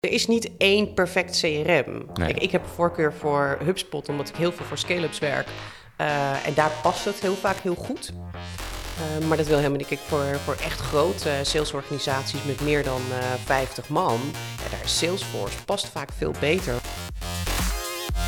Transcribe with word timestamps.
Er 0.00 0.12
is 0.12 0.26
niet 0.26 0.50
één 0.58 0.94
perfect 0.94 1.40
CRM. 1.40 2.06
Ik 2.34 2.50
heb 2.50 2.66
voorkeur 2.74 3.12
voor 3.12 3.58
HubSpot, 3.64 4.08
omdat 4.08 4.28
ik 4.28 4.36
heel 4.36 4.52
veel 4.52 4.66
voor 4.66 4.78
scale-ups 4.78 5.18
werk. 5.18 5.46
Uh, 6.00 6.46
en 6.46 6.54
daar 6.54 6.70
past 6.82 7.04
het 7.04 7.20
heel 7.20 7.34
vaak 7.34 7.56
heel 7.56 7.74
goed. 7.74 8.12
Uh, 8.12 9.26
maar 9.26 9.36
dat 9.36 9.46
wil 9.46 9.56
helemaal 9.56 9.78
niet. 9.78 9.86
Kijk, 9.86 10.00
voor, 10.00 10.24
voor 10.44 10.56
echt 10.64 10.80
grote 10.80 11.30
salesorganisaties 11.42 12.44
met 12.44 12.60
meer 12.60 12.84
dan 12.84 13.00
uh, 13.10 13.16
50 13.44 13.88
man, 13.88 14.20
ja, 14.62 14.70
daar 14.70 14.84
is 14.84 14.98
Salesforce 14.98 15.64
past 15.64 15.88
vaak 15.88 16.08
veel 16.16 16.34
beter. 16.40 16.74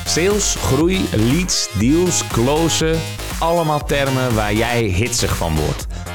Sales, 0.06 0.54
groei, 0.54 1.08
leads, 1.12 1.72
deals, 1.78 2.26
closen. 2.26 2.98
Allemaal 3.38 3.84
termen 3.84 4.34
waar 4.34 4.54
jij 4.54 4.82
hitsig 4.82 5.36
van 5.36 5.56
wordt. 5.56 5.86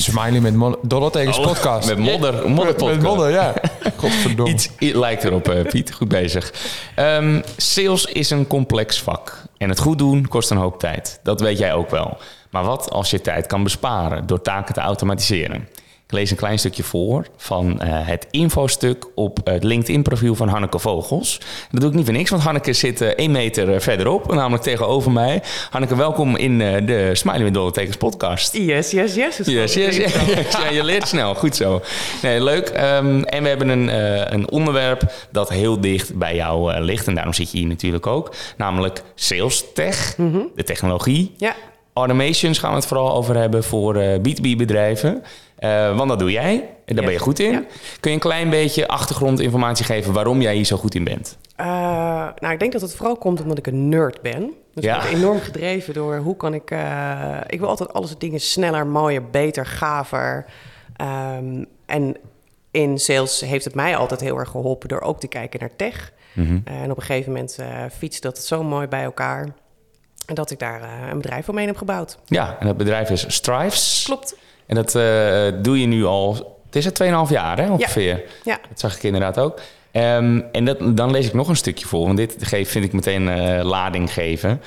Smiley 0.00 0.40
met 0.40 0.76
dollartekens 0.82 1.38
oh, 1.38 1.46
podcast. 1.46 1.88
Met 1.88 1.98
modder, 1.98 2.50
modder 2.50 2.74
podcast. 2.74 3.00
Met 3.00 3.02
modder, 3.02 3.30
ja. 3.30 3.54
Godverdomme. 3.96 4.52
Iets, 4.52 4.68
lijkt 4.78 5.24
erop, 5.24 5.48
uh, 5.48 5.62
Piet. 5.62 5.92
Goed 5.92 6.08
bezig. 6.08 6.52
Um, 6.98 7.42
sales 7.56 8.04
is 8.04 8.30
een 8.30 8.46
complex 8.46 9.02
vak. 9.02 9.42
En 9.58 9.68
het 9.68 9.78
goed 9.78 9.98
doen 9.98 10.28
kost 10.28 10.50
een 10.50 10.56
hoop 10.56 10.78
tijd. 10.78 11.20
Dat 11.22 11.40
weet 11.40 11.58
jij 11.58 11.72
ook 11.72 11.90
wel. 11.90 12.16
Maar 12.50 12.64
wat 12.64 12.90
als 12.90 13.10
je 13.10 13.20
tijd 13.20 13.46
kan 13.46 13.62
besparen 13.62 14.26
door 14.26 14.42
taken 14.42 14.74
te 14.74 14.80
automatiseren? 14.80 15.68
Ik 16.06 16.12
lees 16.12 16.30
een 16.30 16.36
klein 16.36 16.58
stukje 16.58 16.82
voor 16.82 17.26
van 17.36 17.70
uh, 17.70 17.78
het 17.82 18.26
infostuk 18.30 19.06
op 19.14 19.40
het 19.44 19.64
LinkedIn-profiel 19.64 20.34
van 20.34 20.48
Hanneke 20.48 20.78
Vogels. 20.78 21.40
Dat 21.70 21.80
doe 21.80 21.90
ik 21.90 21.96
niet 21.96 22.04
voor 22.04 22.14
niks, 22.14 22.30
want 22.30 22.42
Hanneke 22.42 22.72
zit 22.72 23.00
uh, 23.00 23.08
één 23.08 23.30
meter 23.30 23.80
verderop, 23.80 24.34
namelijk 24.34 24.62
tegenover 24.62 25.10
mij. 25.10 25.42
Hanneke, 25.70 25.96
welkom 25.96 26.36
in 26.36 26.60
uh, 26.60 26.86
de 26.86 27.10
Smiley 27.12 27.42
with 27.42 27.54
Dollartekens 27.54 27.96
podcast. 27.96 28.56
Yes, 28.56 28.90
yes, 28.90 29.14
yes. 29.14 29.36
Yes, 29.36 29.74
yes, 29.74 29.96
yes. 29.96 30.12
ja, 30.62 30.68
je 30.70 30.84
leert 30.84 31.08
snel. 31.08 31.34
Goed 31.34 31.56
zo. 31.56 31.82
Nee, 32.22 32.42
leuk. 32.42 32.68
Um, 32.68 33.24
en 33.24 33.42
we 33.42 33.48
hebben 33.48 33.68
een, 33.68 33.88
een 34.34 34.50
onderwerp 34.50 35.12
dat 35.30 35.48
heel 35.48 35.80
dicht 35.80 36.14
bij 36.14 36.34
jou 36.34 36.80
ligt. 36.80 37.06
En 37.06 37.14
daarom 37.14 37.32
zit 37.32 37.50
je 37.50 37.58
hier 37.58 37.66
natuurlijk 37.66 38.06
ook. 38.06 38.34
Namelijk 38.56 39.02
sales 39.14 39.64
tech, 39.74 40.16
mm 40.16 40.32
-hmm. 40.32 40.50
de 40.54 40.64
technologie. 40.64 41.34
Ja. 41.36 41.54
Automations 41.92 42.58
gaan 42.58 42.70
we 42.70 42.76
het 42.76 42.86
vooral 42.86 43.14
over 43.14 43.36
hebben 43.36 43.64
voor 43.64 44.18
B2B 44.18 44.56
bedrijven. 44.56 45.22
Uh, 45.58 45.96
want 45.96 46.08
dat 46.08 46.18
doe 46.18 46.30
jij. 46.30 46.68
En 46.84 46.94
daar 46.94 47.04
ben 47.04 47.14
je 47.14 47.18
goed 47.18 47.38
in. 47.38 47.66
Kun 48.00 48.10
je 48.10 48.16
een 48.16 48.22
klein 48.22 48.50
beetje 48.50 48.88
achtergrondinformatie 48.88 49.84
geven 49.84 50.12
waarom 50.12 50.40
jij 50.40 50.54
hier 50.54 50.64
zo 50.64 50.76
goed 50.76 50.94
in 50.94 51.04
bent? 51.04 51.38
Uh, 51.60 51.66
nou, 52.38 52.52
ik 52.52 52.58
denk 52.58 52.72
dat 52.72 52.80
het 52.80 52.94
vooral 52.94 53.16
komt 53.16 53.42
omdat 53.42 53.58
ik 53.58 53.66
een 53.66 53.88
nerd 53.88 54.22
ben. 54.22 54.52
Dus 54.74 54.84
ja. 54.84 54.96
ik 54.96 55.10
ben 55.10 55.18
enorm 55.18 55.40
gedreven 55.40 55.94
door 55.94 56.16
hoe 56.16 56.36
kan 56.36 56.54
ik... 56.54 56.70
Uh, 56.70 57.36
ik 57.46 57.58
wil 57.58 57.68
altijd 57.68 57.92
alles 57.92 58.18
dingen 58.18 58.40
sneller, 58.40 58.86
mooier, 58.86 59.30
beter, 59.30 59.66
gaver. 59.66 60.44
Um, 61.36 61.66
en 61.86 62.16
in 62.70 62.98
sales 62.98 63.40
heeft 63.40 63.64
het 63.64 63.74
mij 63.74 63.96
altijd 63.96 64.20
heel 64.20 64.38
erg 64.38 64.48
geholpen 64.48 64.88
door 64.88 65.00
ook 65.00 65.20
te 65.20 65.28
kijken 65.28 65.60
naar 65.60 65.76
tech. 65.76 66.12
Mm 66.32 66.46
-hmm. 66.46 66.62
en 66.64 66.90
op 66.90 66.96
een 66.96 67.02
gegeven 67.02 67.32
moment 67.32 67.58
fietst 67.92 68.22
dat 68.22 68.38
zo 68.38 68.62
mooi 68.62 68.86
bij 68.86 69.02
elkaar... 69.02 69.48
dat 70.26 70.50
ik 70.50 70.58
daar 70.58 71.10
een 71.10 71.16
bedrijf 71.16 71.48
omheen 71.48 71.66
heb 71.66 71.76
gebouwd. 71.76 72.18
Ja, 72.26 72.56
en 72.60 72.66
dat 72.66 72.76
bedrijf 72.76 73.10
is 73.10 73.24
Strives. 73.28 74.02
Klopt. 74.04 74.36
En 74.66 74.74
dat 74.74 74.94
uh, 74.94 75.62
doe 75.62 75.80
je 75.80 75.86
nu 75.86 76.04
al, 76.04 76.58
het 76.66 76.76
is 76.76 76.84
het 76.84 77.02
2,5 77.02 77.08
jaar 77.28 77.58
hè, 77.58 77.70
ongeveer. 77.70 78.16
Ja. 78.16 78.52
ja. 78.52 78.58
Dat 78.68 78.80
zag 78.80 78.96
ik 78.96 79.02
inderdaad 79.02 79.38
ook. 79.38 79.60
Um, 79.92 80.44
en 80.52 80.64
dat, 80.64 80.96
dan 80.96 81.10
lees 81.10 81.26
ik 81.26 81.32
nog 81.32 81.48
een 81.48 81.56
stukje 81.56 81.86
voor, 81.86 82.06
want 82.06 82.16
dit 82.16 82.36
geeft, 82.38 82.70
vind 82.70 82.84
ik 82.84 82.92
meteen 82.92 83.22
uh, 83.22 83.64
lading 83.64 84.12
geven. 84.12 84.62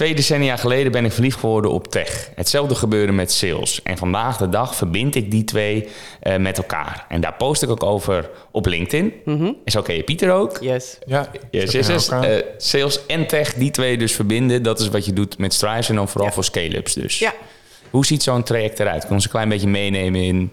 Twee 0.00 0.14
decennia 0.14 0.56
geleden 0.56 0.92
ben 0.92 1.04
ik 1.04 1.12
verliefd 1.12 1.38
geworden 1.38 1.70
op 1.70 1.88
tech. 1.88 2.30
Hetzelfde 2.34 2.74
gebeurde 2.74 3.12
met 3.12 3.32
sales. 3.32 3.82
En 3.82 3.98
vandaag 3.98 4.36
de 4.36 4.48
dag 4.48 4.74
verbind 4.74 5.14
ik 5.14 5.30
die 5.30 5.44
twee 5.44 5.88
uh, 6.22 6.36
met 6.36 6.58
elkaar. 6.58 7.04
En 7.08 7.20
daar 7.20 7.34
post 7.34 7.62
ik 7.62 7.70
ook 7.70 7.82
over 7.82 8.30
op 8.50 8.66
LinkedIn. 8.66 9.12
Mm 9.24 9.36
-hmm. 9.36 9.56
En 9.64 9.72
zo 9.72 9.82
ken 9.82 9.94
je 9.94 10.02
Pieter 10.02 10.32
ook. 10.32 10.58
Yes. 10.60 10.98
Ja, 11.06 11.30
yes, 11.50 11.72
yes, 11.72 11.86
yes. 11.86 12.10
Uh, 12.10 12.22
sales 12.56 13.06
en 13.06 13.26
tech, 13.26 13.54
die 13.54 13.70
twee 13.70 13.98
dus 13.98 14.12
verbinden. 14.12 14.62
Dat 14.62 14.80
is 14.80 14.88
wat 14.88 15.04
je 15.04 15.12
doet 15.12 15.38
met 15.38 15.54
Strives 15.54 15.88
en 15.88 15.94
dan 15.94 16.08
vooral 16.08 16.28
ja. 16.28 16.34
voor 16.34 16.44
scale-ups 16.44 16.94
dus. 16.94 17.18
Ja. 17.18 17.32
Hoe 17.90 18.06
ziet 18.06 18.22
zo'n 18.22 18.42
traject 18.42 18.80
eruit? 18.80 19.00
Kun 19.00 19.08
je 19.08 19.14
ons 19.14 19.24
een 19.24 19.30
klein 19.30 19.48
beetje 19.48 19.68
meenemen 19.68 20.22
in... 20.22 20.50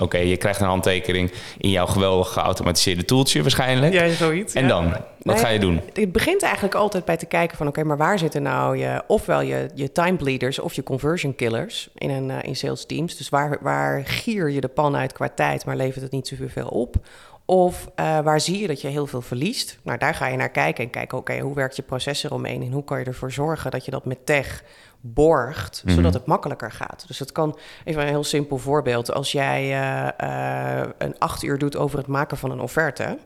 Oké, 0.00 0.18
je 0.18 0.36
krijgt 0.36 0.60
een 0.60 0.66
handtekening 0.66 1.32
in 1.58 1.70
jouw 1.70 1.86
geweldig 1.86 2.28
geautomatiseerde 2.32 3.04
toeltje 3.04 3.42
waarschijnlijk. 3.42 3.92
Ja, 3.92 4.08
zoiets. 4.08 4.54
En 4.54 4.68
dan? 4.68 4.94
Wat 5.22 5.40
ga 5.40 5.48
je 5.48 5.58
doen? 5.58 5.80
Het 5.92 6.12
begint 6.12 6.42
eigenlijk 6.42 6.74
altijd 6.74 7.04
bij 7.04 7.16
te 7.16 7.26
kijken 7.26 7.56
van... 7.56 7.66
oké, 7.66 7.84
maar 7.84 7.96
waar 7.96 8.18
zitten 8.18 8.42
nou 8.42 8.76
je, 8.76 9.02
ofwel 9.06 9.40
je, 9.40 9.70
je 9.74 9.92
time 9.92 10.16
bleeders 10.16 10.58
of 10.58 10.72
je 10.72 10.82
conversion 10.82 11.34
killers 11.34 11.88
in, 11.94 12.10
een, 12.10 12.28
uh, 12.28 12.36
in 12.42 12.56
sales 12.56 12.86
teams? 12.86 13.16
Dus 13.16 13.28
waar, 13.28 13.58
waar 13.60 14.02
gier 14.04 14.50
je 14.50 14.60
de 14.60 14.68
pan 14.68 14.96
uit 14.96 15.12
qua 15.12 15.28
tijd, 15.34 15.64
maar 15.64 15.76
levert 15.76 16.02
het 16.02 16.12
niet 16.12 16.28
zoveel 16.28 16.68
op? 16.68 16.96
Of 17.44 17.88
uh, 18.00 18.18
waar 18.18 18.40
zie 18.40 18.60
je 18.60 18.66
dat 18.66 18.80
je 18.80 18.88
heel 18.88 19.06
veel 19.06 19.20
verliest? 19.20 19.78
Nou, 19.82 19.98
daar 19.98 20.14
ga 20.14 20.26
je 20.26 20.36
naar 20.36 20.50
kijken 20.50 20.84
en 20.84 20.90
kijken, 20.90 21.18
oké, 21.18 21.38
hoe 21.38 21.54
werkt 21.54 21.76
je 21.76 21.82
proces 21.82 22.24
eromheen? 22.24 22.62
En 22.62 22.72
hoe 22.72 22.84
kan 22.84 22.98
je 22.98 23.04
ervoor 23.04 23.32
zorgen 23.32 23.70
dat 23.70 23.84
je 23.84 23.90
dat 23.90 24.04
met 24.04 24.26
tech 24.26 24.62
borgt, 25.00 25.82
zodat 25.86 26.04
mhm. 26.04 26.12
het 26.12 26.26
makkelijker 26.26 26.72
gaat. 26.72 27.04
Dus 27.06 27.18
het 27.18 27.32
kan, 27.32 27.58
even 27.84 28.02
een 28.02 28.08
heel 28.08 28.24
simpel 28.24 28.58
voorbeeld. 28.58 29.12
Als 29.12 29.32
jij 29.32 29.62
uh, 29.62 30.08
uh, 30.20 30.88
een 30.98 31.18
acht 31.18 31.42
uur 31.42 31.58
doet 31.58 31.76
over 31.76 31.98
het 31.98 32.06
maken 32.06 32.36
van 32.36 32.50
een 32.50 32.60
offerte... 32.60 33.18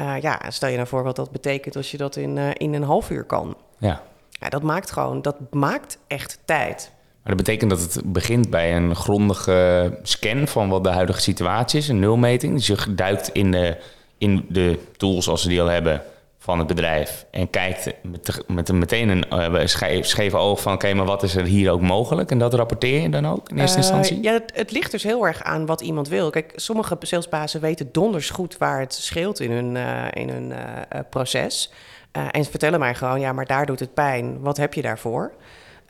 Uh, 0.00 0.20
ja, 0.20 0.40
stel 0.48 0.68
je 0.68 0.76
nou 0.76 0.88
voor 0.88 1.02
wat 1.02 1.16
dat 1.16 1.30
betekent 1.30 1.76
als 1.76 1.90
je 1.90 1.96
dat 1.96 2.16
in, 2.16 2.38
in 2.38 2.74
een 2.74 2.82
half 2.82 3.10
uur 3.10 3.24
kan. 3.24 3.56
Ja. 3.78 4.02
ja. 4.30 4.48
Dat 4.48 4.62
maakt 4.62 4.90
gewoon, 4.90 5.22
dat 5.22 5.36
maakt 5.50 5.98
echt 6.06 6.38
tijd. 6.44 6.92
Maar 7.22 7.36
dat 7.36 7.44
betekent 7.44 7.70
dat 7.70 7.80
het 7.80 8.12
begint 8.12 8.50
bij 8.50 8.76
een 8.76 8.96
grondige 8.96 9.98
scan 10.02 10.46
van 10.48 10.68
wat 10.68 10.84
de 10.84 10.90
huidige 10.90 11.20
situatie 11.20 11.78
is, 11.78 11.88
een 11.88 11.98
nulmeting. 11.98 12.54
Dus 12.54 12.66
je 12.66 12.94
duikt 12.94 13.28
in 13.28 13.50
de, 13.50 13.76
in 14.18 14.46
de 14.48 14.78
tools 14.96 15.28
als 15.28 15.42
ze 15.42 15.48
die 15.48 15.60
al 15.60 15.68
hebben 15.68 16.02
van 16.42 16.58
het 16.58 16.66
bedrijf 16.66 17.26
en 17.30 17.50
kijkt 17.50 17.94
met, 18.02 18.42
met 18.48 18.72
meteen 18.72 19.08
een 19.08 19.24
uh, 19.32 19.66
scheef, 19.66 20.06
scheve 20.06 20.36
oog 20.36 20.60
van... 20.60 20.72
oké, 20.72 20.94
maar 20.94 21.04
wat 21.04 21.22
is 21.22 21.34
er 21.34 21.44
hier 21.44 21.70
ook 21.70 21.80
mogelijk? 21.80 22.30
En 22.30 22.38
dat 22.38 22.54
rapporteer 22.54 23.00
je 23.00 23.08
dan 23.08 23.26
ook 23.26 23.48
in 23.48 23.58
eerste 23.58 23.78
uh, 23.78 23.84
instantie? 23.84 24.22
Ja, 24.22 24.32
het, 24.32 24.52
het, 24.54 24.70
ligt 24.70 24.90
dus 24.90 25.02
heel 25.02 25.26
erg 25.26 25.42
aan 25.42 25.66
wat 25.66 25.80
iemand 25.80 26.08
wil. 26.08 26.30
Kijk, 26.30 26.52
sommige 26.56 26.96
salesbazen 27.00 27.60
weten 27.60 27.88
donders 27.92 28.30
goed 28.30 28.58
waar 28.58 28.80
het 28.80 28.94
scheelt 28.94 29.40
in 29.40 29.50
hun, 29.50 29.74
uh, 29.74 30.04
in 30.12 30.28
hun 30.28 30.52
proces... 31.10 31.72
en 32.12 32.44
vertellen 32.44 32.78
mij 32.78 32.94
gewoon, 32.94 33.20
ja, 33.20 33.32
maar 33.32 33.46
daar 33.46 33.66
doet 33.66 33.80
het 33.80 33.94
pijn. 33.94 34.40
Wat 34.40 34.56
heb 34.56 34.74
je 34.74 34.82
daarvoor? 34.82 35.32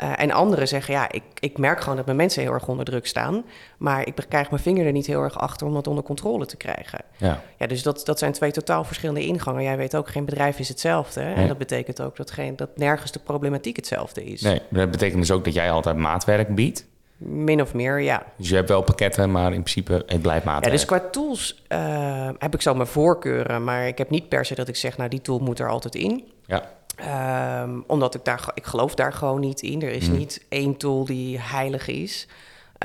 Uh, 0.02 0.12
en 0.16 0.30
anderen 0.30 0.68
zeggen, 0.68 0.94
ja, 0.94 1.12
ik, 1.12 1.22
ik 1.38 1.58
merk 1.58 1.80
gewoon 1.80 1.96
dat 1.96 2.04
mijn 2.04 2.16
mensen 2.16 2.42
heel 2.42 2.52
erg 2.52 2.68
onder 2.68 2.84
druk 2.84 3.06
staan. 3.06 3.44
Maar 3.78 4.06
ik 4.06 4.14
krijg 4.28 4.50
mijn 4.50 4.62
vinger 4.62 4.86
er 4.86 4.92
niet 4.92 5.06
heel 5.06 5.22
erg 5.22 5.38
achter 5.38 5.66
om 5.66 5.74
dat 5.74 5.86
onder 5.86 6.04
controle 6.04 6.46
te 6.46 6.56
krijgen. 6.56 7.00
Ja. 7.16 7.42
Ja, 7.58 7.66
dus 7.66 7.82
dat, 7.82 8.00
dat 8.04 8.18
zijn 8.18 8.32
twee 8.32 8.50
totaal 8.50 8.84
verschillende 8.84 9.26
ingangen. 9.26 9.62
Jij 9.62 9.76
weet 9.76 9.96
ook, 9.96 10.08
geen 10.08 10.24
bedrijf 10.24 10.58
is 10.58 10.68
hetzelfde. 10.68 11.22
Nee. 11.22 11.34
En 11.34 11.48
dat 11.48 11.58
betekent 11.58 12.02
ook 12.02 12.16
dat, 12.16 12.30
geen, 12.30 12.56
dat 12.56 12.76
nergens 12.76 13.12
de 13.12 13.18
problematiek 13.18 13.76
hetzelfde 13.76 14.24
is. 14.24 14.40
Nee, 14.40 14.60
dat 14.70 14.90
betekent 14.90 15.20
dus 15.20 15.30
ook 15.30 15.44
dat 15.44 15.54
jij 15.54 15.70
altijd 15.70 15.96
maatwerk 15.96 16.54
biedt? 16.54 16.90
Min 17.16 17.60
of 17.60 17.74
meer, 17.74 18.00
ja. 18.00 18.22
Dus 18.36 18.48
je 18.48 18.54
hebt 18.54 18.68
wel 18.68 18.82
pakketten, 18.82 19.30
maar 19.30 19.52
in 19.52 19.62
principe 19.62 20.02
het 20.06 20.22
blijft 20.22 20.44
maatwerk. 20.44 20.64
Ja, 20.64 20.70
dus 20.70 20.84
qua 20.84 21.00
tools 21.10 21.62
uh, 21.68 22.28
heb 22.38 22.54
ik 22.54 22.62
zo 22.62 22.74
mijn 22.74 22.88
voorkeuren. 22.88 23.64
Maar 23.64 23.86
ik 23.86 23.98
heb 23.98 24.10
niet 24.10 24.28
per 24.28 24.44
se 24.44 24.54
dat 24.54 24.68
ik 24.68 24.76
zeg, 24.76 24.96
nou 24.96 25.10
die 25.10 25.20
tool 25.20 25.38
moet 25.38 25.58
er 25.58 25.68
altijd 25.68 25.94
in. 25.94 26.24
Ja. 26.46 26.70
Um, 27.62 27.84
omdat 27.86 28.14
ik 28.14 28.24
daar, 28.24 28.50
ik 28.54 28.64
geloof 28.64 28.94
daar 28.94 29.12
gewoon 29.12 29.40
niet 29.40 29.62
in. 29.62 29.82
Er 29.82 29.92
is 29.92 30.08
mm. 30.08 30.16
niet 30.16 30.44
één 30.48 30.76
tool 30.76 31.04
die 31.04 31.40
heilig 31.40 31.88
is. 31.88 32.28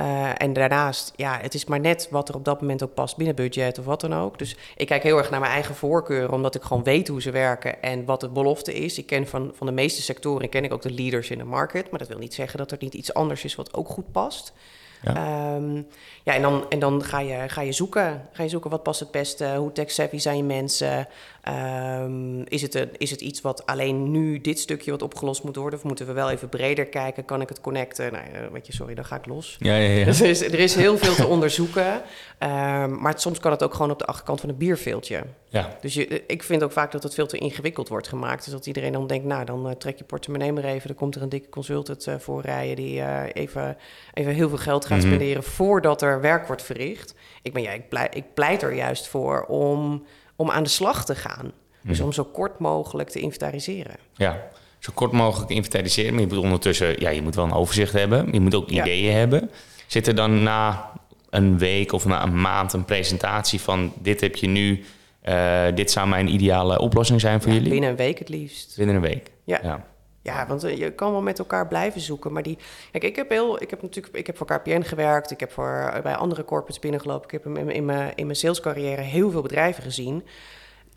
Uh, 0.02 0.42
en 0.42 0.54
daarnaast, 0.54 1.14
ja, 1.16 1.40
het 1.42 1.54
is 1.54 1.66
maar 1.66 1.80
net 1.80 2.08
wat 2.12 2.30
er 2.30 2.36
op 2.36 2.46
dat 2.46 2.62
moment 2.62 2.84
ook 2.84 2.94
past 2.94 3.18
binnen 3.18 3.36
budget 3.36 3.80
of 3.80 3.86
wat 3.86 4.02
dan 4.02 4.16
ook. 4.16 4.38
Dus 4.40 4.58
ik 4.76 4.88
kijk 4.88 5.04
heel 5.04 5.18
erg 5.18 5.30
naar 5.30 5.40
mijn 5.40 5.52
eigen 5.52 5.76
voorkeuren, 5.76 6.32
omdat 6.32 6.56
ik 6.56 6.62
gewoon 6.62 6.84
weet 6.84 7.08
hoe 7.08 7.22
ze 7.22 7.32
werken 7.32 7.82
en 7.82 8.06
wat 8.06 8.20
de 8.20 8.30
belofte 8.30 8.74
is. 8.74 8.98
Ik 8.98 9.06
ken 9.06 9.28
van, 9.28 9.52
van 9.56 9.68
de 9.68 9.74
meeste 9.74 10.02
sectoren, 10.02 10.50
ken 10.50 10.64
ik 10.64 10.74
ook 10.74 10.82
de 10.82 10.92
leaders 10.92 11.30
in 11.30 11.38
de 11.38 11.44
market. 11.44 11.90
Maar 11.90 12.00
dat 12.00 12.08
wil 12.08 12.18
niet 12.18 12.34
zeggen 12.34 12.58
dat 12.58 12.72
er 12.72 12.78
niet 12.80 12.94
iets 12.94 13.14
anders 13.14 13.44
is 13.44 13.56
wat 13.56 13.74
ook 13.74 13.88
goed 13.88 14.12
past. 14.12 14.54
Ja, 15.02 15.56
um, 15.56 15.88
ja 16.24 16.34
en 16.34 16.42
dan, 16.42 16.66
en 16.70 16.80
dan 16.80 17.04
ga, 17.04 17.20
je, 17.20 17.50
ga 17.50 17.62
je 17.62 17.72
zoeken. 17.72 18.28
Ga 18.32 18.44
je 18.44 18.50
zoeken 18.50 18.70
wat 18.70 18.84
past 18.84 19.00
het 19.00 19.12
beste, 19.12 19.56
hoe 19.56 19.72
tech-savvy 19.72 20.18
zijn 20.18 20.38
je 20.38 20.44
mensen. 20.44 21.08
Ehm, 21.48 22.42
is, 22.42 22.62
het 22.62 22.76
een, 22.76 22.90
is 22.98 23.12
het 23.12 23.22
iets 23.22 23.42
wat 23.42 23.66
alleen 23.66 24.12
nu 24.12 24.42
dit 24.42 24.60
stukje 24.60 24.92
wat 24.92 25.02
opgelost 25.02 25.44
moet 25.44 25.56
worden? 25.56 25.80
Of 25.80 25.86
moeten 25.86 26.06
we 26.06 26.14
wel 26.14 26.30
even 26.30 26.50
breder 26.50 26.86
kijken? 26.86 27.26
Kan 27.26 27.42
ik 27.42 27.50
het 27.50 27.62
connecten? 27.62 28.12
Nou, 28.12 28.26
weet 28.52 28.68
je, 28.68 28.74
sorry, 28.74 28.94
dan 28.94 29.06
ga 29.06 29.16
ik 29.16 29.26
los. 29.26 29.56
Ja, 29.60 29.76
ja, 29.76 29.90
ja. 29.90 30.06
Dus 30.06 30.22
er, 30.22 30.28
is, 30.28 30.42
er 30.42 30.60
is 30.60 30.76
heel 30.76 30.98
veel 30.98 31.16
te 31.16 31.28
onderzoeken. 31.28 32.02
Ehm, 32.38 33.02
maar 33.02 33.12
het, 33.12 33.22
soms 33.22 33.40
kan 33.40 33.52
het 33.52 33.64
ook 33.64 33.74
gewoon 33.74 33.92
op 33.92 34.00
de 34.00 34.06
achterkant 34.06 34.40
van 34.40 34.50
een 34.50 34.58
bierveeltje. 34.58 35.24
Ja. 35.50 35.78
Dus 35.82 35.94
je, 35.94 36.24
ik 36.26 36.44
vind 36.44 36.64
ook 36.64 36.72
vaak 36.72 36.92
dat 36.92 37.04
het 37.04 37.14
veel 37.14 37.28
te 37.28 37.38
ingewikkeld 37.38 37.88
wordt 37.88 38.08
gemaakt. 38.08 38.44
Dus 38.44 38.54
dat 38.54 38.66
iedereen 38.66 38.92
dan 38.92 39.08
denkt, 39.08 39.26
nou, 39.26 39.46
dan 39.46 39.68
uh, 39.68 39.72
trek 39.72 39.98
je 39.98 40.04
portemonnee 40.04 40.52
maar 40.52 40.64
even. 40.64 40.88
Dan 40.88 40.98
komt 40.98 41.16
er 41.16 41.22
een 41.22 41.30
dikke 41.30 41.50
consultant 41.50 42.08
uh, 42.08 42.16
voor 42.16 42.42
rijden 42.42 42.76
die 42.76 43.00
uh, 43.00 43.24
even, 43.34 43.78
even 44.14 44.34
heel 44.34 44.50
veel 44.50 44.58
geld 44.58 44.86
gaat 44.86 44.98
mm 44.98 45.04
-hmm. 45.04 45.14
spenderen 45.14 45.44
voordat 45.44 46.02
er 46.02 46.22
werk 46.22 46.48
wordt 46.48 46.64
verricht. 46.64 47.16
Ik, 47.42 47.54
ben, 47.54 47.62
ja, 47.62 47.72
ik, 47.72 47.90
pleit, 47.90 48.16
ik 48.16 48.34
pleit 48.34 48.62
er 48.62 48.74
juist 48.74 49.08
voor 49.08 49.46
om, 49.46 50.06
om 50.38 50.52
aan 50.52 50.64
de 50.64 50.70
slag 50.70 51.06
te 51.06 51.16
gaan. 51.16 51.52
Dus 51.82 52.00
om 52.00 52.14
zo 52.14 52.24
kort 52.24 52.60
mogelijk 52.60 53.10
te 53.10 53.20
inventariseren. 53.20 53.96
Ja, 54.14 54.48
zo 54.80 54.92
kort 54.94 55.12
mogelijk 55.12 55.52
inventariseren. 55.52 56.12
Maar 56.12 56.22
je 56.22 56.28
moet 56.28 56.38
ondertussen, 56.38 57.00
ja, 57.00 57.10
je 57.10 57.22
moet 57.22 57.36
wel 57.36 57.46
een 57.46 57.52
overzicht 57.52 57.94
hebben. 57.94 58.28
Je 58.32 58.40
moet 58.40 58.56
ook 58.56 58.70
ideeën 58.70 59.12
ja. 59.12 59.18
hebben. 59.18 59.52
Zit 59.88 60.08
er 60.08 60.16
dan 60.16 60.44
na 60.44 60.92
een 61.30 61.58
week 61.58 61.92
of 61.92 62.06
na 62.06 62.24
een 62.24 62.42
maand 62.42 62.74
een 62.74 62.86
presentatie 62.86 63.62
van 63.62 63.94
dit 64.02 64.22
heb 64.22 64.36
je 64.36 64.48
nu, 64.48 64.84
uh, 65.24 65.64
dit 65.76 65.92
zou 65.92 66.08
mijn 66.08 66.34
ideale 66.34 66.80
oplossing 66.80 67.22
zijn 67.22 67.42
voor 67.42 67.50
ja, 67.50 67.56
jullie? 67.56 67.72
Binnen 67.72 67.90
een 67.90 67.96
week 67.96 68.20
het 68.20 68.30
liefst. 68.30 68.78
Binnen 68.78 68.96
een 68.96 69.02
week. 69.02 69.32
Ja. 69.44 69.60
ja. 69.64 69.86
Ja, 70.28 70.48
want 70.48 70.62
je 70.62 70.92
kan 70.92 71.12
wel 71.12 71.22
met 71.22 71.40
elkaar 71.40 71.68
blijven 71.68 72.02
zoeken. 72.02 72.32
Maar 72.32 72.44
die. 72.44 72.58
Kijk, 72.92 73.04
ik 73.04 73.16
heb 73.16 73.30
heel. 73.30 73.62
Ik 73.62 73.70
heb 73.70 73.82
natuurlijk. 73.82 74.16
Ik 74.16 74.28
heb 74.28 74.38
voor 74.38 74.48
KPN 74.48 74.82
gewerkt. 74.82 75.32
Ik 75.32 75.40
heb 75.40 75.52
voor, 75.52 76.00
bij 76.04 76.16
andere 76.16 76.44
corporates 76.44 76.80
binnengelopen. 76.80 77.24
Ik 77.24 77.32
heb 77.32 77.46
in, 77.46 77.86
mijn, 77.86 78.16
in 78.16 78.26
mijn 78.26 78.36
salescarrière 78.38 79.02
heel 79.02 79.32
veel 79.32 79.42
bedrijven 79.42 79.84
gezien 79.84 80.24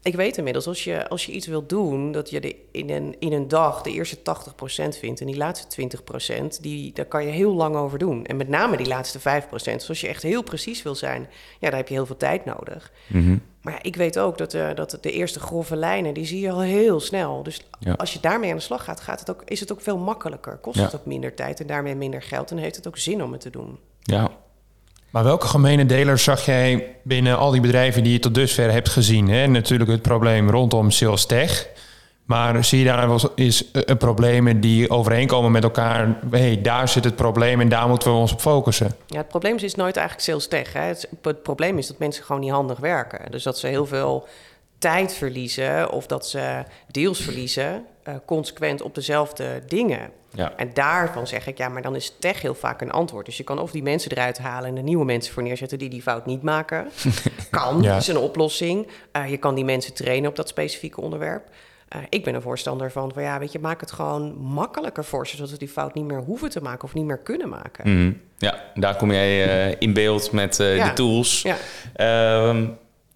ik 0.02 0.14
weet 0.14 0.36
inmiddels, 0.36 0.66
als 0.66 0.84
je, 0.84 1.08
als 1.08 1.26
je 1.26 1.32
iets 1.32 1.46
wilt 1.46 1.68
doen, 1.68 2.12
dat 2.12 2.30
je 2.30 2.40
de, 2.40 2.56
in, 2.70 2.90
een, 2.90 3.16
in 3.18 3.32
een 3.32 3.48
dag 3.48 3.82
de 3.82 3.90
eerste 3.90 4.16
80% 4.16 4.20
vindt 4.98 5.20
en 5.20 5.26
die 5.26 5.36
laatste 5.36 5.88
20%, 6.52 6.60
die, 6.60 6.92
daar 6.92 7.04
kan 7.04 7.24
je 7.24 7.30
heel 7.30 7.54
lang 7.54 7.76
over 7.76 7.98
doen. 7.98 8.26
En 8.26 8.36
met 8.36 8.48
name 8.48 8.76
die 8.76 8.86
laatste 8.86 9.18
5%. 9.18 9.22
Dus 9.50 9.88
als 9.88 10.00
je 10.00 10.08
echt 10.08 10.22
heel 10.22 10.42
precies 10.42 10.82
wil 10.82 10.94
zijn, 10.94 11.28
ja, 11.58 11.68
daar 11.68 11.78
heb 11.78 11.88
je 11.88 11.94
heel 11.94 12.06
veel 12.06 12.16
tijd 12.16 12.44
nodig. 12.44 12.92
Mm 13.06 13.24
-hmm. 13.24 13.42
Maar 13.62 13.72
ja, 13.72 13.82
ik 13.82 13.96
weet 13.96 14.18
ook 14.18 14.38
dat, 14.38 14.54
uh, 14.54 14.74
dat 14.74 14.98
de 15.00 15.12
eerste 15.12 15.40
grove 15.40 15.76
lijnen, 15.76 16.14
die 16.14 16.26
zie 16.26 16.40
je 16.40 16.50
al 16.50 16.60
heel 16.60 17.00
snel. 17.00 17.42
Dus 17.42 17.60
ja. 17.78 17.92
als 17.92 18.12
je 18.12 18.20
daarmee 18.20 18.50
aan 18.50 18.56
de 18.56 18.62
slag 18.62 18.84
gaat, 18.84 19.00
gaat 19.00 19.20
het 19.20 19.30
ook, 19.30 19.42
is 19.44 19.60
het 19.60 19.72
ook 19.72 19.80
veel 19.80 19.98
makkelijker. 19.98 20.56
Kost 20.56 20.78
Ja. 20.78 20.84
het 20.84 20.94
ook 20.94 21.06
minder 21.06 21.34
tijd 21.34 21.60
en 21.60 21.66
daarmee 21.66 21.94
minder 21.94 22.22
geld. 22.22 22.50
En 22.50 22.56
heeft 22.56 22.76
het 22.76 22.86
ook 22.86 22.98
zin 22.98 23.22
om 23.22 23.32
het 23.32 23.40
te 23.40 23.50
doen. 23.50 23.78
Ja, 24.00 24.30
Maar 25.10 25.24
welke 25.24 25.46
gemene 25.46 25.86
delers 25.86 26.24
zag 26.24 26.44
jij 26.44 26.96
binnen 27.02 27.38
al 27.38 27.50
die 27.50 27.60
bedrijven 27.60 28.02
die 28.02 28.12
je 28.12 28.18
tot 28.18 28.34
dusver 28.34 28.72
hebt 28.72 28.88
gezien? 28.88 29.28
Hè? 29.28 29.46
Natuurlijk 29.46 29.90
het 29.90 30.02
probleem 30.02 30.50
rondom 30.50 30.90
sales 30.90 31.26
tech. 31.26 31.68
Maar 32.24 32.64
zie 32.64 32.78
je 32.78 32.84
daar 32.84 33.08
wel 33.08 33.32
eens 33.34 33.70
eh, 33.70 33.96
problemen 33.96 34.60
die 34.60 34.90
overeenkomen 34.90 35.52
met 35.52 35.62
elkaar? 35.62 36.18
hey, 36.30 36.60
daar 36.62 36.88
zit 36.88 37.04
het 37.04 37.16
probleem 37.16 37.60
en 37.60 37.68
daar 37.68 37.88
moeten 37.88 38.10
we 38.10 38.16
ons 38.16 38.32
op 38.32 38.40
focussen. 38.40 38.96
Ja, 39.06 39.16
het 39.16 39.28
probleem 39.28 39.56
is 39.56 39.74
nooit 39.74 39.96
eigenlijk 39.96 40.26
sales 40.28 40.48
tech. 40.48 40.72
Hè. 40.72 40.80
Het, 40.80 41.42
probleem 41.42 41.78
is 41.78 41.86
dat 41.86 41.98
mensen 41.98 42.24
gewoon 42.24 42.40
niet 42.40 42.50
handig 42.50 42.78
werken. 42.78 43.30
Dus 43.30 43.42
dat 43.42 43.58
ze 43.58 43.66
heel 43.66 43.86
veel 43.86 44.26
tijd 44.78 45.14
verliezen 45.14 45.90
of 45.90 46.06
dat 46.06 46.28
ze 46.28 46.64
deals 46.90 47.20
verliezen, 47.20 47.84
uh, 48.08 48.14
consequent 48.26 48.82
op 48.82 48.94
dezelfde 48.94 49.62
dingen. 49.66 50.10
Ja. 50.32 50.52
En 50.56 50.70
daarvan 50.74 51.26
zeg 51.26 51.46
ik, 51.46 51.58
ja, 51.58 51.68
maar 51.68 51.82
dan 51.82 51.96
is 51.96 52.14
tech 52.18 52.42
heel 52.42 52.54
vaak 52.54 52.80
een 52.80 52.90
antwoord. 52.90 53.26
Dus 53.26 53.36
je 53.36 53.44
kan 53.44 53.58
of 53.58 53.70
die 53.70 53.82
mensen 53.82 54.10
eruit 54.10 54.38
halen 54.38 54.68
en 54.70 54.76
er 54.76 54.82
nieuwe 54.82 55.04
mensen 55.04 55.32
voor 55.34 55.42
neerzetten 55.42 55.78
die 55.78 55.88
die 55.88 56.02
fout 56.02 56.26
niet 56.26 56.42
maken. 56.42 56.88
kan, 57.50 57.82
Ja. 57.82 57.96
is 57.96 58.08
een 58.08 58.16
oplossing. 58.18 58.86
Uh, 59.16 59.30
je 59.30 59.36
kan 59.36 59.54
die 59.54 59.64
mensen 59.64 59.94
trainen 59.94 60.30
op 60.30 60.36
dat 60.36 60.48
specifieke 60.48 61.00
onderwerp. 61.00 61.48
Uh, 61.96 62.02
ik 62.08 62.24
ben 62.24 62.34
een 62.34 62.42
voorstander 62.42 62.90
van, 62.90 63.12
van, 63.12 63.22
ja, 63.22 63.38
weet 63.38 63.52
je, 63.52 63.58
maak 63.58 63.80
het 63.80 63.92
gewoon 63.92 64.34
makkelijker 64.38 65.04
voor 65.04 65.26
ze, 65.26 65.36
zodat 65.36 65.50
we 65.50 65.58
die 65.58 65.68
fout 65.68 65.94
niet 65.94 66.04
meer 66.04 66.18
hoeven 66.20 66.50
te 66.50 66.60
maken 66.62 66.84
of 66.84 66.94
niet 66.94 67.04
meer 67.04 67.18
kunnen 67.18 67.48
maken. 67.48 67.96
Mhm. 67.96 68.12
ja 68.38 68.54
daar 68.74 68.96
kom 68.96 69.12
jij 69.12 69.68
eh, 69.70 69.76
in 69.78 69.92
beeld 69.92 70.32
met 70.32 70.60
eh, 70.60 70.76
Ja. 70.76 70.88
de 70.88 70.92
tools. 70.92 71.42
Ja. 71.42 71.56
Ehm, 71.94 72.66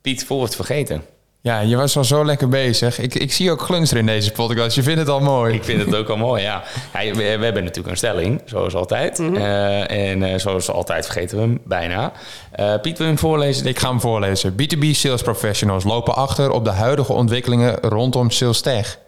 Piet, 0.00 0.24
voor 0.26 0.36
we 0.38 0.44
het 0.44 0.54
vergeten. 0.54 1.02
Ja, 1.44 1.60
je 1.60 1.76
was 1.76 1.96
al 1.96 2.04
zo 2.04 2.24
lekker 2.24 2.48
bezig. 2.48 2.98
Ik, 2.98 3.14
ik 3.14 3.32
zie 3.32 3.50
ook 3.50 3.60
glunster 3.60 3.98
in 3.98 4.06
deze 4.06 4.32
podcast. 4.32 4.76
Je 4.76 4.82
vindt 4.82 4.98
het 4.98 5.08
al 5.08 5.20
mooi. 5.20 5.54
Ik 5.54 5.64
vind 5.64 5.84
het 5.84 5.94
ook 5.94 6.08
al 6.08 6.16
mooi, 6.16 6.42
ja. 6.42 6.62
ja 6.92 7.14
we, 7.14 7.14
we 7.14 7.44
hebben 7.44 7.64
natuurlijk 7.64 7.88
een 7.88 7.96
stelling, 7.96 8.40
zoals 8.44 8.74
altijd. 8.74 9.18
Mhm. 9.18 9.36
Eh, 9.36 10.10
en 10.10 10.22
eh, 10.22 10.38
zoals 10.38 10.70
altijd 10.70 11.04
vergeten 11.04 11.36
we 11.36 11.42
hem 11.42 11.60
bijna. 11.64 12.12
Eh, 12.52 12.74
Piet, 12.80 12.98
wil 12.98 13.06
je 13.06 13.12
hem 13.12 13.18
voorlezen? 13.18 13.66
Ik 13.66 13.78
ga 13.78 13.88
hem 13.88 14.00
voorlezen. 14.00 14.52
B2B 14.52 14.90
sales 14.90 15.22
professionals 15.22 15.84
lopen 15.84 16.14
achter 16.14 16.50
op 16.50 16.64
de 16.64 16.70
huidige 16.70 17.12
ontwikkelingen 17.12 17.78
rondom 17.80 18.30
sales 18.30 18.60
tech. 18.60 18.98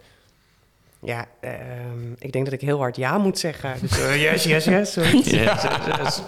Ja, 1.00 1.26
ehm, 1.40 2.12
ik 2.18 2.32
denk 2.32 2.44
dat 2.44 2.54
ik 2.54 2.60
heel 2.60 2.78
hard 2.78 2.96
ja 2.96 3.18
moet 3.18 3.38
zeggen. 3.38 3.74
Dus, 3.80 4.00
eh, 4.00 4.22
yes, 4.22 4.44
yes, 4.44 4.64
yes. 4.64 4.92
zoiets. 4.92 5.30
Yes, 5.36 5.62
yes, 5.62 5.96
yes. 5.98 6.22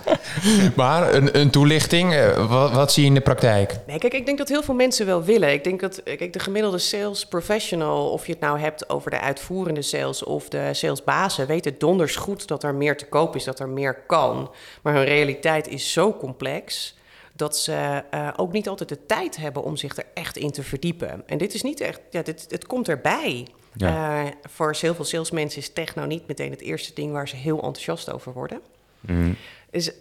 Maar 0.76 1.14
een, 1.14 1.38
een 1.38 1.50
toelichting, 1.50 2.14
eh, 2.14 2.50
wat, 2.50 2.72
wat 2.72 2.92
zie 2.92 3.02
je 3.02 3.08
in 3.08 3.14
de 3.14 3.20
praktijk? 3.20 3.76
Nee, 3.86 3.98
kijk, 3.98 4.12
ik 4.12 4.26
denk 4.26 4.38
dat 4.38 4.48
heel 4.48 4.62
veel 4.62 4.74
mensen 4.74 5.06
wel 5.06 5.24
willen. 5.24 5.52
Ik 5.52 5.64
denk 5.64 5.80
dat 5.80 6.02
kijk, 6.02 6.32
de 6.32 6.38
gemiddelde 6.38 6.78
sales 6.78 7.26
professional, 7.26 8.10
of 8.10 8.26
je 8.26 8.32
het 8.32 8.40
nou 8.40 8.58
hebt 8.58 8.88
over 8.88 9.10
de 9.10 9.20
uitvoerende 9.20 9.82
sales 9.82 10.24
of 10.24 10.48
de 10.48 10.68
salesbazen, 10.72 11.46
weten 11.46 11.78
donders 11.78 12.16
goed 12.16 12.48
dat 12.48 12.62
er 12.62 12.74
meer 12.74 12.96
te 12.96 13.06
koop 13.06 13.36
is, 13.36 13.44
dat 13.44 13.60
er 13.60 13.68
meer 13.68 13.94
kan. 14.06 14.50
Maar 14.82 14.94
hun 14.94 15.04
realiteit 15.04 15.68
is 15.68 15.92
zo 15.92 16.16
complex 16.16 16.96
dat 17.38 17.56
ze 17.56 18.04
uh, 18.14 18.28
ook 18.36 18.52
niet 18.52 18.68
altijd 18.68 18.88
de 18.88 19.06
tijd 19.06 19.36
hebben 19.36 19.62
om 19.62 19.76
zich 19.76 19.96
er 19.96 20.04
echt 20.14 20.36
in 20.36 20.50
te 20.50 20.62
verdiepen. 20.62 21.22
En 21.26 21.38
dit 21.38 21.54
is 21.54 21.62
niet 21.62 21.80
echt, 21.80 22.00
ja, 22.10 22.22
dit, 22.22 22.46
het 22.48 22.66
komt 22.66 22.88
erbij. 22.88 23.46
Ja. 23.74 24.24
Uh, 24.24 24.30
voor 24.48 24.76
heel 24.80 24.94
veel 24.94 25.04
salesmensen 25.04 25.60
is 25.60 25.72
tech 25.72 25.94
nou 25.94 26.08
niet 26.08 26.26
meteen 26.26 26.50
het 26.50 26.60
eerste 26.60 26.94
ding 26.94 27.12
waar 27.12 27.28
ze 27.28 27.36
heel 27.36 27.56
enthousiast 27.56 28.12
over 28.12 28.32
worden. 28.32 28.60
Mhm. 29.00 29.32
Dus 29.70 29.92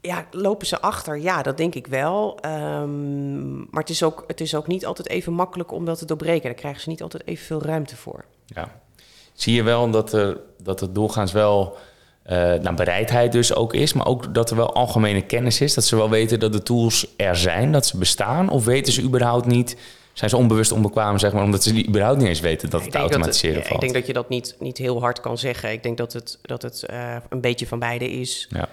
ja, 0.00 0.26
lopen 0.30 0.66
ze 0.66 0.80
achter? 0.80 1.18
Ja, 1.18 1.42
dat 1.42 1.56
denk 1.56 1.74
ik 1.74 1.86
wel. 1.86 2.38
Um, 2.46 3.56
maar 3.56 3.80
het 3.80 3.90
is, 3.90 4.02
ook, 4.02 4.24
het 4.26 4.40
is 4.40 4.54
ook 4.54 4.66
niet 4.66 4.86
altijd 4.86 5.08
even 5.08 5.32
makkelijk 5.32 5.72
om 5.72 5.84
dat 5.84 5.98
te 5.98 6.04
doorbreken. 6.04 6.42
Daar 6.42 6.54
krijgen 6.54 6.80
ze 6.80 6.88
niet 6.88 7.02
altijd 7.02 7.26
even 7.26 7.46
veel 7.46 7.62
ruimte 7.62 7.96
voor. 7.96 8.24
Ja. 8.46 8.80
Zie 9.32 9.54
je 9.54 9.62
wel 9.62 9.90
dat 9.90 10.12
er, 10.12 10.40
dat 10.62 10.80
er 10.80 10.92
doorgaans 10.92 11.32
wel 11.32 11.76
uh, 12.26 12.36
nou, 12.36 12.74
bereidheid 12.74 13.32
dus 13.32 13.54
ook 13.54 13.74
is, 13.74 13.92
maar 13.92 14.06
ook 14.06 14.34
dat 14.34 14.50
er 14.50 14.56
wel 14.56 14.74
algemene 14.74 15.22
kennis 15.22 15.60
is. 15.60 15.74
Dat 15.74 15.84
ze 15.84 15.96
wel 15.96 16.10
weten 16.10 16.40
dat 16.40 16.52
de 16.52 16.62
tools 16.62 17.06
er 17.16 17.36
zijn, 17.36 17.72
dat 17.72 17.86
ze 17.86 17.96
bestaan. 17.96 18.48
Of 18.48 18.64
weten 18.64 18.92
ze 18.92 19.02
überhaupt 19.02 19.46
niet, 19.46 19.76
zijn 20.12 20.30
ze 20.30 20.36
onbewust 20.36 20.72
onbekwaam, 20.72 21.18
zeg 21.18 21.32
maar, 21.32 21.42
omdat 21.42 21.62
ze 21.62 21.72
die 21.72 21.88
überhaupt 21.88 22.18
niet 22.18 22.28
eens 22.28 22.40
weten 22.40 22.70
dat 22.70 22.84
het 22.84 22.94
automatiseren 22.94 23.54
dat 23.54 23.62
het- 23.62 23.72
valt. 23.72 23.82
Ik 23.82 23.92
denk 23.92 23.98
dat 24.00 24.14
je 24.14 24.20
dat 24.20 24.28
niet, 24.28 24.56
niet 24.58 24.78
heel 24.78 25.00
hard 25.00 25.20
kan 25.20 25.38
zeggen. 25.38 25.72
Ik 25.72 25.82
denk 25.82 25.96
dat 25.96 26.12
het, 26.12 26.38
dat 26.42 26.62
het 26.62 26.84
uh, 26.90 27.16
een 27.28 27.40
beetje 27.40 27.66
van 27.66 27.78
beide 27.78 28.10
is. 28.10 28.48
Ja. 28.50 28.68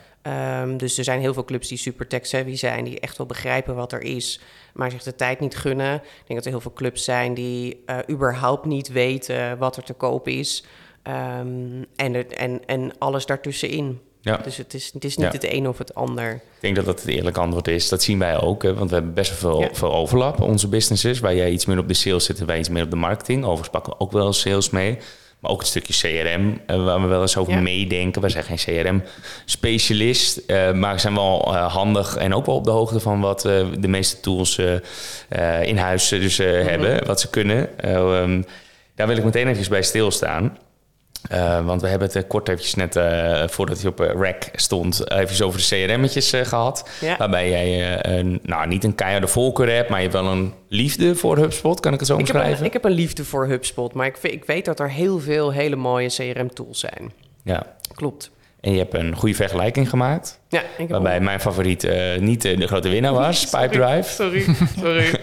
Um, 0.62 0.78
dus 0.78 0.98
er 0.98 1.04
zijn 1.04 1.20
heel 1.20 1.34
veel 1.34 1.46
clubs 1.46 1.68
die 1.68 1.78
super 1.78 2.08
tech-savvy 2.08 2.56
zijn, 2.56 2.84
die 2.84 3.00
echt 3.00 3.18
wel 3.18 3.28
begrijpen 3.28 3.76
wat 3.76 3.92
er 3.92 4.02
is, 4.02 4.40
maar 4.74 4.92
zich 4.92 5.04
de 5.04 5.16
tijd 5.16 5.40
niet 5.40 5.56
gunnen. 5.58 5.94
Ik 5.96 6.02
denk 6.28 6.34
dat 6.40 6.46
er 6.46 6.52
heel 6.52 6.62
veel 6.62 6.74
clubs 6.74 7.04
zijn 7.04 7.34
die 7.34 7.84
uh, 7.86 7.98
überhaupt 8.10 8.66
niet 8.66 8.88
weten 8.88 9.58
wat 9.58 9.78
er 9.78 9.84
te 9.84 9.94
koop 9.94 10.28
is. 10.28 10.64
Um, 11.08 11.86
en, 11.96 12.30
en, 12.38 12.62
en 12.66 12.92
alles 12.98 13.26
daartussenin. 13.26 14.00
Ja. 14.22 14.38
Dus 14.38 14.58
het 14.58 14.74
is, 14.74 14.90
het 14.94 15.04
is 15.04 15.18
niet 15.18 15.26
Ja. 15.26 15.32
het 15.32 15.52
een 15.54 15.68
of 15.68 15.78
het 15.78 15.96
ander. 15.96 16.34
Ik 16.34 16.42
denk 16.60 16.76
dat 16.76 16.86
dat 16.86 17.00
het 17.02 17.10
eerlijke 17.10 17.40
antwoord 17.40 17.68
is. 17.68 17.90
Dat 17.90 18.04
zien 18.04 18.20
wij 18.20 18.40
ook, 18.42 18.64
hè, 18.64 18.74
want 18.74 18.90
we 18.90 18.96
hebben 18.96 19.14
best 19.14 19.42
wel 19.42 19.52
veel, 19.52 19.62
Ja. 19.62 19.70
veel 19.74 19.94
overlap. 19.94 20.42
Onze 20.42 20.68
businesses, 20.68 21.20
waar 21.20 21.36
jij 21.36 21.50
iets 21.50 21.66
meer 21.66 21.78
op 21.78 21.88
de 21.88 21.94
sales 21.94 22.26
zit 22.26 22.40
en 22.40 22.46
wij 22.46 22.60
iets 22.60 22.70
meer 22.70 22.84
op 22.84 22.90
de 22.90 22.96
marketing. 22.96 23.40
Overigens 23.44 23.70
pakken 23.70 23.94
we 23.94 24.00
ook 24.00 24.12
wel 24.12 24.34
sales 24.34 24.70
mee. 24.70 24.98
Maar 25.40 25.52
ook 25.52 25.60
het 25.60 25.68
stukje 25.68 25.94
CRM, 25.94 26.62
eh, 26.68 26.84
waar 26.84 27.02
we 27.02 27.08
wel 27.08 27.22
eens 27.22 27.38
over 27.38 27.54
Ja. 27.54 27.60
meedenken. 27.60 28.22
Wij 28.22 28.30
zijn 28.30 28.44
geen 28.44 28.58
CRM-specialist, 28.58 30.38
eh, 30.38 30.72
maar 30.74 31.00
zijn 31.00 31.14
wel 31.16 31.54
eh, 31.56 31.74
handig 31.74 32.16
en 32.16 32.34
ook 32.34 32.46
wel 32.46 32.56
op 32.56 32.64
de 32.64 32.72
hoogte 32.72 33.00
van 33.00 33.22
wat 33.22 33.42
de 33.80 33.88
meeste 33.88 34.20
tools 34.20 34.60
in 35.64 35.78
huis 35.78 36.08
dus, 36.10 36.40
eh, 36.40 36.66
hebben, 36.66 37.06
wat 37.06 37.20
ze 37.20 37.30
kunnen. 37.30 37.80
Eh, 37.80 38.22
ehm, 38.22 38.42
daar 38.96 39.08
wil 39.08 39.18
ik 39.18 39.24
meteen 39.24 39.48
even 39.48 39.70
bij 39.70 39.82
stilstaan. 39.84 40.58
Uh, 41.32 41.66
want 41.66 41.82
we 41.82 41.88
hebben 41.88 42.08
het 42.08 42.18
uh, 42.18 42.24
kort 42.28 42.50
eventjes 42.50 42.76
net 42.76 42.96
uh, 42.96 43.48
voordat 43.48 43.82
hij 43.82 43.90
op 43.90 44.02
uh, 44.02 44.12
rack 44.12 44.44
stond, 44.56 45.12
even 45.12 45.46
over 45.46 45.60
de 45.60 45.86
CRM'tjes 45.88 46.34
gehad. 46.44 46.90
Ja. 47.02 47.18
Waarbij 47.18 47.50
jij 47.50 48.06
een, 48.06 48.40
nou, 48.44 48.68
niet 48.68 48.84
een 48.84 48.96
keiharde 48.96 49.28
voorkeur 49.28 49.76
hebt, 49.76 49.90
maar 49.90 50.02
je 50.02 50.08
hebt 50.08 50.22
wel 50.22 50.32
een 50.32 50.54
liefde 50.68 51.16
voor 51.16 51.38
HubSpot. 51.38 51.80
Kan 51.80 51.94
ik 51.94 52.00
het 52.00 52.08
zo 52.08 52.18
Ik 52.18 52.28
heb, 52.28 52.36
omschrijven? 52.36 52.60
een, 52.62 52.68
ik 52.68 52.74
heb 52.74 52.86
een 52.86 52.92
liefde 52.92 53.26
voor 53.26 53.48
HubSpot, 53.48 53.94
maar 53.94 54.06
ik, 54.06 54.18
ik 54.22 54.46
weet 54.46 54.66
dat 54.66 54.80
er 54.80 54.92
heel 54.92 55.20
veel 55.20 55.52
hele 55.52 55.76
mooie 55.76 56.10
CRM-tools 56.10 56.80
zijn. 56.80 57.12
Ja. 57.44 57.76
Klopt. 57.96 58.32
En 58.60 58.72
je 58.72 58.78
hebt 58.78 58.94
een 58.94 59.16
goede 59.16 59.36
vergelijking 59.36 59.90
gemaakt. 59.90 60.40
Ja, 60.50 60.62
ik 60.62 60.68
heb 60.78 60.90
waarbij 60.90 61.20
mijn 61.20 61.40
favoriet 61.40 61.88
niet 62.20 62.42
de 62.42 62.68
grote 62.68 62.90
winnaar 62.90 63.14
was, 63.24 63.50
sorry, 63.50 63.68
Pipedrive. 63.68 64.10
Sorry, 64.14 64.46
sorry. 64.80 65.14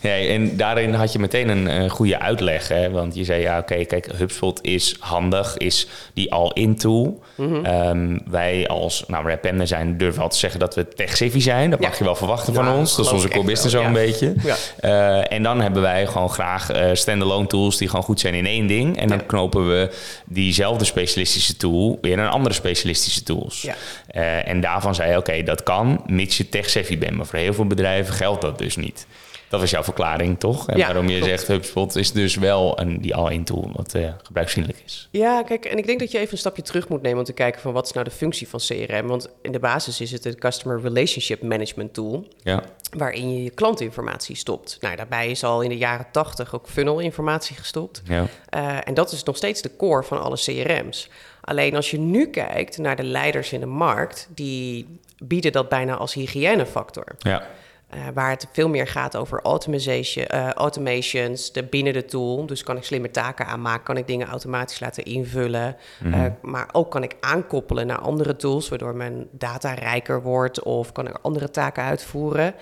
Ja, 0.00 0.16
en 0.16 0.56
daarin 0.56 0.94
had 0.94 1.12
je 1.12 1.18
meteen 1.18 1.48
een, 1.48 1.66
een 1.66 1.90
goede 1.90 2.18
uitleg. 2.18 2.68
Hè? 2.68 2.90
Want 2.90 3.14
je 3.14 3.24
zei, 3.24 3.40
ja, 3.42 3.58
oké, 3.58 3.84
kijk, 3.84 4.08
HubSpot 4.16 4.58
is 4.62 4.96
handig, 4.98 5.56
is 5.56 5.88
die 6.14 6.32
all-in 6.32 6.76
tool. 6.76 7.22
Mhm. 7.36 7.64
Ehm, 7.64 8.18
wij 8.26 8.68
als 8.68 9.04
nou, 9.06 9.28
Rapender 9.28 9.66
zijn, 9.66 9.96
durven 9.96 10.28
te 10.28 10.36
zeggen 10.36 10.60
dat 10.60 10.74
we 10.74 10.88
tech-savvy 10.88 11.40
zijn. 11.40 11.70
Dat 11.70 11.80
Ja. 11.80 11.88
mag 11.88 11.98
je 11.98 12.04
wel 12.04 12.14
verwachten 12.16 12.52
Ja, 12.52 12.64
van 12.64 12.74
ons. 12.74 12.96
Dat 12.96 13.06
is 13.06 13.12
onze 13.12 13.28
core 13.28 13.44
business 13.44 13.74
zo'n 13.74 13.92
beetje. 13.92 14.34
Eh, 14.80 15.32
en 15.32 15.42
dan 15.42 15.60
hebben 15.60 15.82
wij 15.82 16.06
gewoon 16.06 16.30
graag 16.30 16.70
eh 16.70 16.90
standalone 16.92 17.46
tools 17.46 17.76
die 17.76 17.88
gewoon 17.88 18.04
goed 18.04 18.20
zijn 18.20 18.34
in 18.34 18.46
één 18.46 18.66
ding. 18.66 18.98
En 18.98 19.08
dan 19.08 19.26
knopen 19.26 19.68
we 19.68 19.90
diezelfde 20.24 20.84
specialistische 20.84 21.56
tool 21.56 21.98
weer 22.00 22.12
in 22.18 22.26
andere 22.28 22.54
specialistische 22.54 23.22
tools. 23.22 23.66
Eh, 24.06 24.48
en 24.48 24.60
daarvan 24.60 24.94
zei 24.94 25.10
je, 25.10 25.16
oké, 25.16 25.42
dat 25.42 25.62
kan, 25.62 26.02
mits 26.06 26.36
je 26.36 26.48
tech-savvy 26.48 26.98
bent. 26.98 27.16
Maar 27.16 27.26
voor 27.26 27.38
heel 27.38 27.54
veel 27.54 27.66
bedrijven 27.66 28.14
geldt 28.14 28.40
dat 28.40 28.58
dus 28.58 28.76
niet. 28.76 29.06
Dat 29.48 29.60
was 29.60 29.70
jouw 29.70 29.82
verklaring, 29.84 30.38
toch? 30.40 30.68
En 30.68 30.76
Ja, 30.78 30.86
waarom 30.86 31.08
je 31.08 31.18
klopt. 31.18 31.30
zegt, 31.30 31.46
HubSpot 31.46 31.96
is 31.96 32.12
dus 32.12 32.34
wel 32.36 32.80
een, 32.80 33.00
die 33.00 33.14
all-in 33.14 33.44
tool, 33.44 33.70
wat 33.72 33.94
eh, 33.94 34.12
gebruiksvriendelijk 34.22 34.82
is. 34.86 35.08
Ja, 35.10 35.42
kijk, 35.42 35.64
en 35.64 35.78
ik 35.78 35.86
denk 35.86 35.98
dat 35.98 36.10
je 36.10 36.18
even 36.18 36.32
een 36.32 36.38
stapje 36.38 36.62
terug 36.62 36.88
moet 36.88 37.02
nemen 37.02 37.18
om 37.18 37.24
te 37.24 37.32
kijken 37.32 37.60
van 37.60 37.72
wat 37.72 37.86
is 37.86 37.92
nou 37.92 38.04
de 38.04 38.10
functie 38.12 38.48
van 38.48 38.60
CRM. 38.60 39.06
Want 39.06 39.28
in 39.42 39.52
de 39.52 39.58
basis 39.58 40.00
is 40.00 40.10
het 40.12 40.24
een 40.24 40.38
Customer 40.38 40.80
Relationship 40.80 41.42
Management 41.42 41.94
Tool, 41.94 42.28
Ja, 42.42 42.62
waarin 42.96 43.32
je 43.36 43.42
je 43.42 43.50
klantinformatie 43.50 44.36
stopt. 44.36 44.78
Nou, 44.80 44.96
daarbij 44.96 45.30
is 45.30 45.44
al 45.44 45.60
in 45.62 45.68
de 45.68 45.76
jaren 45.78 46.06
tachtig 46.12 46.54
ook 46.54 46.68
funnel-informatie 46.68 47.56
gestopt. 47.56 48.02
ja, 48.04 48.26
Eh, 48.48 48.76
en 48.84 48.94
dat 48.94 49.12
is 49.12 49.22
nog 49.22 49.36
steeds 49.36 49.62
de 49.62 49.76
core 49.76 50.02
van 50.02 50.22
alle 50.22 50.36
CRM's. 50.36 51.08
Alleen 51.40 51.76
als 51.76 51.90
je 51.90 51.98
nu 51.98 52.26
kijkt 52.30 52.78
naar 52.78 52.96
de 52.96 53.02
leiders 53.02 53.52
in 53.52 53.60
de 53.60 53.66
markt, 53.66 54.28
die 54.34 54.98
bieden 55.18 55.52
dat 55.52 55.68
bijna 55.68 55.96
als 55.96 56.14
hygiënefactor. 56.14 57.04
ja. 57.18 57.46
Eh, 57.94 58.00
waar 58.14 58.30
het 58.30 58.46
veel 58.52 58.68
meer 58.68 58.86
gaat 58.86 59.16
over 59.16 59.40
automation, 59.42 60.26
eh, 60.26 60.50
automations 60.50 61.52
de, 61.52 61.62
binnen 61.62 61.92
de 61.92 62.04
tool. 62.04 62.46
Dus 62.46 62.62
kan 62.62 62.76
ik 62.76 62.84
slimme 62.84 63.10
taken 63.10 63.46
aanmaken, 63.46 63.84
kan 63.84 63.96
ik 63.96 64.06
dingen 64.06 64.26
automatisch 64.26 64.80
laten 64.80 65.04
invullen. 65.04 65.76
Mhm. 65.98 66.12
Eh, 66.12 66.30
maar 66.42 66.68
ook 66.72 66.90
kan 66.90 67.02
ik 67.02 67.16
aankoppelen 67.20 67.86
naar 67.86 67.98
andere 67.98 68.36
tools, 68.36 68.68
waardoor 68.68 68.96
mijn 68.96 69.26
data 69.30 69.74
rijker 69.74 70.22
wordt 70.22 70.62
of 70.62 70.92
kan 70.92 71.08
ik 71.08 71.18
andere 71.22 71.50
taken 71.50 71.82
uitvoeren. 71.82 72.54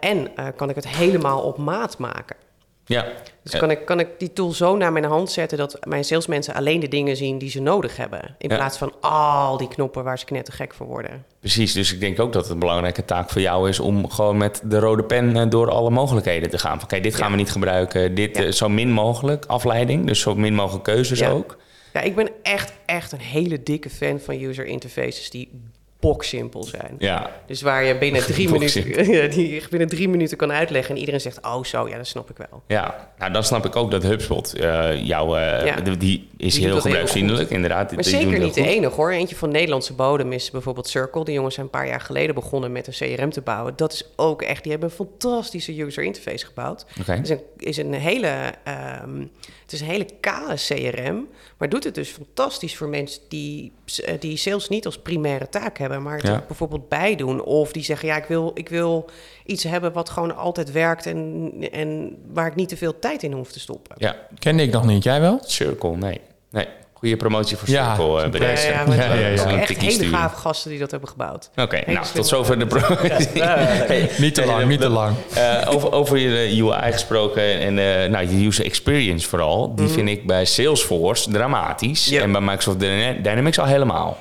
En 0.00 0.28
kan 0.56 0.68
ik 0.68 0.74
het 0.74 0.88
helemaal 0.88 1.42
op 1.42 1.58
maat 1.58 1.98
maken. 1.98 2.36
Ja. 2.84 3.06
Dus 3.42 3.56
kan, 3.60 3.70
ik, 3.70 3.84
kan 3.84 4.00
ik 4.00 4.08
die 4.18 4.32
tool 4.32 4.52
zo 4.52 4.76
naar 4.76 4.92
mijn 4.92 5.04
hand 5.04 5.30
zetten 5.30 5.58
dat 5.58 5.78
mijn 5.86 6.04
salesmensen 6.04 6.54
alleen 6.54 6.80
de 6.80 6.88
dingen 6.88 7.16
zien 7.16 7.38
die 7.38 7.50
ze 7.50 7.60
nodig 7.60 7.96
hebben. 7.96 8.34
In 8.38 8.48
Ja. 8.50 8.56
plaats 8.56 8.78
van 8.78 8.92
al 9.00 9.56
die 9.56 9.68
knoppen 9.68 10.04
waar 10.04 10.18
ze 10.18 10.24
knettergek 10.24 10.74
voor 10.74 10.86
worden. 10.86 11.24
Precies, 11.40 11.72
dus 11.72 11.92
ik 11.92 12.00
denk 12.00 12.20
ook 12.20 12.32
dat 12.32 12.42
het 12.42 12.52
een 12.52 12.58
belangrijke 12.58 13.04
taak 13.04 13.30
voor 13.30 13.40
jou 13.40 13.68
is 13.68 13.80
om 13.80 14.10
gewoon 14.10 14.36
met 14.36 14.60
de 14.64 14.78
rode 14.78 15.04
pen 15.04 15.36
eh, 15.36 15.48
door 15.48 15.70
alle 15.70 15.90
mogelijkheden 15.90 16.50
te 16.50 16.58
gaan. 16.58 16.78
Van 16.78 16.88
kijk, 16.88 17.02
dit 17.02 17.14
gaan 17.14 17.24
Ja. 17.26 17.30
we 17.30 17.36
niet 17.36 17.50
gebruiken, 17.52 18.14
dit 18.14 18.36
eh, 18.36 18.50
zo 18.50 18.68
min 18.68 18.90
mogelijk 18.92 19.44
afleiding, 19.46 20.06
dus 20.06 20.20
zo 20.20 20.34
min 20.34 20.54
mogelijk 20.54 20.84
keuzes 20.84 21.24
ook. 21.24 21.56
Ja, 21.92 22.00
ik 22.00 22.14
ben 22.14 22.28
echt, 22.42 22.72
echt 22.86 23.12
een 23.12 23.20
hele 23.20 23.62
dikke 23.62 23.90
fan 23.90 24.20
van 24.20 24.42
user 24.42 24.64
interfaces 24.66 25.30
die 25.30 25.60
boksimpel 26.02 26.62
zijn. 26.62 26.94
Ja, 26.98 27.30
Dus 27.46 27.62
waar 27.62 27.84
je 27.84 27.98
binnen 27.98 28.22
drie, 28.32 28.48
minuten, 28.50 28.84
die 29.34 29.54
je 29.54 29.62
binnen 29.70 29.88
drie 29.88 30.08
minuten 30.08 30.36
kan 30.36 30.52
uitleggen 30.52 30.94
en 30.94 31.00
iedereen 31.00 31.20
zegt, 31.20 31.44
oh 31.46 31.64
zo, 31.64 31.88
ja, 31.88 31.96
dat 31.96 32.06
snap 32.06 32.30
ik 32.30 32.36
wel. 32.36 32.62
ja. 32.66 33.10
Nou, 33.18 33.32
dan 33.32 33.44
snap 33.44 33.64
ik 33.66 33.76
ook 33.76 33.90
dat 33.90 34.02
HubSpot 34.02 34.54
eh 34.54 35.04
jou, 35.06 35.38
Ja. 35.38 35.80
de- 35.80 35.96
die 35.96 36.28
is 36.36 36.58
heel 36.58 36.80
gebruiksvriendelijk, 36.80 37.50
inderdaad. 37.50 37.92
Maar 37.94 38.04
zeker 38.04 38.38
niet 38.38 38.54
de 38.54 38.66
enige 38.66 38.94
hoor. 38.94 39.10
Eentje 39.10 39.36
van 39.36 39.50
Nederlandse 39.50 39.92
bodem 39.92 40.32
is 40.32 40.50
bijvoorbeeld 40.50 40.88
Circle. 40.88 41.24
Die 41.24 41.34
jongens 41.34 41.54
zijn 41.54 41.66
een 41.66 41.72
paar 41.72 41.86
jaar 41.86 42.00
geleden 42.00 42.34
begonnen 42.34 42.72
met 42.72 42.86
een 42.86 42.92
CRM 43.16 43.30
te 43.30 43.40
bouwen. 43.40 43.72
Dat 43.76 43.92
is 43.92 44.04
ook 44.16 44.42
echt, 44.42 44.62
die 44.62 44.72
hebben 44.72 44.90
een 44.90 44.94
fantastische 44.94 45.82
user 45.82 46.04
interface 46.04 46.46
gebouwd. 46.46 46.86
Oké. 47.00 47.12
Het 47.12 47.22
is 47.24 47.30
een, 47.30 47.40
is 47.56 47.76
een 47.76 47.92
hele, 47.94 48.52
ehm, 48.64 49.18
het 49.62 49.72
is 49.72 49.80
een 49.80 49.86
hele 49.86 50.06
kale 50.20 50.54
CRM, 50.54 51.26
maar 51.58 51.68
doet 51.68 51.84
het 51.84 51.94
dus 51.94 52.08
fantastisch 52.08 52.76
voor 52.76 52.88
mensen 52.88 53.20
die, 53.28 53.72
eh, 54.04 54.14
die 54.20 54.36
sales 54.36 54.68
niet 54.68 54.86
als 54.86 54.98
primaire 54.98 55.48
taak 55.48 55.78
hebben, 55.78 55.91
maar 56.00 56.16
het 56.16 56.26
Ja. 56.26 56.32
er 56.32 56.42
bijvoorbeeld 56.46 56.88
bij 56.88 57.16
doen. 57.16 57.42
Of 57.42 57.72
die 57.72 57.84
zeggen, 57.84 58.08
ja, 58.08 58.16
ik 58.16 58.24
wil, 58.24 58.50
ik 58.54 58.68
wil 58.68 59.10
iets 59.46 59.64
hebben 59.64 59.92
wat 59.92 60.10
gewoon 60.10 60.36
altijd 60.36 60.72
werkt 60.72 61.06
en, 61.06 61.52
en 61.72 62.16
waar 62.32 62.46
ik 62.46 62.54
niet 62.54 62.68
te 62.68 62.76
veel 62.76 62.98
tijd 62.98 63.22
in 63.22 63.32
hoef 63.32 63.52
te 63.52 63.60
stoppen. 63.60 63.94
Ja, 63.98 64.16
Kende 64.38 64.62
ik 64.62 64.72
nog 64.72 64.84
niet. 64.86 65.02
Jij 65.04 65.20
wel? 65.20 65.38
Circle, 65.44 65.96
nee. 65.96 66.20
Nee, 66.50 66.66
goede 66.92 67.16
promotie 67.16 67.56
voor 67.56 67.68
Ja, 67.70 67.94
Circle. 67.94 68.06
eh, 68.10 68.14
super. 68.16 68.30
bedrijf. 68.30 68.64
Ja, 68.66 68.70
ja, 68.86 68.94
Ja, 68.94 69.14
ja, 69.14 69.26
ja. 69.28 69.60
echt 69.60 69.80
hele 69.80 70.04
gave 70.04 70.36
gasten 70.36 70.70
die 70.70 70.78
dat 70.78 70.90
hebben 70.90 71.08
gebouwd. 71.08 71.50
Oké, 71.56 71.80
nou, 71.86 72.06
tot 72.14 72.26
zover 72.26 72.58
de 72.58 72.66
promotie. 72.66 73.42
Hey, 73.42 74.10
Niet 74.18 74.34
te 74.34 74.44
lang, 74.46 74.68
niet 74.68 74.80
te 74.80 74.88
lang. 74.88 75.16
Eh, 75.34 75.68
over, 75.74 75.92
over 75.92 76.18
je 76.18 76.62
UI 76.62 76.92
gesproken 76.92 77.42
en 77.60 77.78
eh, 78.02 78.10
nou, 78.10 78.28
je 78.28 78.46
user 78.46 78.64
experience 78.64 79.28
vooral. 79.28 79.74
Die 79.74 79.88
vind 79.88 80.08
ik 80.08 80.26
bij 80.26 80.44
Salesforce 80.44 81.30
dramatisch. 81.30 82.06
Ja. 82.06 82.20
En 82.22 82.32
bij 82.32 82.40
Microsoft 82.40 82.80
Dyna- 82.80 83.12
Dynamics 83.22 83.58
al 83.58 83.66
helemaal. 83.66 84.18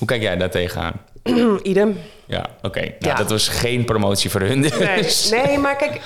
Hoe 0.00 0.08
kijk 0.08 0.22
jij 0.22 0.36
daar 0.36 0.50
tegenaan? 0.50 1.00
Idem. 1.62 1.96
Ja, 2.26 2.46
oké. 2.62 2.80
Nou, 2.80 2.92
Ja. 2.98 3.14
dat 3.14 3.30
was 3.30 3.48
geen 3.48 3.84
promotie 3.84 4.30
voor 4.30 4.40
hun. 4.40 4.60
Nee, 4.60 5.02
dus. 5.02 5.30
nee, 5.30 5.58
maar 5.58 5.76
kijk. 5.76 6.00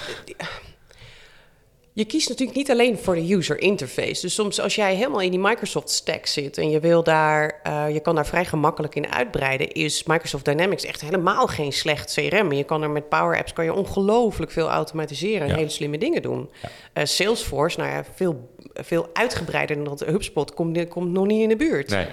Je 1.93 2.05
kiest 2.05 2.29
natuurlijk 2.29 2.57
niet 2.59 2.71
alleen 2.71 2.99
voor 2.99 3.15
de 3.15 3.33
user 3.35 3.61
interface. 3.61 4.21
Dus 4.21 4.35
soms 4.35 4.61
als 4.61 4.75
jij 4.75 4.95
helemaal 4.95 5.21
in 5.21 5.31
die 5.31 5.41
Microsoft 5.41 5.91
stack 5.91 6.27
zit 6.27 6.59
en 6.59 6.71
je 6.71 6.81
wil 6.81 7.03
daar, 7.03 7.61
eh, 7.63 7.85
je 7.93 8.01
kan 8.01 8.15
daar 8.15 8.27
vrij 8.27 8.45
gemakkelijk 8.45 8.95
in 8.95 9.13
uitbreiden, 9.13 9.73
is 9.73 10.05
Microsoft 10.05 10.45
Dynamics 10.45 10.85
echt 10.85 11.01
helemaal 11.01 11.47
geen 11.47 11.73
slecht 11.73 12.13
CRM. 12.15 12.51
En 12.51 12.57
je 12.57 12.65
kan 12.65 12.83
er 12.83 12.91
met 12.91 13.09
Power 13.09 13.39
Apps 13.39 13.53
kan 13.53 13.65
je 13.65 13.73
ongelooflijk 13.73 14.51
veel 14.53 14.69
automatiseren 14.71 15.41
en 15.43 15.49
Ja. 15.49 15.55
hele 15.55 15.69
slimme 15.69 15.99
dingen 15.99 16.23
doen. 16.23 16.51
Eh, 16.93 17.05
Salesforce, 17.05 17.79
nou 17.79 17.91
ja, 17.91 18.05
veel, 18.15 18.49
veel 18.75 19.09
uitgebreider 19.13 19.77
dan 19.77 19.85
dat 19.85 20.01
HubSpot 20.05 20.55
komt, 20.55 20.89
komt 20.89 21.13
nog 21.13 21.27
niet 21.27 21.43
in 21.43 21.49
de 21.49 21.57
buurt. 21.57 21.91
Nee, 21.91 22.07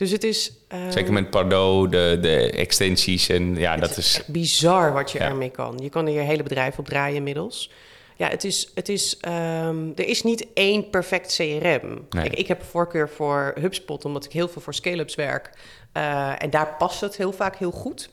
Dus 0.00 0.10
het 0.10 0.24
is. 0.24 0.52
eh, 0.68 0.88
zeker 0.90 1.12
met 1.12 1.30
Pardot, 1.30 1.90
de, 1.90 2.18
de 2.20 2.50
extensies 2.50 3.28
en 3.28 3.56
ja, 3.56 3.76
dat 3.76 3.96
is... 3.96 4.16
echt 4.16 4.28
bizar 4.28 4.92
wat 4.92 5.10
je 5.12 5.18
Ja. 5.18 5.24
ermee 5.28 5.50
kan. 5.50 5.78
Je 5.82 5.88
kan 5.88 6.06
er 6.06 6.12
je 6.12 6.18
hele 6.20 6.42
bedrijf 6.42 6.78
op 6.78 6.84
draaien 6.86 7.16
inmiddels. 7.16 7.70
Ja, 8.16 8.28
het 8.28 8.44
is, 8.44 8.70
het 8.74 8.88
is, 8.88 9.16
ehm, 9.20 9.88
er 9.96 10.06
is 10.06 10.22
niet 10.22 10.46
één 10.54 10.90
perfect 10.90 11.34
CRM. 11.36 12.06
Nee. 12.10 12.24
Ik, 12.24 12.34
ik 12.34 12.46
heb 12.48 12.60
een 12.60 12.66
voorkeur 12.66 13.08
voor 13.08 13.54
HubSpot, 13.60 14.04
omdat 14.04 14.24
ik 14.24 14.32
heel 14.32 14.48
veel 14.48 14.62
voor 14.62 14.74
scale-ups 14.74 15.14
werk. 15.14 15.50
Eh, 15.92 16.42
en 16.42 16.50
daar 16.50 16.74
past 16.78 17.00
het 17.00 17.16
heel 17.16 17.32
vaak 17.32 17.56
heel 17.56 17.70
goed. 17.70 18.10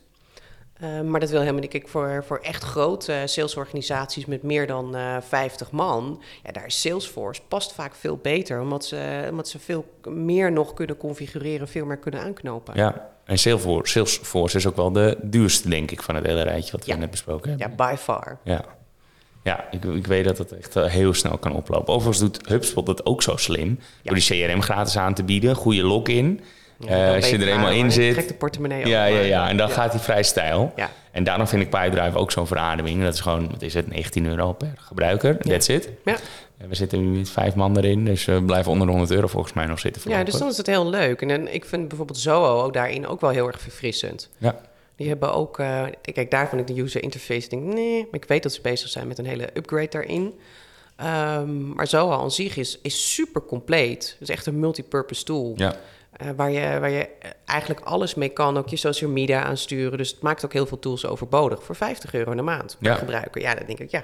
Eh, 0.79 1.01
maar 1.01 1.19
dat 1.19 1.29
wil 1.29 1.39
helemaal 1.39 1.61
niet. 1.61 1.69
Kijk, 1.69 1.87
voor, 1.87 2.23
voor 2.27 2.37
echt 2.37 2.63
grote 2.63 3.21
salesorganisaties 3.25 4.25
met 4.25 4.43
meer 4.43 4.67
dan 4.67 4.95
eh 4.95 5.17
50 5.21 5.71
man, 5.71 6.21
ja, 6.43 6.51
daar 6.51 6.65
is 6.65 6.81
Salesforce 6.81 7.41
past 7.47 7.73
vaak 7.73 7.95
veel 7.95 8.17
beter, 8.21 8.61
omdat 8.61 8.85
ze, 8.85 9.27
omdat 9.29 9.47
ze 9.47 9.59
veel 9.59 9.85
meer 10.09 10.51
nog 10.51 10.73
kunnen 10.73 10.97
configureren, 10.97 11.67
veel 11.67 11.85
meer 11.85 11.97
kunnen 11.97 12.21
aanknopen. 12.21 12.73
Ja, 12.75 13.09
en 13.25 13.37
Salesforce, 13.37 13.91
Salesforce 13.91 14.57
is 14.57 14.67
ook 14.67 14.75
wel 14.75 14.91
de 14.91 15.17
duurste, 15.21 15.69
denk 15.69 15.91
ik, 15.91 16.01
van 16.03 16.15
het 16.15 16.25
hele 16.25 16.41
rijtje 16.43 16.71
wat 16.71 16.85
we 16.85 16.91
Ja. 16.91 16.97
net 16.97 17.11
besproken 17.11 17.49
hebben. 17.49 17.69
Ja, 17.69 17.75
by 17.91 17.95
far. 17.97 18.37
Ja, 18.43 18.65
ja 19.43 19.67
ik, 19.71 19.83
ik 19.83 20.07
weet 20.07 20.25
dat 20.25 20.37
het 20.37 20.51
echt 20.51 20.75
eh, 20.75 20.85
heel 20.85 21.13
snel 21.13 21.37
kan 21.37 21.53
oplopen. 21.55 21.93
Overigens 21.93 22.19
doet 22.31 22.47
HubSpot 22.49 22.87
het 22.87 23.05
ook 23.05 23.21
zo 23.23 23.35
slim. 23.35 23.79
Door 24.03 24.15
die 24.15 24.47
CRM 24.47 24.61
gratis 24.61 24.97
aan 24.97 25.13
te 25.13 25.23
bieden, 25.23 25.55
goede 25.55 25.83
login. 25.83 26.41
Ja, 26.79 27.15
als 27.15 27.29
je 27.29 27.37
er 27.37 27.47
eenmaal 27.47 27.71
in 27.71 27.91
zit. 27.91 28.27
De 28.27 28.33
portemonnee 28.33 28.85
Ja, 28.87 29.05
open. 29.07 29.17
ja, 29.19 29.23
ja. 29.25 29.49
En 29.49 29.57
dan 29.57 29.69
gaat 29.69 29.91
hij 29.91 30.01
vrij 30.01 30.23
stijl. 30.23 30.73
Ja. 30.75 30.89
En 31.11 31.23
daarom 31.23 31.47
vind 31.47 31.61
ik 31.61 31.69
PipeDrive 31.69 32.17
ook 32.17 32.31
zo'n 32.31 32.47
verademing. 32.47 33.03
Dat 33.03 33.13
is 33.13 33.19
gewoon, 33.19 33.49
wat 33.51 33.61
is 33.61 33.73
het, 33.73 33.87
19 33.87 34.25
euro 34.25 34.53
per 34.53 34.73
gebruiker. 34.77 35.37
That's 35.37 35.67
it. 35.67 35.89
Ja. 36.05 36.15
En 36.57 36.69
we 36.69 36.75
zitten 36.75 36.99
nu 37.11 37.17
met 37.17 37.29
vijf 37.29 37.55
man 37.55 37.77
erin, 37.77 38.05
dus 38.05 38.25
we 38.25 38.43
blijven 38.43 38.71
onder 38.71 38.85
de 38.87 38.91
100 38.93 39.13
euro 39.13 39.27
volgens 39.27 39.53
mij 39.53 39.65
nog 39.65 39.79
zitten. 39.79 40.01
ja, 40.01 40.07
dus 40.07 40.15
voorlopig. 40.17 40.39
dan 40.39 40.49
is 40.49 40.57
het 40.57 40.67
heel 40.67 40.89
leuk. 40.89 41.21
En 41.21 41.27
dan, 41.27 41.47
ik 41.47 41.65
vind 41.65 41.87
bijvoorbeeld 41.87 42.19
Zoho 42.19 42.63
ook 42.63 42.73
daarin 42.73 43.07
ook 43.07 43.21
wel 43.21 43.29
heel 43.29 43.47
erg 43.47 43.61
verfrissend. 43.61 44.29
Ja, 44.37 44.55
Die 44.95 45.07
hebben 45.07 45.33
ook, 45.33 45.59
eh, 45.59 45.83
kijk, 46.01 46.31
daar 46.31 46.49
vond 46.49 46.69
ik 46.69 46.75
de 46.75 46.81
user 46.81 47.03
interface, 47.03 47.49
denk 47.49 47.63
nee, 47.63 48.01
maar 48.11 48.21
ik 48.21 48.25
weet 48.27 48.43
dat 48.43 48.53
ze 48.53 48.61
bezig 48.61 48.89
zijn 48.89 49.07
met 49.07 49.17
een 49.17 49.25
hele 49.25 49.49
upgrade 49.53 49.89
daarin. 49.89 50.33
Ehm, 50.95 51.73
maar 51.73 51.87
Zoho 51.87 52.11
aan 52.21 52.31
zich 52.31 52.57
is, 52.57 52.79
is 52.81 53.13
super 53.13 53.41
compleet. 53.45 54.15
Het 54.19 54.29
is 54.29 54.35
echt 54.35 54.45
een 54.45 54.59
multipurpose 54.59 55.23
tool. 55.23 55.53
ja. 55.55 55.75
Eh, 56.17 56.27
waar, 56.35 56.51
je, 56.51 56.79
waar 56.79 56.89
je 56.89 57.09
eigenlijk 57.45 57.79
alles 57.85 58.15
mee 58.15 58.29
kan, 58.29 58.57
ook 58.57 58.69
je 58.69 58.75
social 58.75 59.09
media 59.09 59.43
aansturen. 59.43 59.97
Dus 59.97 60.09
het 60.11 60.21
maakt 60.21 60.45
ook 60.45 60.53
heel 60.53 60.65
veel 60.65 60.79
tools 60.79 61.05
overbodig 61.05 61.63
voor 61.63 61.75
50 61.75 62.13
euro 62.13 62.31
in 62.31 62.37
de 62.37 62.43
maand 62.43 62.75
per 62.79 62.91
Ja. 62.91 62.95
gebruiker. 62.97 63.41
Ja, 63.41 63.55
dan 63.55 63.63
denk 63.67 63.79
ik, 63.79 63.91
ja, 63.91 64.03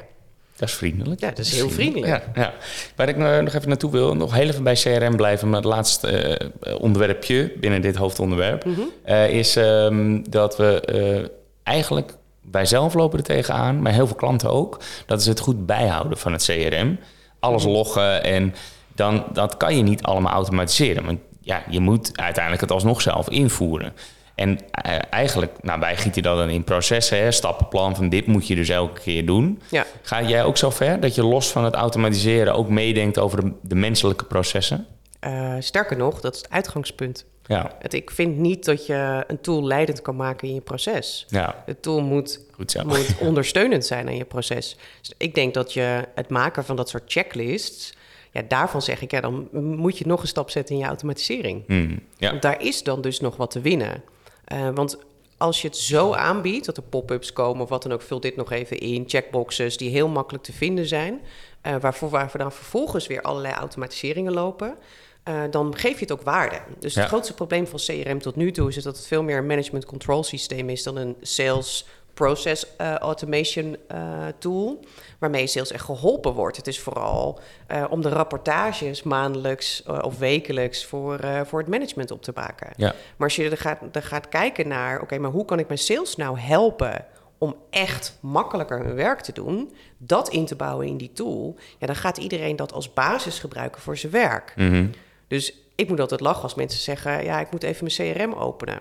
Dat 0.58 0.67
is 0.70 0.75
vriendelijk. 0.75 1.20
Ja, 1.20 1.27
dat 1.29 1.38
is 1.39 1.53
heel 1.55 1.70
vriendelijk. 1.70 2.08
Ja, 2.12 2.22
ja. 2.41 2.53
Waar 2.96 3.10
ik 3.10 3.17
eh, 3.17 3.39
nog 3.39 3.53
even 3.53 3.67
naartoe 3.70 3.91
wil, 3.91 4.15
nog 4.15 4.34
heel 4.34 4.48
even 4.48 4.63
bij 4.63 4.74
CRM 4.74 5.15
blijven. 5.15 5.48
Maar 5.50 5.60
het 5.62 5.70
laatste 5.70 6.08
eh, 6.10 6.82
onderwerpje 6.82 7.53
binnen 7.60 7.82
dit 7.82 7.96
hoofdonderwerp 7.96 8.65
Mhm. 8.65 8.82
is 9.29 9.55
ehm, 9.55 10.22
dat 10.29 10.58
we 10.58 11.32
eigenlijk, 11.63 12.15
wij 12.51 12.65
zelf 12.65 12.93
lopen 12.93 13.17
er 13.20 13.25
tegenaan, 13.25 13.82
maar 13.82 13.91
heel 13.93 14.08
veel 14.08 14.15
klanten 14.15 14.50
ook. 14.50 14.79
Dat 15.05 15.20
is 15.20 15.25
het 15.25 15.39
goed 15.39 15.65
bijhouden 15.65 16.17
van 16.17 16.32
het 16.32 16.43
CRM. 16.43 17.00
Alles 17.39 17.63
Mhm. 17.63 17.72
loggen 17.72 18.24
en 18.24 18.55
dan, 18.96 19.25
dat 19.34 19.58
kan 19.58 19.77
je 19.77 19.84
niet 19.84 20.03
allemaal 20.03 20.34
automatiseren. 20.34 21.05
Want 21.05 21.20
ja, 21.43 21.63
je 21.69 21.79
moet 21.79 22.17
uiteindelijk 22.17 22.62
het 22.62 22.71
alsnog 22.71 23.01
zelf 23.01 23.29
invoeren. 23.29 23.93
En 24.35 24.59
eh, 24.71 24.97
eigenlijk, 25.09 25.63
nou, 25.63 25.79
wij 25.79 25.97
gieten 25.97 26.23
dat 26.23 26.38
dan 26.38 26.50
in 26.50 26.63
processen, 26.63 27.17
hè, 27.17 27.31
stappenplan 27.31 27.95
van 27.95 28.09
dit 28.09 28.27
moet 28.27 28.47
je 28.47 28.55
dus 28.55 28.69
elke 28.69 29.01
keer 29.01 29.25
doen. 29.25 29.62
Ja. 29.69 29.85
Ga 30.01 30.21
jij 30.21 30.43
ook 30.43 30.57
zo 30.57 30.69
ver 30.69 31.00
dat 31.00 31.15
je 31.15 31.23
los 31.23 31.51
van 31.51 31.63
het 31.63 31.73
automatiseren 31.73 32.53
ook 32.53 32.69
meedenkt 32.69 33.19
over 33.19 33.41
de, 33.41 33.51
de 33.62 33.75
menselijke 33.75 34.25
processen? 34.25 34.88
Eh, 35.19 35.55
sterker 35.59 35.97
nog, 35.97 36.21
dat 36.21 36.35
is 36.35 36.41
het 36.41 36.51
uitgangspunt. 36.51 37.25
Ja, 37.45 37.71
Het, 37.79 37.93
ik 37.93 38.12
vind 38.12 38.38
niet 38.38 38.65
dat 38.65 38.85
je 38.85 39.23
een 39.27 39.41
tool 39.41 39.63
leidend 39.63 40.01
kan 40.01 40.15
maken 40.15 40.47
in 40.47 40.53
je 40.53 40.62
proces. 40.62 41.25
ja, 41.27 41.63
Het 41.65 41.81
tool 41.81 42.01
moet, 42.01 42.39
moet 42.57 43.15
ondersteunend 43.19 43.85
zijn 43.85 44.07
aan 44.07 44.17
je 44.17 44.25
proces. 44.25 44.77
Dus 45.01 45.13
ik 45.17 45.35
denk 45.35 45.53
dat 45.53 45.73
je 45.73 46.07
het 46.15 46.29
maken 46.29 46.65
van 46.65 46.75
dat 46.75 46.89
soort 46.89 47.03
checklists... 47.05 47.93
Ja, 48.33 48.41
daarvan 48.47 48.81
zeg 48.81 49.01
ik, 49.01 49.11
ja, 49.11 49.21
dan 49.21 49.47
moet 49.51 49.97
je 49.97 50.07
nog 50.07 50.21
een 50.21 50.27
stap 50.27 50.49
zetten 50.49 50.75
in 50.75 50.81
je 50.81 50.87
automatisering. 50.87 51.63
Hmm, 51.67 51.99
ja, 52.17 52.29
Want 52.29 52.41
daar 52.41 52.61
is 52.61 52.83
dan 52.83 53.01
dus 53.01 53.19
nog 53.19 53.35
wat 53.35 53.51
te 53.51 53.61
winnen. 53.61 54.03
Eh, 54.45 54.69
want 54.73 54.97
als 55.37 55.61
je 55.61 55.67
het 55.67 55.77
zo 55.77 56.13
aanbiedt, 56.13 56.65
dat 56.65 56.77
er 56.77 56.83
pop-ups 56.83 57.33
komen 57.33 57.61
of 57.63 57.69
wat 57.69 57.83
dan 57.83 57.91
ook, 57.91 58.01
vul 58.01 58.19
dit 58.19 58.35
nog 58.35 58.51
even 58.51 58.77
in. 58.79 59.03
Checkboxes 59.07 59.77
die 59.77 59.89
heel 59.89 60.07
makkelijk 60.07 60.43
te 60.43 60.53
vinden 60.53 60.85
zijn, 60.85 61.21
eh, 61.61 61.75
waarvoor 61.79 62.09
waarvoor 62.09 62.39
dan 62.39 62.51
vervolgens 62.51 63.07
weer 63.07 63.21
allerlei 63.21 63.53
automatiseringen 63.53 64.33
lopen. 64.33 64.75
eh, 65.23 65.41
dan 65.49 65.77
geef 65.77 65.93
je 65.93 65.99
het 66.05 66.11
ook 66.11 66.21
waarde. 66.21 66.59
Dus 66.79 66.93
Ja. 66.93 66.99
het 66.99 67.09
grootste 67.09 67.33
probleem 67.33 67.67
van 67.67 67.79
CRM 67.79 68.19
tot 68.19 68.35
nu 68.35 68.51
toe 68.51 68.69
is 68.69 68.75
dat 68.83 68.97
het 68.97 69.07
veel 69.07 69.23
meer 69.23 69.37
een 69.37 69.45
management 69.45 69.85
control 69.85 70.23
systeem 70.23 70.69
is 70.69 70.83
dan 70.83 70.95
een 70.95 71.15
sales 71.21 71.85
process 72.13 72.75
eh, 72.75 72.96
automation 72.96 73.77
eh, 73.88 74.27
tool, 74.38 74.79
waarmee 75.20 75.48
sales 75.48 75.72
echt 75.72 75.84
geholpen 75.84 76.34
wordt. 76.34 76.58
Het 76.58 76.67
is 76.67 76.79
vooral 76.79 77.39
eh, 77.67 77.86
om 77.89 78.01
de 78.01 78.10
rapportages 78.10 79.03
maandelijks 79.03 79.84
of 79.84 80.17
wekelijks 80.17 80.86
voor, 80.86 81.20
voor 81.46 81.60
het 81.60 81.67
management 81.67 82.12
op 82.12 82.22
te 82.22 82.32
maken. 82.36 82.70
ja, 82.75 82.93
Maar 83.17 83.27
als 83.27 83.36
je 83.36 83.50
er 83.50 83.58
gaat, 83.58 83.79
er 83.91 84.03
gaat 84.03 84.29
kijken 84.29 84.67
naar, 84.67 85.01
oké, 85.01 85.17
maar 85.17 85.32
hoe 85.32 85.46
kan 85.46 85.60
ik 85.60 85.67
mijn 85.67 85.79
sales 85.79 86.15
nou 86.15 86.39
helpen 86.39 87.05
om 87.38 87.55
echt 87.70 88.17
makkelijker 88.22 88.79
hun 88.79 88.96
werk 88.96 89.22
te 89.22 89.32
doen, 89.32 89.74
dat 89.98 90.29
in 90.29 90.46
te 90.46 90.55
bouwen 90.55 90.88
in 90.88 90.98
die 90.98 91.13
tool, 91.13 91.55
ja, 91.79 91.88
dan 91.88 91.96
gaat 91.96 92.17
iedereen 92.17 92.55
dat 92.55 92.74
als 92.74 92.93
basis 92.93 93.39
gebruiken 93.39 93.82
voor 93.82 93.98
zijn 93.98 94.12
werk. 94.12 94.53
mhm, 94.55 94.88
Dus 95.27 95.53
ik 95.75 95.89
moet 95.89 96.00
altijd 96.00 96.20
lachen 96.20 96.43
als 96.43 96.55
mensen 96.55 96.79
zeggen, 96.79 97.24
ja, 97.24 97.39
ik 97.39 97.51
moet 97.51 97.63
even 97.63 97.88
mijn 97.96 98.13
CRM 98.13 98.34
openen. 98.34 98.79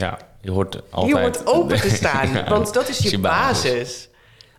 Ja. 0.00 0.18
Je 0.40 0.50
hoort 0.50 0.82
altijd... 0.90 1.16
Je 1.16 1.20
hoort 1.22 1.46
open 1.46 1.80
te 1.80 1.90
staan, 2.02 2.32
Ja, 2.32 2.48
want 2.48 2.74
dat 2.74 2.88
is 2.88 2.98
je, 2.98 3.04
is 3.04 3.10
je 3.10 3.18
basis. 3.18 3.72
basis. 3.72 4.08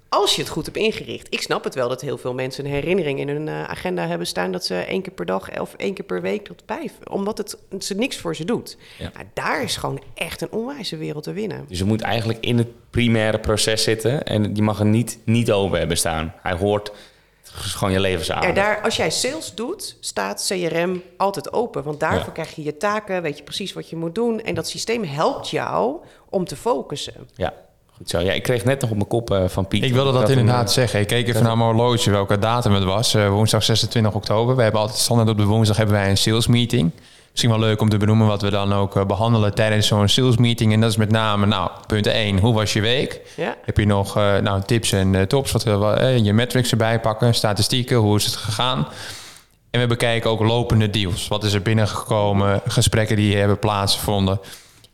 Als 0.09 0.35
je 0.35 0.41
het 0.41 0.51
goed 0.51 0.65
hebt 0.65 0.77
ingericht. 0.77 1.27
Ik 1.29 1.41
snap 1.41 1.63
het 1.63 1.75
wel 1.75 1.89
dat 1.89 2.01
heel 2.01 2.17
veel 2.17 2.33
mensen 2.33 2.65
een 2.65 2.71
herinnering 2.71 3.19
in 3.19 3.29
hun 3.29 3.47
eh, 3.47 3.63
agenda 3.63 4.07
hebben 4.07 4.27
staan 4.27 4.51
dat 4.51 4.65
ze 4.65 4.75
één 4.75 5.01
keer 5.01 5.13
per 5.13 5.25
dag 5.25 5.59
of 5.59 5.73
één 5.77 5.93
keer 5.93 6.05
per 6.05 6.21
week 6.21 6.45
tot 6.45 6.65
bij, 6.65 6.89
omdat 7.09 7.37
het 7.37 7.57
ze 7.79 7.95
niks 7.95 8.17
voor 8.17 8.35
ze 8.35 8.45
doet. 8.45 8.77
Ja. 8.97 9.11
Maar 9.13 9.25
daar 9.33 9.63
is 9.63 9.77
gewoon 9.77 10.01
echt 10.13 10.41
een 10.41 10.51
onwijze 10.51 10.97
wereld 10.97 11.23
te 11.23 11.33
winnen. 11.33 11.65
Dus 11.67 11.77
je 11.77 11.85
moet 11.85 12.01
eigenlijk 12.01 12.45
in 12.45 12.57
het 12.57 12.67
primaire 12.89 13.39
proces 13.39 13.83
zitten 13.83 14.23
en 14.23 14.55
je 14.55 14.61
mag 14.61 14.79
er 14.79 14.85
niet, 14.85 15.19
niet 15.25 15.51
open 15.51 15.79
hebben 15.79 15.97
staan. 15.97 16.33
Hij 16.41 16.53
hoort 16.53 16.91
is 17.65 17.73
gewoon 17.73 17.93
je 17.93 17.99
levensader. 17.99 18.47
Ja, 18.47 18.53
daar, 18.55 18.81
als 18.81 18.95
jij 18.95 19.09
sales 19.09 19.53
doet, 19.55 19.95
staat 19.99 20.45
CRM 20.47 21.01
altijd 21.17 21.53
open. 21.53 21.83
Want 21.83 21.99
daarvoor 21.99 22.25
Ja. 22.25 22.31
krijg 22.31 22.55
je 22.55 22.63
je 22.63 22.77
taken, 22.77 23.21
weet 23.21 23.37
je 23.37 23.43
precies 23.43 23.73
wat 23.73 23.89
je 23.89 23.95
moet 23.95 24.15
doen. 24.15 24.41
En 24.41 24.55
dat 24.55 24.67
systeem 24.67 25.03
helpt 25.03 25.49
jou 25.49 25.95
om 26.29 26.45
te 26.45 26.55
focussen. 26.55 27.13
Ja, 27.35 27.53
goed 27.97 28.09
zo. 28.09 28.19
Ja, 28.19 28.31
ik 28.33 28.43
kreeg 28.43 28.63
net 28.65 28.81
nog 28.81 28.89
op 28.89 28.95
mijn 28.95 29.07
kop 29.07 29.31
eh, 29.31 29.43
van 29.47 29.67
Piet. 29.67 29.83
Ik 29.83 29.93
wilde 29.93 30.11
dat 30.11 30.29
een, 30.29 30.37
inderdaad 30.37 30.67
eh, 30.67 30.73
zeggen. 30.73 30.99
Ik 30.99 31.07
keek 31.07 31.27
even 31.27 31.43
naar 31.43 31.57
mijn 31.57 31.69
horloge 31.75 32.11
welke 32.11 32.39
datum 32.39 32.73
het 32.73 32.83
was. 32.83 33.13
Eh, 33.13 33.29
woensdag 33.29 33.63
26 33.63 34.13
oktober. 34.13 34.55
We 34.55 34.61
hebben 34.61 34.81
altijd 34.81 34.99
standaard 34.99 35.29
op 35.29 35.37
de 35.37 35.43
woensdag 35.43 35.77
hebben 35.77 35.95
wij 35.95 36.09
een 36.09 36.17
sales 36.17 36.47
meeting. 36.47 36.91
Misschien 37.31 37.49
wel 37.49 37.59
leuk 37.59 37.81
om 37.81 37.89
te 37.89 37.97
benoemen 37.97 38.27
wat 38.27 38.41
we 38.41 38.49
dan 38.49 38.73
ook 38.73 38.95
eh, 38.95 39.05
behandelen 39.05 39.53
tijdens 39.53 39.87
zo'n 39.87 40.07
sales 40.07 40.37
meeting. 40.37 40.73
En 40.73 40.81
dat 40.81 40.89
is 40.89 40.97
met 40.97 41.11
name, 41.11 41.45
nou, 41.45 41.69
punt 41.87 42.07
1. 42.07 42.39
Hoe 42.39 42.53
was 42.53 42.73
je 42.73 42.81
week? 42.81 43.21
Ja. 43.35 43.55
Heb 43.65 43.77
je 43.77 43.85
nog 43.85 44.17
eh, 44.17 44.37
nou, 44.37 44.61
tips 44.61 44.91
en 44.91 45.15
eh, 45.15 45.21
tops? 45.21 45.51
Wat, 45.51 45.65
eh, 45.65 46.17
je 46.17 46.33
metrics 46.33 46.71
erbij 46.71 46.99
pakken, 46.99 47.33
statistieken, 47.33 47.97
hoe 47.97 48.17
is 48.17 48.25
het 48.25 48.35
gegaan? 48.35 48.87
En 49.69 49.79
we 49.79 49.87
bekijken 49.87 50.29
ook 50.29 50.39
lopende 50.39 50.89
deals. 50.89 51.27
Wat 51.27 51.43
is 51.43 51.53
er 51.53 51.61
binnengekomen? 51.61 52.61
Gesprekken 52.67 53.15
die 53.15 53.37
hebben 53.37 53.59
plaatsgevonden. 53.59 54.39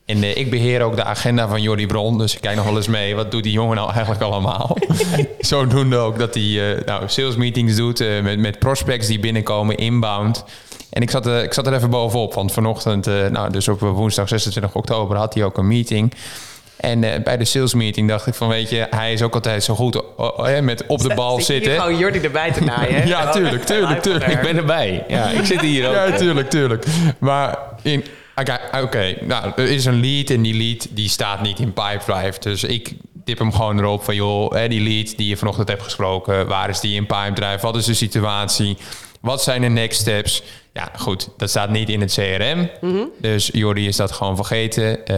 En 0.06 0.38
ik 0.38 0.50
beheer 0.50 0.82
ook 0.82 0.96
de 0.96 1.04
agenda 1.04 1.48
van 1.48 1.62
Jordi 1.62 1.88
Bron. 1.88 2.18
Dus 2.18 2.36
ik 2.36 2.42
kijk 2.42 2.56
nog 2.56 2.66
wel 2.66 2.76
eens 2.76 2.88
mee. 2.88 3.16
Wat 3.16 3.32
doet 3.32 3.44
die 3.44 3.52
jongen 3.52 3.76
nou 3.76 3.92
eigenlijk 3.92 4.22
allemaal? 4.22 4.78
Zodoende 5.40 5.98
ook 5.98 6.20
dat 6.20 6.34
hij 6.34 6.82
nou, 6.86 7.04
sales 7.06 7.36
meetings 7.36 7.76
doet 7.76 8.00
met, 8.00 8.40
met 8.40 8.60
prospects 8.60 9.08
die 9.08 9.20
binnenkomen, 9.20 9.78
inbound. 9.78 10.44
En 10.90 11.02
ik 11.02 11.10
zat, 11.10 11.26
er- 11.26 11.44
ik 11.44 11.54
zat 11.54 11.68
er 11.68 11.74
even 11.74 11.90
bovenop. 11.90 12.34
Want 12.34 12.52
vanochtend, 12.52 13.08
eh, 13.08 13.14
nou, 13.28 13.52
dus 13.52 13.68
op 13.68 13.80
woensdag 13.80 14.28
26 14.28 14.74
oktober, 14.76 15.18
had 15.18 15.34
hij 15.34 15.44
ook 15.44 15.58
een 15.58 15.68
meeting. 15.68 16.14
En 16.78 17.04
eh, 17.04 17.24
bij 17.24 17.38
de 17.38 17.46
sales 17.46 17.74
meeting 17.74 18.08
dacht 18.10 18.28
ik 18.28 18.34
van, 18.34 18.48
weet 18.48 18.70
je, 18.70 18.88
hij 18.90 19.14
is 19.14 19.22
ook 19.22 19.34
altijd 19.34 19.64
zo 19.64 19.76
goed 19.76 20.02
eh, 20.18 20.60
met 20.60 20.86
op 20.88 21.00
de 21.00 21.14
bal 21.16 21.42
zitten. 21.42 21.72
gewoon 21.82 21.98
Jordi 21.98 22.20
erbij 22.20 22.52
te 22.52 22.64
naaien. 22.64 23.08
Ja, 23.14 23.30
tuurlijk, 23.30 23.64
tuurlijk, 23.66 24.02
tuurlijk. 24.02 24.28
Ik 24.32 24.42
ben 24.42 24.58
erbij. 24.58 25.04
Ja, 25.08 25.28
ik 25.30 25.46
zit 25.46 25.62
hier 25.62 25.88
ook. 25.88 25.94
Ja, 26.10 26.12
tuurlijk, 26.18 26.50
tuurlijk. 26.50 26.86
Maar 27.20 27.58
in, 27.82 28.04
oké, 28.36 28.60
oké, 28.82 29.16
nou, 29.22 29.52
er 29.56 29.68
is 29.70 29.86
een 29.86 30.00
lead 30.00 30.30
en 30.30 30.42
die 30.42 30.54
lead 30.58 30.88
die 30.90 31.10
staat 31.10 31.42
niet 31.42 31.60
in 31.60 31.74
Pipedrive. 31.74 32.40
Dus 32.40 32.64
ik 32.64 32.94
tip 33.26 33.38
hem 33.38 33.54
gewoon 33.54 33.80
erop 33.80 34.04
van, 34.04 34.16
joh, 34.16 34.52
hè, 34.52 34.68
die 34.68 34.82
lead 34.82 35.18
die 35.18 35.28
je 35.28 35.38
vanochtend 35.38 35.68
hebt 35.68 35.84
gesproken, 35.84 36.48
waar 36.48 36.70
is 36.70 36.80
die 36.80 36.96
in 36.96 37.06
Pipedrive? 37.06 37.58
Wat 37.62 37.76
is 37.76 37.86
de 37.86 37.94
situatie? 37.94 38.78
Wat 39.22 39.44
zijn 39.44 39.62
de 39.62 39.68
next 39.68 40.00
steps? 40.00 40.44
Ja, 40.74 40.92
goed, 40.96 41.30
dat 41.38 41.50
staat 41.50 41.70
niet 41.70 41.90
in 41.90 42.02
het 42.02 42.14
CRM. 42.14 42.70
Dus 43.18 43.50
Jordi 43.54 43.88
is 43.88 43.96
dat 43.96 44.12
gewoon 44.12 44.36
vergeten. 44.36 45.06
Eh, 45.06 45.16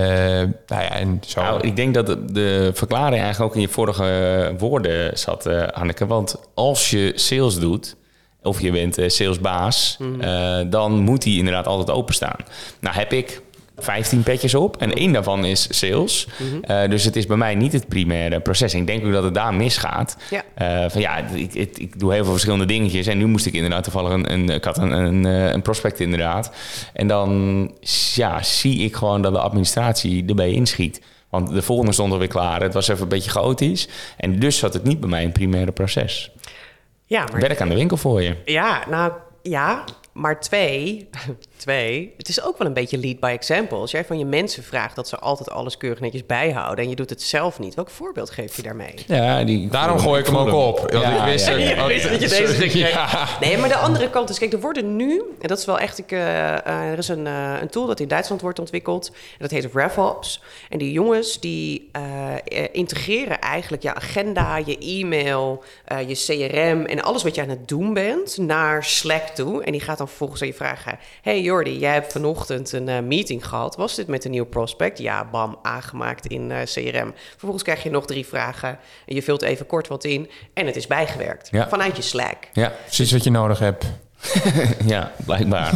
nou 0.67 0.83
ja, 0.83 0.91
en 0.91 1.21
zo. 1.27 1.41
Nou, 1.41 1.67
ik 1.67 1.75
denk 1.75 1.93
dat 1.93 2.33
de, 2.33 2.71
verklaring 2.73 3.21
eigenlijk 3.21 3.51
ook 3.51 3.55
in 3.55 3.61
je 3.61 3.73
vorige 3.73 4.55
woorden 4.57 5.17
zat, 5.17 5.45
eh 5.45 5.63
Hanneke. 5.71 6.05
Want 6.05 6.35
als 6.53 6.89
je 6.89 7.11
sales 7.15 7.59
doet, 7.59 7.95
of 8.43 8.61
je 8.61 8.71
bent 8.71 8.97
eh, 8.97 9.09
salesbaas, 9.09 9.97
eh, 10.19 10.59
dan 10.67 10.99
moet 10.99 11.21
die 11.21 11.37
inderdaad 11.37 11.67
altijd 11.67 11.97
openstaan. 11.97 12.37
Nou 12.79 12.95
heb 12.95 13.13
ik 13.13 13.41
15 13.83 14.23
petjes 14.23 14.55
op 14.55 14.77
en 14.77 14.93
één 14.93 15.13
daarvan 15.13 15.45
is 15.45 15.67
sales. 15.69 16.27
Eh, 16.61 16.89
dus 16.89 17.03
het 17.03 17.15
is 17.15 17.25
bij 17.25 17.37
mij 17.37 17.55
niet 17.55 17.73
het 17.73 17.87
primaire 17.87 18.39
proces. 18.39 18.73
Ik 18.73 18.87
denk 18.87 19.05
ook 19.05 19.11
dat 19.11 19.23
het 19.23 19.33
daar 19.33 19.53
misgaat. 19.53 20.17
Ja. 20.29 20.43
Eh, 20.53 20.89
van 20.89 21.01
ja, 21.01 21.17
ik, 21.17 21.53
ik, 21.53 21.77
ik 21.77 21.99
doe 21.99 22.13
heel 22.13 22.23
veel 22.23 22.31
verschillende 22.31 22.65
dingetjes. 22.65 23.07
En 23.07 23.17
nu 23.17 23.25
moest 23.25 23.45
ik 23.45 23.53
inderdaad 23.53 23.83
toevallig 23.83 24.11
een, 24.11 24.33
een 24.33 24.49
ik 24.49 24.63
had 24.63 24.77
een, 24.77 24.91
een, 24.91 25.25
eh, 25.25 25.51
een 25.51 25.61
prospect 25.61 25.99
inderdaad. 25.99 26.51
En 26.93 27.07
dan 27.07 27.71
ja, 28.13 28.43
zie 28.43 28.79
ik 28.79 28.95
gewoon 28.95 29.21
dat 29.21 29.33
de 29.33 29.39
administratie 29.39 30.25
erbij 30.27 30.51
inschiet. 30.51 31.01
Want 31.29 31.49
de 31.49 31.61
volgende 31.61 31.91
stond 31.91 32.11
alweer 32.11 32.27
klaar. 32.27 32.61
Het 32.61 32.73
was 32.73 32.87
even 32.87 33.01
een 33.03 33.09
beetje 33.09 33.29
chaotisch. 33.29 33.87
En 34.17 34.39
dus 34.39 34.57
zat 34.57 34.73
het 34.73 34.83
niet 34.83 34.99
bij 34.99 35.09
mij 35.09 35.19
in 35.19 35.27
het 35.27 35.37
primaire 35.37 35.71
proces. 35.71 36.31
Ja, 37.05 37.25
maar 37.31 37.41
Werk 37.41 37.61
aan 37.61 37.69
de 37.69 37.75
winkel 37.75 37.97
voor 37.97 38.21
je. 38.21 38.35
Ja, 38.45 38.83
nou 38.89 39.11
ja, 39.41 39.83
maar 40.19 40.39
twee, 40.39 41.09
twee, 41.57 42.13
het 42.17 42.29
is 42.29 42.43
ook 42.43 42.57
wel 42.57 42.67
een 42.67 42.73
beetje 42.73 42.97
lead 42.97 43.19
by 43.19 43.27
example. 43.27 43.77
Als 43.77 43.91
jij 43.91 44.05
van 44.05 44.19
je 44.19 44.25
mensen 44.25 44.63
vraagt 44.63 44.95
dat 44.95 45.07
ze 45.07 45.19
altijd 45.19 45.49
alles 45.49 45.77
keurig 45.77 45.99
netjes 45.99 46.25
bijhouden 46.25 46.83
en 46.83 46.89
je 46.89 46.95
doet 46.95 47.09
het 47.09 47.21
zelf 47.21 47.59
niet, 47.59 47.75
welk 47.75 47.89
voorbeeld 47.89 48.29
geef 48.29 48.55
je 48.55 48.61
daarmee? 48.61 48.93
Ja, 49.07 49.43
die, 49.43 49.69
Daarom 49.69 49.99
gooi 49.99 50.19
ik 50.19 50.25
hem 50.25 50.37
ook 50.37 50.53
op. 50.53 50.91
Want 50.91 51.17
ik 51.17 51.23
wist 51.25 51.45
ja, 51.47 51.51
er- 51.51 51.59
ja. 51.69 51.69
Ja, 51.69 51.87
wist 51.87 52.09
dat 52.09 52.21
je 52.21 52.27
deze 52.27 52.35
Sorry, 52.35 52.67
kreeg. 52.69 52.91
ja. 52.93 53.27
Nee, 53.39 53.57
maar 53.57 53.69
de 53.69 53.75
andere 53.75 54.09
kant 54.09 54.29
is, 54.29 54.39
kijk, 54.39 54.53
er 54.53 54.59
worden 54.59 54.95
nu, 54.95 55.21
en 55.41 55.47
dat 55.47 55.57
is 55.57 55.65
wel 55.65 55.79
echt, 55.79 55.97
ik, 55.97 56.11
eh, 56.11 56.57
eh, 56.57 56.91
er 56.91 56.97
is 56.97 57.07
een, 57.07 57.27
eh, 57.27 57.53
een 57.61 57.69
tool 57.69 57.85
dat 57.85 57.99
in 57.99 58.07
Duitsland 58.07 58.41
wordt 58.41 58.59
ontwikkeld, 58.59 59.07
en 59.07 59.37
dat 59.37 59.51
heet 59.51 59.69
RevOps. 59.73 60.41
En 60.69 60.77
die 60.77 60.91
jongens, 60.91 61.39
die 61.39 61.91
integreren 62.71 63.39
eigenlijk 63.39 63.83
je 63.83 63.93
agenda, 63.93 64.57
je 64.57 64.77
e-mail, 64.77 65.63
eh, 65.85 66.09
je 66.09 66.15
CRM 66.15 66.85
en 66.85 67.01
alles 67.01 67.23
wat 67.23 67.35
je 67.35 67.41
aan 67.41 67.49
het 67.49 67.67
doen 67.67 67.93
bent 67.93 68.37
naar 68.37 68.83
Slack 68.83 69.27
toe. 69.27 69.63
En 69.63 69.71
die 69.71 69.81
gaat 69.81 69.97
dan 69.97 70.08
vervolgens 70.09 70.41
aan 70.41 70.47
je 70.47 70.53
vragen, 70.53 70.99
hey 71.21 71.41
Jordi, 71.41 71.79
jij 71.79 71.93
hebt 71.93 72.11
vanochtend 72.11 72.71
een 72.71 72.89
eh, 72.89 72.99
meeting 72.99 73.47
gehad. 73.47 73.75
Was 73.75 73.95
dit 73.95 74.07
met 74.07 74.25
een 74.25 74.31
nieuw 74.31 74.45
prospect? 74.45 74.97
Ja, 74.97 75.25
bam, 75.31 75.59
aangemaakt 75.61 76.25
in 76.25 76.51
eh, 76.51 76.61
CRM. 76.63 77.13
Vervolgens 77.29 77.63
krijg 77.63 77.83
je 77.83 77.89
nog 77.89 78.05
drie 78.05 78.25
vragen 78.27 78.79
en 79.05 79.15
je 79.15 79.21
vult 79.23 79.41
even 79.41 79.65
kort 79.65 79.87
wat 79.87 80.03
in 80.03 80.29
en 80.53 80.65
het 80.65 80.75
is 80.75 80.87
bijgewerkt 80.87 81.47
Ja. 81.51 81.69
vanuit 81.69 81.95
je 81.95 82.01
Slack. 82.01 82.37
Ja, 82.53 82.73
Precies 82.85 83.11
wat 83.11 83.23
je 83.23 83.31
nodig 83.31 83.59
hebt. 83.59 83.85
ja, 84.85 85.11
blijkbaar. 85.25 85.71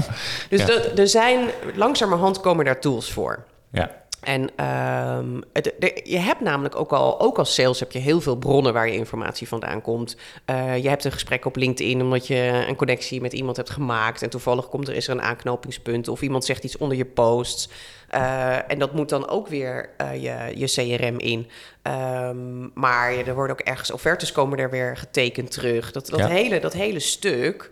Dus 0.49 0.59
Ja. 0.59 0.65
dat- 0.65 0.99
er 0.99 1.07
zijn, 1.07 1.49
langzamerhand 1.75 2.39
komen 2.41 2.65
daar 2.65 2.79
tools 2.79 3.11
voor. 3.11 3.45
Ja. 3.71 4.01
En 4.23 4.49
ehm, 4.55 5.41
het, 5.53 5.73
de- 5.79 6.01
je 6.03 6.17
hebt 6.17 6.39
namelijk 6.41 6.75
ook 6.75 6.91
al, 6.91 7.19
ook 7.19 7.37
als 7.37 7.53
sales 7.53 7.79
heb 7.79 7.91
je 7.91 7.99
heel 7.99 8.21
veel 8.21 8.35
bronnen 8.35 8.73
waar 8.73 8.87
je 8.87 8.95
informatie 8.97 9.47
vandaan 9.47 9.81
komt. 9.81 10.15
Eh, 10.45 10.77
je 10.83 10.89
hebt 10.89 11.03
een 11.03 11.11
gesprek 11.11 11.45
op 11.45 11.55
LinkedIn 11.55 12.01
omdat 12.01 12.27
je 12.27 12.65
een 12.67 12.75
connectie 12.75 13.21
met 13.21 13.33
iemand 13.33 13.57
hebt 13.57 13.69
gemaakt. 13.69 14.21
En 14.21 14.29
toevallig 14.29 14.69
komt 14.69 14.87
er, 14.87 14.95
is 14.95 15.07
er 15.07 15.13
een 15.13 15.21
aanknopingspunt 15.21 16.07
of 16.07 16.21
iemand 16.21 16.45
zegt 16.45 16.63
iets 16.63 16.77
onder 16.77 16.97
je 16.97 17.05
posts. 17.05 17.69
Eh, 18.09 18.71
en 18.71 18.79
dat 18.79 18.93
moet 18.93 19.09
dan 19.09 19.29
ook 19.29 19.47
weer 19.47 19.89
eh, 19.97 20.21
je, 20.23 20.51
je 20.59 20.65
CRM 20.97 21.17
in. 21.19 21.47
Ehm, 21.81 22.61
maar 22.73 23.13
er 23.13 23.33
worden 23.35 23.55
ook 23.59 23.65
ergens 23.67 23.91
offertes 23.91 24.31
komen 24.31 24.59
er 24.59 24.69
weer 24.69 24.97
getekend 24.97 25.51
terug. 25.51 25.91
Dat, 25.91 26.07
dat, 26.09 26.19
Ja. 26.19 26.27
hele, 26.27 26.59
dat 26.59 26.73
hele 26.73 26.99
stuk. 26.99 27.69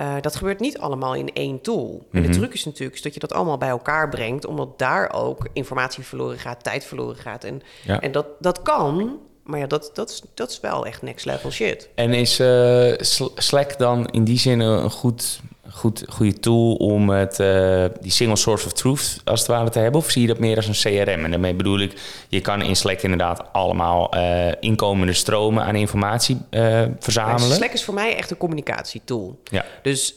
Uh, 0.00 0.14
dat 0.20 0.36
gebeurt 0.36 0.60
niet 0.60 0.78
allemaal 0.78 1.14
in 1.14 1.32
één 1.32 1.60
tool. 1.60 2.06
En 2.12 2.22
de 2.22 2.28
Mhm. 2.28 2.38
truc 2.38 2.52
is 2.54 2.64
natuurlijk 2.64 2.96
is 2.96 3.02
dat 3.02 3.14
je 3.14 3.20
dat 3.20 3.32
allemaal 3.32 3.58
bij 3.58 3.68
elkaar 3.68 4.08
brengt, 4.08 4.46
omdat 4.46 4.78
daar 4.78 5.12
ook 5.12 5.48
informatie 5.52 6.04
verloren 6.04 6.38
gaat, 6.38 6.62
tijd 6.64 6.84
verloren 6.84 7.16
gaat. 7.16 7.44
En, 7.44 7.62
Ja. 7.84 8.00
en 8.00 8.12
dat, 8.12 8.26
dat 8.38 8.62
kan, 8.62 9.18
maar 9.42 9.58
ja, 9.58 9.66
dat, 9.66 9.90
dat, 9.94 10.10
is, 10.10 10.22
dat 10.34 10.50
is 10.50 10.60
wel 10.60 10.86
echt 10.86 11.02
next 11.02 11.24
level 11.24 11.50
shit. 11.50 11.88
En 11.94 12.12
is 12.14 12.40
eh, 12.40 12.92
Sl- 12.98 13.28
Slack 13.34 13.78
dan 13.78 14.06
in 14.10 14.24
die 14.24 14.38
zin 14.38 14.60
een 14.60 14.90
goed, 14.90 15.40
goed, 15.74 16.04
goede 16.08 16.40
tool 16.40 16.74
om 16.74 17.10
het, 17.10 17.40
eh, 17.40 17.84
die 18.00 18.10
single 18.10 18.36
source 18.36 18.66
of 18.66 18.72
truth 18.72 19.20
als 19.24 19.40
het 19.40 19.48
ware 19.48 19.70
te 19.70 19.78
hebben? 19.78 20.00
Of 20.00 20.10
zie 20.10 20.22
je 20.22 20.28
dat 20.28 20.38
meer 20.38 20.56
als 20.56 20.66
een 20.66 21.04
CRM? 21.04 21.24
En 21.24 21.30
daarmee 21.30 21.54
bedoel 21.54 21.78
ik, 21.78 22.00
je 22.28 22.40
kan 22.40 22.62
in 22.62 22.76
Slack 22.76 23.00
inderdaad 23.00 23.52
allemaal 23.52 24.12
eh, 24.12 24.52
inkomende 24.60 25.12
stromen 25.12 25.64
aan 25.64 25.74
informatie 25.74 26.38
eh, 26.50 26.82
verzamelen. 26.98 27.54
Slack 27.54 27.72
is 27.72 27.84
voor 27.84 27.94
mij 27.94 28.16
echt 28.16 28.30
een 28.30 28.36
communicatietool. 28.36 29.40
Ja. 29.44 29.64
Dus 29.82 30.14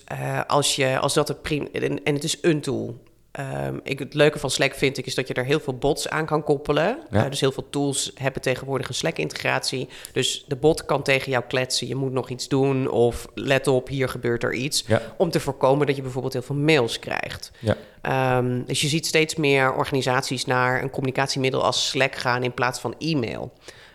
als, 0.47 0.75
je, 0.75 0.99
als 0.99 1.13
dat 1.13 1.29
een 1.29 1.41
prim 1.41 1.67
en, 1.73 2.03
en 2.03 2.13
het 2.13 2.23
is 2.23 2.37
een 2.41 2.61
tool. 2.61 2.95
Ehm, 3.31 3.77
ik, 3.83 3.99
het 3.99 4.13
leuke 4.13 4.39
van 4.39 4.49
Slack 4.49 4.73
vind 4.73 4.97
ik 4.97 5.05
is 5.05 5.15
dat 5.15 5.27
je 5.27 5.33
er 5.33 5.45
heel 5.45 5.59
veel 5.59 5.77
bots 5.77 6.09
aan 6.09 6.25
kan 6.25 6.43
koppelen. 6.43 6.97
Ja. 7.09 7.23
Eh, 7.23 7.29
dus 7.29 7.39
heel 7.39 7.51
veel 7.51 7.69
tools 7.69 8.11
hebben 8.15 8.41
tegenwoordig 8.41 8.87
een 8.87 8.93
Slack-integratie. 8.93 9.89
Dus 10.11 10.45
de 10.47 10.55
bot 10.55 10.85
kan 10.85 11.03
tegen 11.03 11.31
jou 11.31 11.43
kletsen. 11.47 11.87
Je 11.87 11.95
moet 11.95 12.11
nog 12.11 12.29
iets 12.29 12.47
doen 12.47 12.89
of 12.89 13.27
let 13.33 13.67
op, 13.67 13.87
hier 13.87 14.09
gebeurt 14.09 14.43
er 14.43 14.53
iets. 14.53 14.83
Ja. 14.87 15.01
Om 15.17 15.29
te 15.29 15.39
voorkomen 15.39 15.87
dat 15.87 15.95
je 15.95 16.01
bijvoorbeeld 16.01 16.33
heel 16.33 16.41
veel 16.41 16.55
mails 16.55 16.99
krijgt. 16.99 17.51
Ja. 17.59 17.75
Ehm, 18.01 18.63
dus 18.65 18.81
je 18.81 18.87
ziet 18.87 19.05
steeds 19.05 19.35
meer 19.35 19.73
organisaties 19.73 20.45
naar 20.45 20.81
een 20.81 20.89
communicatiemiddel 20.89 21.63
als 21.63 21.89
Slack 21.89 22.15
gaan 22.15 22.43
in 22.43 22.53
plaats 22.53 22.79
van 22.79 22.95
e-mail. 22.97 23.53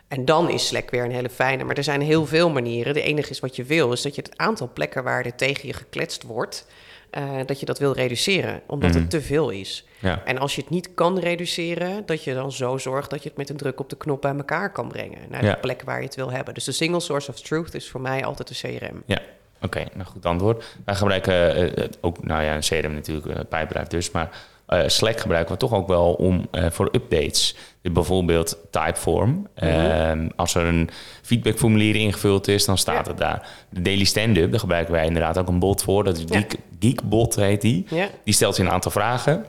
En 0.09 0.25
dan 0.25 0.51
is 0.51 0.67
Slack 0.67 0.91
weer 0.91 1.05
een 1.05 1.11
hele 1.11 1.31
fijne. 1.31 1.65
Maar 1.65 1.77
er 1.77 1.85
zijn 1.85 2.01
heel 2.01 2.27
veel 2.27 2.51
manieren. 2.51 2.95
De 2.95 3.03
enige 3.03 3.31
is 3.31 3.41
wat 3.41 3.57
je 3.57 3.65
wil, 3.65 3.93
is 3.93 4.03
dat 4.03 4.15
je 4.15 4.23
het 4.23 4.39
aantal 4.39 4.71
plekken 4.73 5.05
waar 5.05 5.25
er 5.25 5.35
tegen 5.35 5.67
je 5.67 5.75
gekletst 5.75 6.23
wordt, 6.23 6.67
eh, 7.13 7.31
dat 7.47 7.61
je 7.61 7.67
dat 7.67 7.79
wil 7.79 7.93
reduceren, 7.93 8.61
omdat 8.67 8.91
Mhm. 8.91 8.99
het 9.01 9.11
te 9.11 9.21
veel 9.23 9.51
is. 9.51 9.85
Ja. 9.99 10.23
En 10.25 10.39
als 10.39 10.55
je 10.55 10.61
het 10.61 10.71
niet 10.71 10.95
kan 10.95 11.19
reduceren, 11.19 12.07
dat 12.07 12.25
je 12.25 12.35
dan 12.35 12.53
zo 12.53 12.79
zorgt 12.79 13.11
dat 13.11 13.23
je 13.23 13.29
het 13.29 13.39
met 13.39 13.51
een 13.51 13.57
druk 13.57 13.81
op 13.81 13.91
de 13.91 13.97
knop 13.97 14.21
bij 14.23 14.35
elkaar 14.37 14.73
kan 14.73 14.89
brengen. 14.89 15.19
Naar 15.29 15.45
Ja. 15.45 15.55
de 15.55 15.61
plek 15.61 15.83
waar 15.83 15.99
je 15.99 16.05
het 16.05 16.15
wil 16.15 16.31
hebben. 16.31 16.55
Dus 16.55 16.65
de 16.65 16.73
single 16.73 17.01
source 17.01 17.31
of 17.31 17.41
truth 17.41 17.75
is 17.75 17.91
voor 17.91 18.01
mij 18.01 18.25
altijd 18.25 18.49
de 18.49 18.55
CRM. 18.55 19.03
Ja, 19.07 19.19
oké, 19.63 19.85
nou 19.95 20.09
goed 20.09 20.27
antwoord. 20.27 20.65
Wij 20.85 20.95
gebruiken 20.95 21.55
eh, 21.55 21.85
eh, 21.85 21.91
ook, 22.01 22.25
nou 22.25 22.43
ja, 22.43 22.55
een 22.55 22.61
CRM 22.61 22.95
natuurlijk, 22.95 23.27
een 23.39 23.49
pijpbedrijf 23.49 23.87
dus, 23.89 24.11
maar 24.11 24.31
eh, 24.79 24.89
Slack 24.89 25.21
gebruiken 25.21 25.53
we 25.53 25.59
toch 25.61 25.73
ook 25.73 25.87
wel 25.89 26.13
om 26.13 26.47
eh, 26.51 26.67
voor 26.71 26.89
updates. 26.93 27.57
Dus 27.83 27.93
bijvoorbeeld 27.93 28.57
Typeform. 28.71 29.47
Ehm, 29.55 30.29
als 30.37 30.55
er 30.55 30.65
een 30.67 30.91
feedbackformulier 31.23 31.97
ingevuld 31.97 32.49
is, 32.49 32.65
dan 32.65 32.79
staat 32.79 33.05
Ja. 33.05 33.11
het 33.11 33.19
daar. 33.21 33.49
De 33.71 33.83
Daily 33.83 34.05
Stand-up, 34.05 34.51
daar 34.51 34.61
gebruiken 34.61 34.93
wij 34.93 35.07
inderdaad 35.07 35.39
ook 35.39 35.49
een 35.49 35.59
bot 35.59 35.83
voor. 35.83 36.05
Dat 36.05 36.17
is 36.17 36.25
Ja. 36.27 36.39
Geek, 36.39 36.57
Geekbot 36.81 37.35
heet 37.37 37.61
die. 37.61 37.87
Ja. 37.89 38.09
Die 38.25 38.35
stelt 38.35 38.57
je 38.57 38.63
een 38.63 38.71
aantal 38.71 38.91
vragen. 38.91 39.45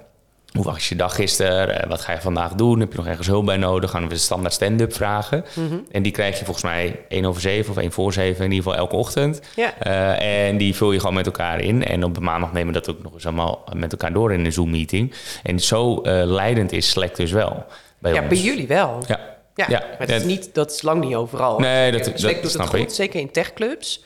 Hoe 0.54 0.64
was 0.64 0.90
je 0.90 0.96
dag 0.96 1.16
gisteren? 1.16 1.82
Eh, 1.82 1.90
Wat 1.90 2.02
ga 2.02 2.12
je 2.14 2.22
vandaag 2.22 2.54
doen? 2.54 2.80
Heb 2.80 2.92
je 2.92 2.98
nog 2.98 3.08
ergens 3.08 3.28
hulp 3.28 3.46
bij 3.46 3.58
nodig? 3.58 3.92
Gaan 3.92 4.04
we 4.04 4.10
de 4.10 4.18
standaard 4.18 4.54
stand-up 4.54 4.94
vragen. 4.94 5.46
Mhm. 5.56 5.78
En 5.92 6.04
die 6.04 6.12
krijg 6.12 6.40
je 6.40 6.46
volgens 6.46 6.66
mij 6.66 7.00
1 7.10 7.26
over 7.26 7.42
7 7.42 7.72
of 7.72 7.78
1 7.78 7.92
voor 7.92 8.14
7 8.14 8.46
in 8.46 8.52
ieder 8.52 8.64
geval 8.64 8.80
elke 8.80 8.96
ochtend. 8.96 9.42
Ja. 9.56 9.74
Eh, 9.80 10.48
en 10.48 10.58
die 10.58 10.76
vul 10.76 10.92
je 10.92 11.00
gewoon 11.00 11.14
met 11.16 11.26
elkaar 11.26 11.60
in. 11.60 11.86
En 11.86 12.04
op 12.04 12.14
de 12.14 12.22
maandag 12.22 12.54
nemen 12.54 12.74
we 12.74 12.80
dat 12.80 12.96
ook 12.96 13.04
nog 13.04 13.14
eens 13.14 13.26
allemaal 13.26 13.64
met 13.74 13.92
elkaar 13.92 14.14
door 14.14 14.34
in 14.34 14.46
een 14.46 14.54
Zoom-meeting. 14.54 15.14
En 15.44 15.60
zo 15.60 16.02
eh, 16.02 16.24
leidend 16.26 16.72
is 16.72 16.90
Slack 16.90 17.16
dus 17.16 17.32
wel 17.32 17.66
bij 18.00 18.14
ja, 18.14 18.20
ons. 18.20 18.30
bij 18.30 18.38
jullie 18.38 18.68
wel. 18.68 19.04
Ja. 19.08 19.20
Ja, 19.56 19.66
Ja, 19.70 19.84
maar 19.98 20.08
dat 20.08 20.16
is, 20.16 20.24
niet, 20.24 20.50
dat 20.54 20.72
is 20.72 20.82
lang 20.82 21.04
niet 21.04 21.16
overal. 21.16 21.60
Nee, 21.60 21.92
dat- 21.92 22.04
Slack 22.04 22.18
dat 22.22 22.32
doet 22.34 22.42
het 22.42 22.52
snap 22.52 22.68
goed, 22.68 22.80
ik. 22.80 22.90
zeker 22.90 23.20
in 23.20 23.32
techclubs. 23.32 24.04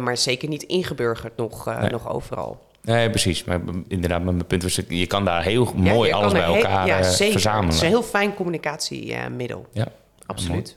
maar 0.00 0.16
zeker 0.16 0.48
niet 0.48 0.62
ingeburgerd 0.62 1.36
nog, 1.36 1.64
Nee. 1.80 1.90
nog 1.90 2.08
overal. 2.12 2.68
Nee, 2.82 3.10
precies. 3.10 3.44
Maar 3.44 3.60
inderdaad, 3.88 4.22
mijn 4.22 4.46
punt 4.46 4.62
was, 4.62 4.80
je 4.88 5.06
kan 5.06 5.24
daar 5.24 5.42
heel 5.42 5.72
Ja, 5.76 5.92
mooi 5.92 6.12
alles 6.12 6.32
bij 6.32 6.42
heel- 6.44 6.54
elkaar 6.54 6.86
ja, 6.86 6.98
eh, 6.98 7.04
verzamelen. 7.30 7.64
Het 7.66 7.74
is 7.74 7.80
een 7.80 7.88
heel 7.88 8.02
fijn 8.02 8.34
communicatiemiddel. 8.34 9.66
Ja. 9.72 9.86
Absoluut. 10.26 10.76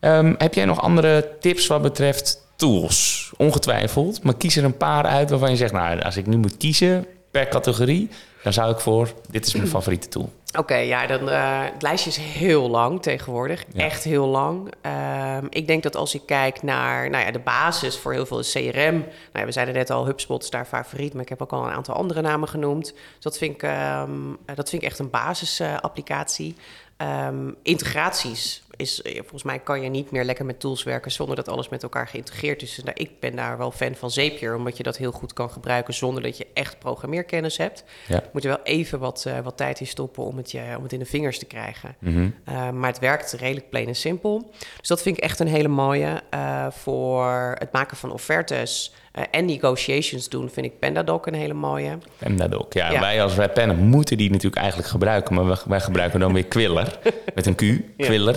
Ehm, 0.00 0.34
heb 0.38 0.54
jij 0.54 0.64
nog 0.64 0.80
andere 0.80 1.28
tips 1.40 1.66
wat 1.66 1.82
betreft 1.82 2.46
tools? 2.56 3.30
Ongetwijfeld. 3.36 4.22
Maar 4.22 4.34
kies 4.36 4.56
er 4.56 4.64
een 4.64 4.76
paar 4.76 5.04
uit 5.04 5.30
waarvan 5.30 5.50
je 5.50 5.56
zegt... 5.56 5.72
nou, 5.72 6.00
als 6.00 6.16
ik 6.16 6.26
nu 6.26 6.36
moet 6.36 6.56
kiezen 6.56 7.06
per 7.30 7.48
categorie... 7.48 8.08
dan 8.42 8.52
zou 8.52 8.72
ik 8.72 8.78
voor... 8.80 9.12
dit 9.30 9.46
is 9.46 9.54
mijn 9.54 9.68
favoriete 9.76 10.08
tool. 10.08 10.32
Oké, 10.58 10.76
ja, 10.76 11.06
dan, 11.06 11.30
eh, 11.30 11.64
het 11.72 11.82
lijstje 11.82 12.10
is 12.10 12.16
heel 12.16 12.70
lang 12.70 13.02
tegenwoordig. 13.02 13.64
Ja. 13.72 13.84
Echt 13.84 14.04
heel 14.04 14.26
lang. 14.26 14.72
Ehm, 14.80 15.46
ik 15.48 15.66
denk 15.66 15.82
dat 15.82 15.96
als 15.96 16.14
ik 16.14 16.22
kijk 16.26 16.62
naar 16.62 17.10
nou 17.10 17.24
ja, 17.24 17.30
de 17.30 17.38
basis 17.38 17.98
voor 17.98 18.12
heel 18.12 18.26
veel 18.26 18.38
is 18.38 18.52
CRM. 18.52 18.98
Nou 18.98 19.08
ja, 19.32 19.44
we 19.44 19.52
zeiden 19.52 19.74
net 19.74 19.90
al, 19.90 20.06
HubSpot 20.06 20.42
is 20.42 20.50
daar 20.50 20.64
favoriet, 20.64 21.12
maar 21.12 21.22
ik 21.22 21.28
heb 21.28 21.42
ook 21.42 21.52
al 21.52 21.64
een 21.64 21.72
aantal 21.72 21.94
andere 21.94 22.20
namen 22.20 22.48
genoemd. 22.48 22.92
Dus 22.92 23.20
dat 23.20 23.38
vind 23.38 23.54
ik, 23.54 23.62
ehm, 23.62 24.10
eh, 24.46 24.56
dat 24.56 24.68
vind 24.70 24.82
ik 24.82 24.88
echt 24.88 24.98
een 24.98 25.10
basisapplicatie. 25.10 26.56
Ehm, 26.96 27.50
integraties 27.62 28.62
is, 28.76 29.02
eh, 29.02 29.14
volgens 29.14 29.42
mij 29.42 29.58
kan 29.58 29.82
je 29.82 29.88
niet 29.88 30.10
meer 30.10 30.24
lekker 30.24 30.44
met 30.44 30.60
tools 30.60 30.82
werken 30.82 31.12
zonder 31.12 31.36
dat 31.36 31.48
alles 31.48 31.68
met 31.68 31.82
elkaar 31.82 32.08
geïntegreerd 32.08 32.62
is. 32.62 32.74
Dus 32.74 32.84
daar, 32.84 32.98
ik 32.98 33.20
ben 33.20 33.36
daar 33.36 33.58
wel 33.58 33.70
fan 33.70 33.94
van 33.94 34.10
Zapier, 34.10 34.56
omdat 34.56 34.76
je 34.76 34.82
dat 34.82 34.96
heel 34.96 35.12
goed 35.12 35.32
kan 35.32 35.50
gebruiken 35.50 35.94
zonder 35.94 36.22
dat 36.22 36.36
je 36.36 36.46
echt 36.54 36.78
programmeerkennis 36.78 37.56
hebt. 37.56 37.84
Ja. 38.08 38.22
Moet 38.32 38.44
er 38.44 38.50
wel 38.50 38.62
even 38.62 38.98
wat, 38.98 39.24
eh, 39.26 39.38
wat 39.38 39.56
tijd 39.56 39.80
in 39.80 39.86
stoppen 39.86 40.24
om 40.24 40.36
het, 40.36 40.50
je, 40.50 40.74
om 40.76 40.82
het 40.82 40.92
in 40.92 40.98
de 40.98 41.04
vingers 41.04 41.38
te 41.38 41.46
krijgen. 41.46 41.96
Mhm. 41.98 42.28
Uh, 42.48 42.70
maar 42.70 42.90
het 42.90 42.98
werkt 42.98 43.32
redelijk 43.32 43.70
plain 43.70 43.86
en 43.86 43.96
simpel. 43.96 44.50
Dus 44.78 44.88
dat 44.88 45.02
vind 45.02 45.16
ik 45.16 45.22
echt 45.22 45.40
een 45.40 45.46
hele 45.46 45.68
mooie. 45.68 46.20
Uh, 46.34 46.66
voor 46.70 47.54
het 47.58 47.72
maken 47.72 47.96
van 47.96 48.12
offertes 48.12 48.92
uh, 49.18 49.24
en 49.30 49.44
negotiations 49.44 50.28
doen, 50.28 50.50
vind 50.50 50.66
ik 50.66 50.78
PandaDoc 50.78 51.26
een 51.26 51.34
hele 51.34 51.54
mooie. 51.54 51.98
PandaDoc, 52.18 52.72
ja. 52.72 52.90
Ja. 52.90 53.00
Wij 53.00 53.22
als 53.22 53.34
Rappennen 53.34 53.78
moeten 53.78 54.16
die 54.16 54.30
natuurlijk 54.30 54.56
eigenlijk 54.56 54.90
gebruiken. 54.90 55.34
Maar 55.34 55.46
wij, 55.46 55.56
wij 55.66 55.80
gebruiken 55.80 56.20
dan 56.20 56.32
weer 56.32 56.44
Quiller. 56.44 56.98
met 57.34 57.46
een 57.46 57.54
Q, 57.54 57.60
Ja. 57.96 58.34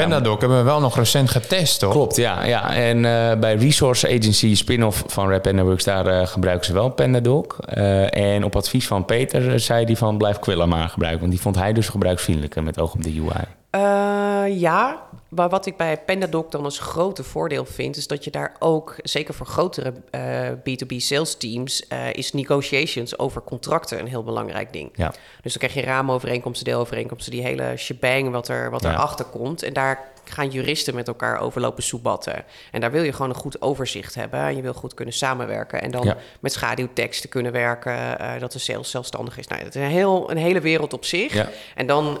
Pandadoc 0.00 0.40
hebben 0.40 0.58
we 0.58 0.64
wel 0.64 0.80
nog 0.80 0.96
recent 0.96 1.30
getest, 1.30 1.78
toch? 1.78 1.92
Klopt, 1.92 2.16
ja. 2.16 2.44
ja. 2.44 2.74
En 2.74 3.04
eh, 3.04 3.38
bij 3.38 3.54
Resource 3.54 4.06
Agency, 4.06 4.54
spin-off 4.54 5.04
van 5.06 5.30
Rap 5.30 5.52
Networks, 5.52 5.84
daar 5.84 6.06
eh, 6.06 6.26
gebruiken 6.26 6.66
ze 6.66 6.72
wel 6.72 6.88
PandaDoc. 6.88 7.56
Eh, 7.64 8.16
en 8.34 8.44
op 8.44 8.56
advies 8.56 8.86
van 8.86 9.04
Peter 9.04 9.60
zei 9.60 9.84
hij 9.84 9.96
van 9.96 10.18
blijf 10.18 10.38
Quiller 10.38 10.68
maar 10.68 10.88
gebruiken. 10.88 11.20
Want 11.20 11.32
die 11.32 11.40
vond 11.40 11.56
hij 11.56 11.72
dus 11.72 11.88
gebruiksvriendelijker 11.88 12.62
met 12.62 12.80
oog 12.80 12.94
op 12.94 13.02
de 13.02 13.10
UI. 13.10 13.57
Uh, 13.76 14.44
ja, 14.60 15.02
maar 15.28 15.48
wat 15.48 15.66
ik 15.66 15.76
bij 15.76 15.98
PandaDoc 15.98 16.50
dan 16.50 16.64
als 16.64 16.78
grote 16.78 17.24
voordeel 17.24 17.64
vind, 17.64 17.96
is 17.96 18.06
dat 18.06 18.24
je 18.24 18.30
daar 18.30 18.56
ook, 18.58 18.94
zeker 19.02 19.34
voor 19.34 19.46
grotere 19.46 19.92
uh, 20.10 20.48
B2B 20.58 20.96
sales 20.96 21.36
teams, 21.36 21.84
uh, 21.92 22.12
is 22.12 22.32
negotiations 22.32 23.18
over 23.18 23.42
contracten 23.42 23.98
een 23.98 24.06
heel 24.06 24.24
belangrijk 24.24 24.72
ding. 24.72 24.90
Ja. 24.94 25.12
Dus 25.42 25.52
dan 25.58 25.68
krijg 25.68 25.74
je 25.74 25.90
raamovereenkomsten, 25.92 26.64
deelovereenkomsten, 26.66 27.32
die 27.32 27.42
hele 27.42 27.72
shebang 27.76 28.30
wat, 28.30 28.48
er, 28.48 28.70
wat 28.70 28.82
Ja. 28.82 28.90
erachter 28.92 29.24
komt. 29.24 29.62
En 29.62 29.72
daar 29.72 30.08
gaan 30.24 30.48
juristen 30.50 30.94
met 30.94 31.08
elkaar 31.08 31.40
overlopen 31.40 31.82
soebatten. 31.82 32.44
En 32.72 32.80
daar 32.80 32.90
wil 32.90 33.02
je 33.02 33.12
gewoon 33.12 33.28
een 33.30 33.36
goed 33.36 33.62
overzicht 33.62 34.14
hebben. 34.14 34.40
En 34.40 34.56
je 34.56 34.62
wil 34.62 34.74
goed 34.74 34.94
kunnen 34.94 35.14
samenwerken. 35.14 35.82
En 35.82 35.90
dan 35.90 36.04
Ja. 36.04 36.16
met 36.40 36.52
schaduwteksten 36.52 37.28
kunnen 37.28 37.52
werken, 37.52 37.92
uh, 38.20 38.40
dat 38.40 38.52
de 38.52 38.58
sales 38.58 38.90
zelfstandig 38.90 39.38
is. 39.38 39.46
Nou, 39.46 39.64
dat 39.64 39.74
is 39.74 39.82
een, 39.82 39.88
heel, 39.88 40.30
een 40.30 40.36
hele 40.36 40.60
wereld 40.60 40.92
op 40.92 41.04
zich. 41.04 41.32
Ja. 41.34 41.48
En 41.74 41.86
dan 41.86 42.18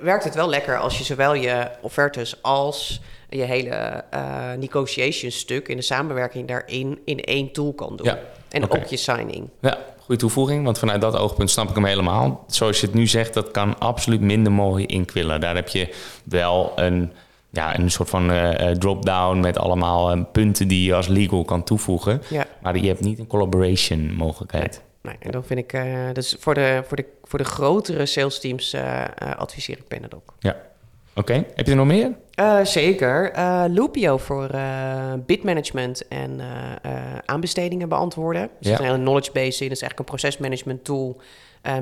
werkt 0.00 0.24
het 0.24 0.34
wel 0.34 0.48
lekker 0.48 0.78
als 0.78 0.98
je 0.98 1.04
zowel 1.04 1.34
je 1.34 1.70
offertes 1.80 2.42
als 2.42 3.00
je 3.28 3.42
hele 3.42 4.04
uh, 4.14 4.52
negotiation 4.58 5.30
stuk 5.30 5.68
in 5.68 5.76
de 5.76 5.82
samenwerking 5.82 6.48
daarin 6.48 6.98
in 7.04 7.20
één 7.20 7.52
tool 7.52 7.72
kan 7.72 7.96
doen. 7.96 8.06
Ja, 8.06 8.18
En 8.48 8.70
ook 8.70 8.84
je 8.84 8.96
signing. 8.96 9.48
Ja, 9.60 9.78
goede 9.98 10.20
toevoeging. 10.20 10.64
Want 10.64 10.78
vanuit 10.78 11.00
dat 11.00 11.16
oogpunt 11.16 11.50
snap 11.50 11.68
ik 11.68 11.74
hem 11.74 11.84
helemaal. 11.84 12.44
Zoals 12.46 12.80
je 12.80 12.86
het 12.86 12.94
nu 12.94 13.06
zegt, 13.06 13.34
dat 13.34 13.50
kan 13.50 13.78
absoluut 13.78 14.20
minder 14.20 14.52
mooi 14.52 14.86
in 14.86 15.04
Quiller. 15.04 15.40
Daar 15.40 15.54
heb 15.54 15.68
je 15.68 15.94
wel 16.24 16.72
een, 16.76 17.12
ja, 17.50 17.78
een 17.78 17.90
soort 17.90 18.08
van 18.08 18.30
eh, 18.30 18.70
eh, 18.70 18.76
drop-down 18.78 19.40
met 19.40 19.58
allemaal 19.58 20.10
eh, 20.10 20.20
punten 20.32 20.68
die 20.68 20.86
je 20.86 20.94
als 20.94 21.08
legal 21.08 21.44
kan 21.44 21.64
toevoegen. 21.64 22.22
Ja. 22.30 22.46
Maar 22.62 22.78
je 22.78 22.86
hebt 22.86 23.00
niet 23.00 23.18
een 23.18 23.26
collaboration 23.26 24.14
mogelijkheid. 24.14 24.82
Nee, 25.02 25.16
en 25.20 25.30
dan 25.30 25.44
vind 25.44 25.60
ik, 25.60 25.72
uh, 25.72 25.84
dus 26.12 26.36
voor 26.38 26.54
de, 26.54 26.82
voor 26.86 26.96
de, 26.96 27.04
voor 27.24 27.38
de 27.38 27.44
grotere 27.44 28.06
sales 28.06 28.40
teams 28.40 28.74
uh, 28.74 28.80
uh, 28.82 29.34
adviseer 29.36 29.78
ik 29.78 29.88
PandaDoc. 29.88 30.34
Ja. 30.38 30.56
Oké, 31.14 31.32
heb 31.32 31.64
je 31.66 31.70
er 31.70 31.76
nog 31.76 31.86
meer? 31.86 32.12
Uh, 32.40 32.64
zeker. 32.64 33.32
Loopio 33.70 34.16
voor 34.16 34.50
bidmanagement 35.26 36.08
en 36.08 36.40
aanbestedingen 37.24 37.88
beantwoorden. 37.88 38.50
Dus 38.60 38.68
Ja. 38.68 38.72
er 38.72 38.72
is 38.72 38.78
een 38.78 38.84
hele 38.92 38.98
knowledge 39.02 39.32
base 39.32 39.62
in. 39.62 39.68
Dat 39.68 39.76
is 39.76 39.82
eigenlijk 39.82 39.98
een 39.98 40.04
procesmanagement 40.04 40.84
tool 40.84 41.20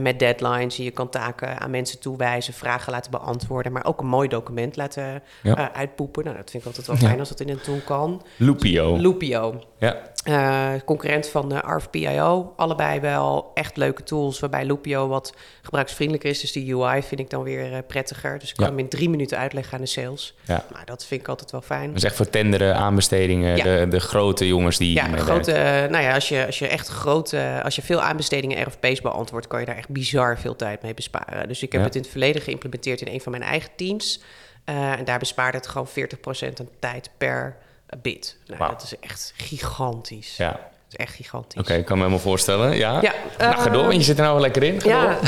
met 0.00 0.18
deadlines. 0.18 0.76
Je 0.76 0.90
kan 0.90 1.08
taken 1.08 1.60
aan 1.60 1.70
mensen 1.70 1.98
toewijzen, 2.00 2.54
vragen 2.54 2.92
laten 2.92 3.10
beantwoorden, 3.10 3.72
maar 3.72 3.84
ook 3.86 4.00
een 4.00 4.06
mooi 4.06 4.28
document 4.28 4.76
laten 4.76 5.22
Ja. 5.42 5.72
uitpoepen. 5.72 6.24
Nou, 6.24 6.36
dat 6.36 6.50
vind 6.50 6.62
ik 6.62 6.68
altijd 6.68 6.86
wel 6.86 6.96
Ja. 6.96 7.06
fijn 7.06 7.18
als 7.18 7.28
dat 7.28 7.40
in 7.40 7.48
een 7.48 7.60
tool 7.60 7.80
kan. 7.84 8.22
Loopio. 8.36 8.98
Loopio. 8.98 9.62
ja. 9.78 9.96
Uh, 10.28 10.70
concurrent 10.84 11.28
van 11.28 11.48
de 11.48 11.56
RFPIO. 11.66 12.52
Allebei 12.56 13.00
wel 13.00 13.50
echt 13.54 13.76
leuke 13.76 14.02
tools, 14.02 14.38
waarbij 14.40 14.66
Loopio 14.66 15.08
wat 15.08 15.34
gebruiksvriendelijker 15.62 16.30
is. 16.30 16.40
Dus 16.40 16.52
die 16.52 16.74
UI 16.74 17.02
vind 17.02 17.20
ik 17.20 17.30
dan 17.30 17.42
weer 17.42 17.72
uh, 17.72 17.78
prettiger. 17.86 18.38
Dus 18.38 18.48
ik 18.50 18.56
kan 18.56 18.64
Ja. 18.64 18.70
hem 18.70 18.80
in 18.80 18.88
drie 18.88 19.08
minuten 19.08 19.38
uitleggen 19.38 19.74
aan 19.74 19.80
de 19.80 19.86
sales. 19.86 20.34
Ja. 20.44 20.64
Nou, 20.72 20.84
dat 20.84 21.04
vind 21.06 21.20
ik 21.20 21.28
altijd 21.28 21.50
wel 21.50 21.60
fijn. 21.60 21.86
Dat 21.86 21.96
is 21.96 22.04
echt 22.04 22.16
voor 22.16 22.30
tenderen, 22.30 22.74
aanbestedingen, 22.74 23.56
Ja. 23.56 23.64
de, 23.64 23.86
de 23.88 24.00
grote 24.00 24.46
jongens 24.46 24.78
die 24.78 24.94
Ja, 24.94 25.16
grote, 25.16 25.52
eh, 25.52 25.90
nou 25.90 26.04
ja, 26.04 26.14
als 26.14 26.28
je, 26.28 26.46
als 26.46 26.58
je 26.58 26.66
echt 26.68 26.88
grote, 26.88 27.60
als 27.64 27.76
je 27.76 27.82
veel 27.82 28.00
aanbestedingen 28.00 28.62
RFP's 28.68 29.00
beantwoordt, 29.00 29.46
kan 29.46 29.60
je 29.60 29.66
daar 29.66 29.76
echt 29.76 29.88
bizar 29.88 30.38
veel 30.38 30.56
tijd 30.56 30.82
mee 30.82 30.94
besparen. 30.94 31.48
Dus 31.48 31.62
ik 31.62 31.72
heb 31.72 31.82
het 31.82 31.94
in 31.94 32.00
het 32.00 32.10
verleden 32.10 32.42
geïmplementeerd 32.42 33.00
in 33.00 33.12
een 33.12 33.20
van 33.20 33.32
mijn 33.32 33.44
eigen 33.44 33.70
teams. 33.76 34.20
Eh, 34.64 34.92
en 34.92 35.04
daar 35.04 35.18
bespaarde 35.18 35.56
het 35.58 35.66
gewoon 35.66 35.88
40% 35.88 36.60
aan 36.60 36.68
tijd 36.78 37.10
per 37.18 37.56
bid. 38.02 38.36
Nou, 38.46 38.58
Wauw. 38.58 38.70
dat 38.70 38.82
is 38.82 38.94
echt 39.00 39.32
gigantisch. 39.36 40.36
Ja, 40.36 40.50
Dat 40.50 40.60
is 40.88 40.96
echt 40.96 41.14
gigantisch. 41.14 41.60
oké, 41.60 41.74
ik 41.74 41.84
kan 41.84 41.96
me 41.96 42.02
helemaal 42.04 42.24
voorstellen. 42.24 42.76
Ja, 42.76 42.98
Ja, 43.02 43.12
nou, 43.38 43.56
ga 43.56 43.68
door, 43.70 43.82
want 43.82 43.94
je 43.94 44.02
zit 44.02 44.16
er 44.16 44.22
nou 44.22 44.32
wel 44.34 44.42
lekker 44.42 44.62
in. 44.62 44.80
Ga 44.80 44.88
Ja, 44.88 45.18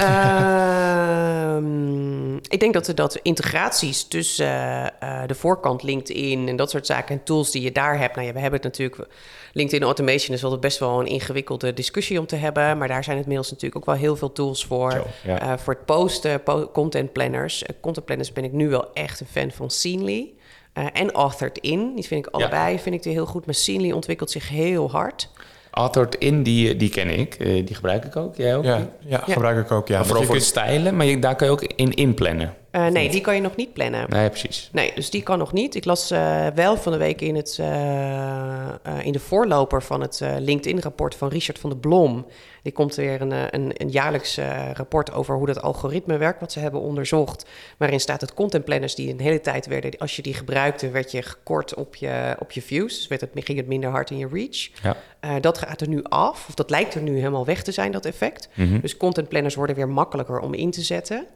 ehm, 1.56 2.36
ik 2.36 2.60
denk 2.60 2.72
dat, 2.72 2.88
er- 2.88 2.94
dat 2.94 3.16
integraties 3.22 4.04
tussen 4.04 5.00
eh, 5.00 5.22
de 5.26 5.34
voorkant 5.34 5.82
LinkedIn 5.82 6.48
en 6.48 6.56
dat 6.56 6.70
soort 6.70 6.86
zaken 6.86 7.14
en 7.18 7.24
tools 7.24 7.50
die 7.50 7.62
je 7.62 7.72
daar 7.72 7.98
hebt. 7.98 8.14
Nou 8.14 8.26
ja, 8.26 8.32
we 8.32 8.40
hebben 8.40 8.60
het 8.60 8.68
natuurlijk. 8.78 9.08
LinkedIn 9.52 9.82
Automation 9.86 10.36
is 10.36 10.42
altijd 10.44 10.60
best 10.60 10.78
wel 10.78 11.00
een 11.00 11.06
ingewikkelde 11.06 11.72
discussie 11.72 12.18
om 12.18 12.26
te 12.26 12.36
hebben. 12.36 12.78
Maar 12.78 12.88
daar 12.88 13.04
zijn 13.04 13.16
het 13.16 13.24
inmiddels 13.26 13.50
natuurlijk 13.52 13.80
ook 13.80 13.86
wel 13.86 14.00
heel 14.00 14.16
veel 14.16 14.32
tools 14.32 14.64
voor. 14.64 14.90
Zo, 14.92 15.06
ja. 15.24 15.40
Eh, 15.40 15.52
voor 15.58 15.74
het 15.74 15.84
posten, 15.84 16.42
po- 16.42 16.70
content 16.72 17.12
planners. 17.12 17.62
Eh, 17.62 17.74
content 17.80 18.06
planners 18.06 18.32
ben 18.32 18.44
ik 18.44 18.52
nu 18.52 18.68
wel 18.68 18.92
echt 18.92 19.20
een 19.20 19.26
fan 19.26 19.50
van 19.50 19.70
Scenery. 19.70 20.32
Eh, 20.72 20.86
en 20.92 21.10
Authored 21.12 21.58
In. 21.58 21.94
Die 21.94 22.04
vind 22.04 22.26
ik 22.26 22.32
allebei 22.34 22.78
vind 22.78 22.94
ik 22.94 23.02
die 23.02 23.12
heel 23.12 23.26
goed. 23.26 23.46
Maar 23.46 23.54
ontwikkelt 23.94 24.30
zich 24.30 24.48
heel 24.48 24.90
hard. 24.90 25.28
Authored 25.70 26.14
in, 26.14 26.42
die, 26.42 26.76
die 26.76 26.88
ken 26.88 27.18
ik. 27.18 27.34
Eh, 27.34 27.66
die 27.66 27.74
gebruik 27.74 28.04
ik 28.04 28.16
ook. 28.16 28.36
Jij 28.36 28.56
ook? 28.56 28.64
Ja, 28.64 28.76
ja, 28.76 29.22
Ja. 29.26 29.32
gebruik 29.32 29.64
ik 29.64 29.70
ook. 29.70 29.88
Ja. 29.88 29.96
Maar 29.96 30.06
vooral 30.06 30.24
voor 30.24 30.34
je 30.34 30.40
het 30.40 30.50
stijlen, 30.50 30.96
maar 30.96 31.06
je, 31.06 31.18
daar 31.18 31.36
kan 31.36 31.46
je 31.46 31.52
ook 31.52 31.62
in 31.62 31.92
inplannen. 31.94 32.54
Eh, 32.72 32.86
nee, 32.86 33.08
die 33.08 33.20
kan 33.20 33.34
je 33.34 33.40
nog 33.40 33.56
niet 33.56 33.72
plannen. 33.72 34.06
Nee, 34.08 34.28
precies. 34.28 34.68
Nee, 34.72 34.92
dus 34.94 35.10
die 35.10 35.22
kan 35.22 35.38
nog 35.38 35.52
niet. 35.52 35.74
Ik 35.74 35.84
las 35.84 36.10
eh, 36.10 36.46
wel 36.54 36.76
van 36.76 36.92
de 36.92 36.98
week 36.98 37.20
in, 37.20 37.36
het, 37.36 37.56
eh, 37.60 38.68
in 39.02 39.12
de 39.12 39.18
voorloper 39.18 39.82
van 39.82 40.00
het 40.00 40.20
LinkedIn-rapport 40.38 41.14
van 41.14 41.28
Richard 41.28 41.58
van 41.58 41.70
der 41.70 41.78
Blom. 41.78 42.26
Die 42.62 42.72
komt 42.72 42.94
weer 42.94 43.20
een, 43.20 43.54
een, 43.54 43.72
een 43.74 43.88
jaarlijks 43.88 44.38
rapport 44.72 45.12
over 45.12 45.34
hoe 45.34 45.46
dat 45.46 45.62
algoritme 45.62 46.16
werkt, 46.16 46.40
wat 46.40 46.52
ze 46.52 46.58
hebben 46.58 46.80
onderzocht. 46.80 47.46
Waarin 47.76 48.00
staat 48.00 48.20
dat 48.20 48.34
content 48.34 48.64
planners 48.64 48.94
die 48.94 49.12
een 49.12 49.20
hele 49.20 49.40
tijd 49.40 49.66
werden, 49.66 49.98
als 49.98 50.16
je 50.16 50.22
die 50.22 50.34
gebruikte, 50.34 50.90
werd 50.90 51.10
je 51.10 51.22
gekort 51.22 51.74
op 51.74 51.96
je, 51.96 52.36
op 52.38 52.52
je 52.52 52.62
views. 52.62 52.96
Dus 52.96 53.06
werd 53.06 53.20
het, 53.20 53.30
ging 53.34 53.58
het 53.58 53.66
minder 53.66 53.90
hard 53.90 54.10
in 54.10 54.18
je 54.18 54.28
reach. 54.32 54.68
Ja. 54.82 55.40
Dat 55.40 55.58
gaat 55.58 55.80
er 55.80 55.88
nu 55.88 56.02
af, 56.02 56.48
of 56.48 56.54
dat 56.54 56.70
lijkt 56.70 56.94
er 56.94 57.02
nu 57.02 57.16
helemaal 57.16 57.44
weg 57.44 57.62
te 57.62 57.72
zijn, 57.72 57.92
dat 57.92 58.04
effect. 58.04 58.48
Mhm. 58.54 58.80
Dus 58.80 58.96
content 58.96 59.28
planners 59.28 59.54
worden 59.54 59.76
weer 59.76 59.88
makkelijker 59.88 60.40
om 60.40 60.54
in 60.54 60.70
te 60.70 60.82
zetten. 60.82 61.26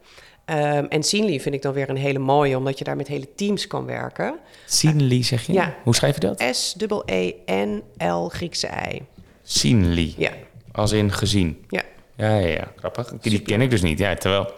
Ehm, 0.47 0.85
en 0.89 1.03
Scenery 1.03 1.39
vind 1.39 1.55
ik 1.55 1.61
dan 1.61 1.73
weer 1.73 1.89
een 1.89 1.97
hele 1.97 2.19
mooie, 2.19 2.57
omdat 2.57 2.77
je 2.77 2.83
daar 2.83 2.95
met 2.95 3.07
hele 3.07 3.27
teams 3.35 3.67
kan 3.67 3.85
werken. 3.85 4.35
Scenery 4.65 5.23
zeg 5.23 5.45
je? 5.45 5.53
Ja. 5.53 5.75
Hoe 5.83 5.95
schrijf 5.95 6.13
je 6.13 6.19
dat? 6.19 6.43
S-E-E-N-L 6.51 8.29
Griekse 8.29 8.69
I. 8.93 9.01
Scenery. 9.43 10.13
Ja, 10.17 10.31
Als 10.71 10.91
in 10.91 11.11
gezien. 11.11 11.65
ja. 11.69 11.81
Ja, 12.17 12.37
ja, 12.37 12.47
ja. 12.47 12.71
Grappig. 12.75 13.13
Die 13.21 13.41
ken 13.41 13.61
ik 13.61 13.69
dus 13.69 13.81
niet. 13.81 13.99
Ja, 13.99 14.15
terwijl 14.15 14.51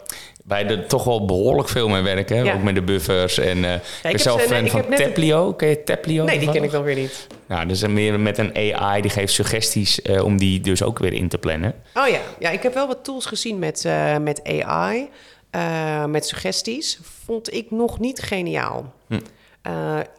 wij 0.45 0.65
er 0.67 0.87
toch 0.87 1.03
wel 1.03 1.25
behoorlijk 1.25 1.69
veel 1.69 1.89
mee 1.89 2.01
werken. 2.01 2.43
Ja. 2.43 2.53
Ook 2.53 2.63
met 2.63 2.75
de 2.75 2.81
buffers. 2.81 3.37
En 3.37 3.65
eh 3.65 3.73
ik 3.73 3.81
ben 4.01 4.19
zelf 4.19 4.37
nee, 4.37 4.47
fan 4.47 4.65
ik 4.65 4.71
van 4.71 4.79
heb 4.79 4.89
net 4.89 4.99
een-. 4.99 5.55
Ken 5.55 5.69
je 5.69 5.83
Taplio? 5.83 6.23
Nee, 6.23 6.39
die 6.39 6.51
ken 6.51 6.63
ik 6.63 6.71
dan 6.71 6.83
weer 6.83 6.95
niet. 6.95 7.27
Nou, 7.47 7.67
dus 7.67 7.87
meer 7.87 8.19
met 8.19 8.37
een 8.37 8.55
AI. 8.55 9.01
Die 9.01 9.11
geeft 9.11 9.33
suggesties 9.33 10.01
eh, 10.01 10.23
om 10.23 10.37
die 10.37 10.61
dus 10.61 10.83
ook 10.83 10.99
weer 10.99 11.13
in 11.13 11.27
te 11.27 11.37
plannen. 11.37 11.73
Oh 11.93 12.07
ja, 12.07 12.19
ja 12.39 12.49
ik 12.49 12.63
heb 12.63 12.73
wel 12.73 12.87
wat 12.87 13.03
tools 13.03 13.25
gezien 13.25 13.59
met, 13.59 13.85
eh, 13.85 14.17
met 14.17 14.41
AI, 14.43 15.09
eh, 15.49 16.05
met 16.05 16.25
suggesties. 16.25 16.99
Vond 17.01 17.53
ik 17.53 17.71
nog 17.71 17.99
niet 17.99 18.21
geniaal. 18.21 18.93
Hm. 19.07 19.19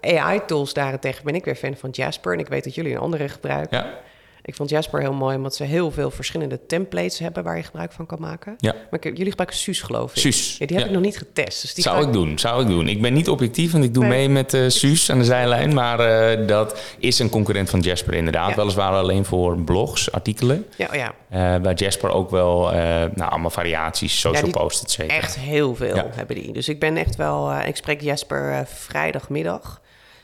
AI-tools 0.01 0.73
daarentegen 0.73 1.25
ben 1.25 1.35
ik 1.35 1.45
weer 1.45 1.55
fan 1.55 1.77
van 1.77 1.91
Jasper. 1.91 2.33
En 2.33 2.39
ik 2.39 2.49
weet 2.49 2.65
dat 2.65 2.75
jullie 2.75 2.93
een 2.93 3.01
andere 3.01 3.29
gebruiken. 3.29 3.79
Ja. 3.79 4.01
Ik 4.45 4.55
vond 4.55 4.71
Jasper 4.71 5.01
heel 5.01 5.13
mooi, 5.13 5.37
omdat 5.37 5.55
ze 5.55 5.65
heel 5.65 5.91
veel 5.91 6.11
verschillende 6.11 6.61
templates 6.67 7.19
hebben 7.19 7.43
waar 7.43 7.57
je 7.57 7.63
gebruik 7.63 7.93
van 7.93 8.07
kan 8.07 8.21
maken. 8.21 8.55
Ja. 8.59 8.75
Maar 8.91 9.01
ik, 9.05 9.17
jullie 9.17 9.29
gebruiken 9.31 9.57
Suus, 9.59 9.81
geloof 9.81 10.11
ik. 10.11 10.19
Suus, 10.19 10.57
Ja, 10.59 10.67
die 10.67 10.77
heb 10.77 10.85
ja. 10.87 10.91
ik 10.93 10.97
nog 10.97 11.05
niet 11.05 11.19
getest. 11.19 11.61
Dus 11.63 11.75
die 11.75 11.85
zou 11.85 12.07
ik 12.07 12.13
doen, 12.13 12.39
zou 12.39 12.63
ik 12.63 12.69
doen. 12.69 12.89
Ik 12.89 13.03
ben 13.03 13.13
niet 13.13 13.29
objectief, 13.29 13.73
want 13.73 13.85
ik 13.85 13.95
doe 13.95 14.05
Nee. 14.05 14.13
mee 14.19 14.29
met 14.29 14.55
eh 14.55 14.69
Suus 14.69 15.11
aan 15.11 15.19
de 15.19 15.25
zijlijn. 15.25 15.75
Maar 15.75 16.01
eh, 16.01 16.47
dat 16.47 16.81
is 16.99 17.19
een 17.19 17.29
concurrent 17.31 17.71
van 17.71 17.81
Jasper 17.81 18.15
inderdaad. 18.15 18.49
Ja. 18.51 18.57
Weliswaar 18.57 18.93
alleen 18.93 19.25
voor 19.25 19.59
blogs, 19.59 20.13
artikelen. 20.13 20.67
Ja, 20.77 20.87
oh 20.91 20.95
ja, 20.95 21.15
Eh 21.29 21.63
waar 21.63 21.75
Jasper 21.75 22.11
ook 22.11 22.31
wel, 22.31 22.73
eh, 22.73 22.79
nou, 23.15 23.31
allemaal 23.31 23.51
variaties, 23.51 24.21
social 24.21 24.51
posts, 24.51 24.83
et 24.83 24.91
cetera. 24.91 25.17
echt 25.17 25.39
heel 25.39 25.75
veel 25.75 25.97
Ja. 25.97 26.07
hebben 26.11 26.37
die. 26.37 26.53
Dus 26.53 26.69
ik 26.69 26.79
ben 26.81 26.97
echt 26.97 27.17
wel... 27.17 27.51
eh, 27.51 27.69
ik 27.69 27.77
spreek 27.77 28.01
Jasper 28.01 28.65
vrijdagmiddag. 28.67 29.81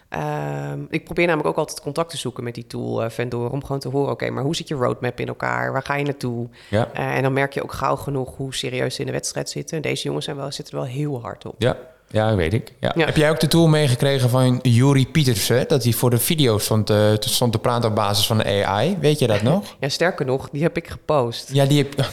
Ehm, 0.08 0.80
ik 0.90 1.04
probeer 1.04 1.26
namelijk 1.26 1.48
ook 1.48 1.56
altijd 1.56 1.80
contact 1.80 2.10
te 2.10 2.16
zoeken 2.16 2.44
met 2.44 2.54
die 2.54 2.66
tool 2.66 3.02
eh 3.02 3.10
Vendor... 3.10 3.50
om 3.50 3.62
gewoon 3.62 3.80
te 3.80 3.88
horen, 3.88 4.12
oké, 4.12 4.30
maar 4.30 4.42
hoe 4.42 4.56
zit 4.56 4.68
je 4.68 4.74
roadmap 4.74 5.20
in 5.20 5.28
elkaar? 5.28 5.72
Waar 5.72 5.82
ga 5.82 5.96
je 5.96 6.04
naartoe? 6.04 6.48
Ja. 6.70 6.88
Eh, 6.92 7.16
en 7.16 7.22
dan 7.22 7.32
merk 7.32 7.52
je 7.52 7.62
ook 7.62 7.72
gauw 7.72 7.96
genoeg 7.96 8.36
hoe 8.36 8.54
serieus 8.54 8.94
ze 8.94 9.00
in 9.00 9.06
de 9.06 9.12
wedstrijd 9.12 9.50
zitten. 9.50 9.76
En 9.76 9.82
deze 9.82 10.04
jongens 10.04 10.24
zijn 10.24 10.36
wel, 10.36 10.52
zitten 10.52 10.78
er 10.78 10.84
wel 10.84 10.92
heel 10.92 11.20
hard 11.22 11.46
op. 11.46 11.54
Ja, 11.58 11.76
ja, 12.10 12.34
weet 12.34 12.52
ik. 12.52 12.72
Ja. 12.80 12.92
Ja. 12.96 13.04
Heb 13.04 13.16
jij 13.16 13.30
ook 13.30 13.40
de 13.40 13.48
tool 13.48 13.66
meegekregen 13.66 14.30
van 14.30 14.58
Juri 14.62 15.08
Pietersen? 15.08 15.68
Dat 15.68 15.82
hij 15.82 15.92
voor 15.92 16.10
de 16.10 16.18
video's 16.18 16.64
stond, 16.64 16.90
eh, 16.90 17.12
stond 17.18 17.52
te 17.52 17.58
praten 17.58 17.88
op 17.88 17.94
basis 17.94 18.26
van 18.26 18.38
de 18.38 18.64
AI. 18.64 18.96
Weet 19.00 19.18
je 19.18 19.26
dat 19.26 19.42
nog? 19.42 19.76
Ja, 19.80 19.88
sterker 19.88 20.26
nog, 20.26 20.48
die 20.50 20.62
heb 20.62 20.76
ik 20.76 20.88
gepost. 20.88 21.50
Ja, 21.52 21.64
die 21.64 21.78
heb... 21.78 22.04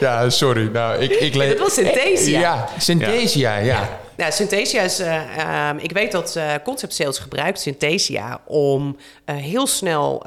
ja, 0.00 0.30
sorry. 0.30 0.70
Nou, 0.72 1.02
ik, 1.02 1.10
ik 1.10 1.34
Ja, 1.34 1.48
dat 1.48 1.58
was 1.58 1.74
Synthesia. 1.74 2.40
Ja, 2.40 2.68
Synthesia, 2.78 3.56
ja. 3.56 3.88
Nou, 4.16 4.32
Synthesia 4.32 4.82
is... 4.82 4.98
eh, 4.98 5.38
ehm, 5.38 5.78
ik 5.78 5.92
weet 5.92 6.12
dat 6.12 6.36
eh, 6.36 6.54
Concept 6.64 6.94
Sales 6.94 7.18
gebruikt 7.18 7.60
Synthesia 7.60 8.40
om 8.46 8.96
eh, 9.24 9.36
heel 9.36 9.66
snel 9.66 10.18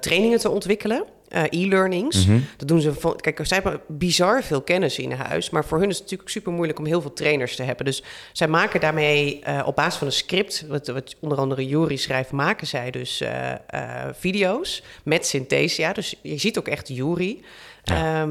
trainingen 0.00 0.38
te 0.38 0.50
ontwikkelen. 0.50 1.04
e-learnings. 1.50 2.26
Dat 2.56 2.68
doen 2.68 2.80
ze 2.80 2.94
van. 2.94 3.16
Kijk, 3.16 3.40
zij 3.42 3.60
hebben 3.62 3.80
bizar 3.88 4.42
veel 4.42 4.62
kennis 4.62 4.98
in 4.98 5.12
huis. 5.12 5.50
Maar 5.50 5.64
voor 5.64 5.78
hun 5.78 5.88
is 5.88 5.94
het 5.94 6.02
natuurlijk 6.02 6.30
super 6.30 6.52
moeilijk 6.52 6.78
om 6.78 6.86
heel 6.86 7.00
veel 7.00 7.12
trainers 7.12 7.56
te 7.56 7.62
hebben. 7.62 7.84
Dus 7.84 8.02
zij 8.32 8.48
maken 8.48 8.80
daarmee 8.80 9.42
op 9.64 9.76
basis 9.76 9.94
van 9.94 10.06
een 10.06 10.12
script, 10.12 10.64
wat, 10.68 10.86
wat 10.86 11.14
onder 11.20 11.38
andere 11.38 11.66
Jury 11.66 11.96
schrijft, 11.96 12.30
maken 12.30 12.66
zij 12.66 12.90
dus 12.90 13.22
video's 14.12 14.82
met 15.04 15.26
Synthesia. 15.26 15.92
Dus 15.92 16.14
je 16.22 16.38
ziet 16.38 16.58
ook 16.58 16.68
echt 16.68 16.88
Jury. 16.88 17.38
Ja. 17.84 18.26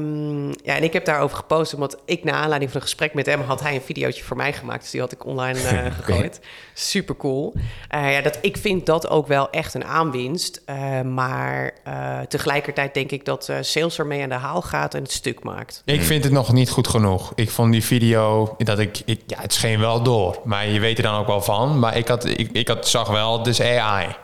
ja, 0.62 0.76
en 0.76 0.82
ik 0.82 0.92
heb 0.92 1.04
daarover 1.04 1.36
gepost, 1.36 1.74
omdat 1.74 1.98
ik 2.04 2.24
na 2.24 2.32
aanleiding 2.32 2.70
van 2.70 2.80
een 2.80 2.86
gesprek 2.86 3.14
met 3.14 3.26
hem 3.26 3.40
had 3.40 3.60
hij 3.60 3.74
een 3.74 3.80
videootje 3.80 4.24
voor 4.24 4.36
mij 4.36 4.52
gemaakt. 4.52 4.80
Dus 4.80 4.90
die 4.90 5.00
had 5.00 5.12
ik 5.12 5.26
online 5.26 5.58
eh, 5.58 5.92
gegooid. 5.96 6.40
Super 6.74 7.16
cool. 7.16 7.52
Uh, 7.94 8.12
ja, 8.12 8.20
dat, 8.20 8.38
ik 8.40 8.56
vind 8.56 8.86
dat 8.86 9.08
ook 9.08 9.26
wel 9.26 9.50
echt 9.50 9.74
een 9.74 9.84
aanwinst. 9.84 10.62
Uh, 10.66 11.00
maar 11.00 11.74
uh, 11.88 12.20
tegelijkertijd 12.20 12.94
denk 12.94 13.10
ik 13.10 13.24
dat 13.24 13.48
uh, 13.48 13.56
sales 13.60 13.98
ermee 13.98 14.22
aan 14.22 14.28
de 14.28 14.34
haal 14.34 14.62
gaat 14.62 14.94
en 14.94 15.02
het 15.02 15.12
stuk 15.12 15.42
maakt. 15.42 15.82
Ik 15.84 16.02
vind 16.02 16.24
het 16.24 16.32
nog 16.32 16.52
niet 16.52 16.70
goed 16.70 16.88
genoeg. 16.88 17.32
Ik 17.34 17.50
vond 17.50 17.72
die 17.72 17.84
video 17.84 18.54
dat 18.58 18.78
ik, 18.78 19.02
ik 19.04 19.20
ja, 19.26 19.40
het 19.40 19.52
scheen 19.52 19.80
wel 19.80 20.02
door, 20.02 20.40
maar 20.44 20.68
je 20.68 20.80
weet 20.80 20.96
er 20.96 21.02
dan 21.02 21.18
ook 21.18 21.26
wel 21.26 21.42
van. 21.42 21.78
Maar 21.78 21.96
ik 21.96 22.08
had, 22.08 22.24
ik, 22.24 22.48
ik 22.52 22.68
had, 22.68 22.88
zag 22.88 23.08
wel, 23.08 23.42
dus 23.42 23.60
AI. 23.60 24.16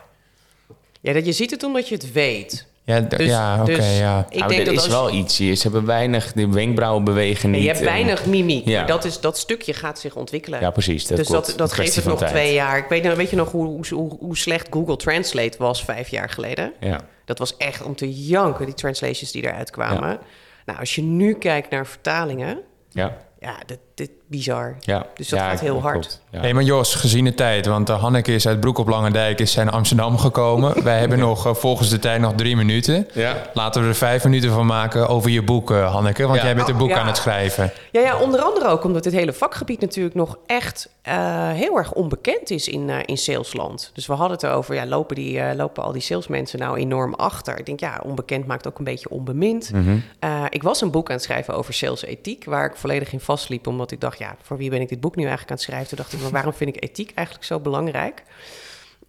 Ja, 1.01 1.13
dat 1.13 1.25
je 1.25 1.31
ziet 1.31 1.51
het 1.51 1.63
omdat 1.63 1.89
je 1.89 1.95
het 1.95 2.11
weet. 2.11 2.69
Ja, 2.83 2.99
dus, 2.99 3.27
ja 3.27 3.61
oké, 3.61 3.71
okay, 3.71 3.97
ja. 3.97 4.25
Ik 4.29 4.37
nou, 4.37 4.51
denk 4.51 4.65
dat 4.65 4.73
is 4.75 4.87
wel 4.87 5.13
iets. 5.13 5.35
Ze 5.35 5.57
hebben 5.61 5.85
weinig, 5.85 6.33
de 6.33 6.49
wenkbrauwen 6.49 7.03
bewegen 7.03 7.51
niet. 7.51 7.61
je 7.61 7.67
hebt 7.67 7.79
weinig 7.79 8.25
mimiek. 8.25 8.67
Ja. 8.67 8.85
Dat, 8.85 9.05
is, 9.05 9.19
dat 9.19 9.37
stukje 9.37 9.73
gaat 9.73 9.99
zich 9.99 10.15
ontwikkelen. 10.15 10.59
Ja, 10.59 10.71
precies. 10.71 11.07
Dat 11.07 11.17
dus 11.17 11.27
klopt. 11.27 11.47
dat, 11.47 11.57
dat 11.57 11.73
geeft 11.73 11.95
het 11.95 12.05
nog 12.05 12.19
tijd. 12.19 12.31
twee 12.31 12.53
jaar. 12.53 12.77
Ik 12.77 12.85
weet, 12.89 13.15
weet 13.15 13.29
je 13.29 13.35
nog 13.35 13.51
hoe, 13.51 13.85
hoe, 13.89 14.17
hoe, 14.19 14.37
slecht 14.37 14.67
Google 14.69 14.95
Translate 14.95 15.57
was 15.57 15.83
vijf 15.83 16.07
jaar 16.07 16.29
geleden? 16.29 16.73
Ja. 16.79 16.99
Dat 17.25 17.39
was 17.39 17.57
echt 17.57 17.83
om 17.83 17.95
te 17.95 18.25
janken, 18.25 18.65
die 18.65 18.75
translations 18.75 19.31
die 19.31 19.43
eruit 19.43 19.69
kwamen. 19.69 20.09
Ja. 20.09 20.19
Nou, 20.65 20.79
als 20.79 20.95
je 20.95 21.01
nu 21.01 21.33
kijkt 21.33 21.69
naar 21.69 21.87
vertalingen... 21.87 22.59
Ja. 22.89 23.17
Ja, 23.39 23.57
dit, 23.65 23.79
dit 23.95 24.09
bizar. 24.27 24.75
Ja. 24.79 25.05
Dus 25.15 25.29
dat 25.29 25.39
ja, 25.39 25.49
gaat 25.49 25.59
heel 25.59 25.81
hard. 25.81 26.19
Ja. 26.31 26.41
Nee, 26.41 26.53
maar 26.53 26.63
Jos, 26.63 26.95
gezien 26.95 27.25
de 27.25 27.33
tijd, 27.33 27.65
want 27.65 27.89
uh, 27.89 28.01
Hanneke 28.01 28.33
is 28.33 28.47
uit 28.47 28.59
Broek 28.59 28.77
op 28.77 28.87
Langendijk, 28.87 29.39
is 29.39 29.51
zijn 29.51 29.69
Amsterdam 29.69 30.17
gekomen. 30.17 30.83
Wij 30.83 30.99
hebben 30.99 31.19
nog 31.19 31.47
uh, 31.47 31.53
volgens 31.53 31.89
de 31.89 31.99
tijd 31.99 32.21
nog 32.21 32.33
drie 32.35 32.55
minuten. 32.55 33.07
Ja. 33.13 33.49
Laten 33.53 33.81
we 33.81 33.87
er 33.87 33.95
vijf 33.95 34.23
minuten 34.23 34.51
van 34.51 34.65
maken 34.65 35.07
over 35.07 35.29
je 35.29 35.43
boek, 35.43 35.71
uh, 35.71 35.91
Hanneke, 35.93 36.23
want 36.27 36.39
ja. 36.39 36.45
jij 36.45 36.55
bent 36.55 36.67
een 36.67 36.77
boek 36.77 36.89
oh, 36.89 36.97
aan 36.97 37.07
het 37.07 37.17
schrijven. 37.17 37.71
Ja, 37.91 38.01
ja, 38.01 38.19
onder 38.19 38.41
andere 38.41 38.67
ook 38.67 38.83
omdat 38.83 39.03
dit 39.03 39.13
hele 39.13 39.33
vakgebied 39.33 39.81
natuurlijk 39.81 40.15
nog 40.15 40.37
echt 40.45 40.89
uh, 41.07 41.49
heel 41.49 41.77
erg 41.77 41.93
onbekend 41.93 42.49
is 42.49 42.67
in, 42.67 42.87
uh, 42.87 42.97
in 43.05 43.17
salesland. 43.17 43.91
Dus 43.93 44.07
we 44.07 44.13
hadden 44.13 44.37
het 44.37 44.43
erover, 44.43 44.75
ja, 44.75 44.85
lopen, 44.85 45.15
die, 45.15 45.37
uh, 45.37 45.49
lopen 45.55 45.83
al 45.83 45.91
die 45.91 46.01
salesmensen 46.01 46.59
nou 46.59 46.77
enorm 46.77 47.13
achter? 47.13 47.59
Ik 47.59 47.65
denk, 47.65 47.79
ja, 47.79 48.01
onbekend 48.03 48.45
maakt 48.45 48.67
ook 48.67 48.77
een 48.77 48.83
beetje 48.83 49.09
onbemind. 49.09 49.71
Mhm. 49.71 49.81
Mm 49.81 50.03
-hmm. 50.19 50.47
ik 50.49 50.63
was 50.63 50.81
een 50.81 50.91
boek 50.91 51.09
aan 51.09 51.15
het 51.15 51.23
schrijven 51.23 51.55
over 51.55 51.73
salesethiek, 51.73 52.45
waar 52.45 52.65
ik 52.65 52.75
volledig 52.75 53.13
in 53.13 53.19
vastliep, 53.19 53.67
omdat 53.67 53.90
ik 53.91 53.99
dacht, 53.99 54.19
ja, 54.19 54.35
voor 54.41 54.57
wie 54.57 54.69
ben 54.69 54.81
ik 54.81 54.89
dit 54.89 54.99
boek 54.99 55.15
nu 55.15 55.21
eigenlijk 55.21 55.51
aan 55.51 55.57
het 55.57 55.65
schrijven? 55.65 55.87
Toen 55.87 55.97
dacht 55.97 56.13
ik, 56.13 56.21
maar 56.21 56.31
waarom 56.31 56.53
vind 56.53 56.75
ik 56.75 56.83
ethiek 56.83 57.11
eigenlijk 57.13 57.47
zo 57.47 57.59
belangrijk? 57.59 58.23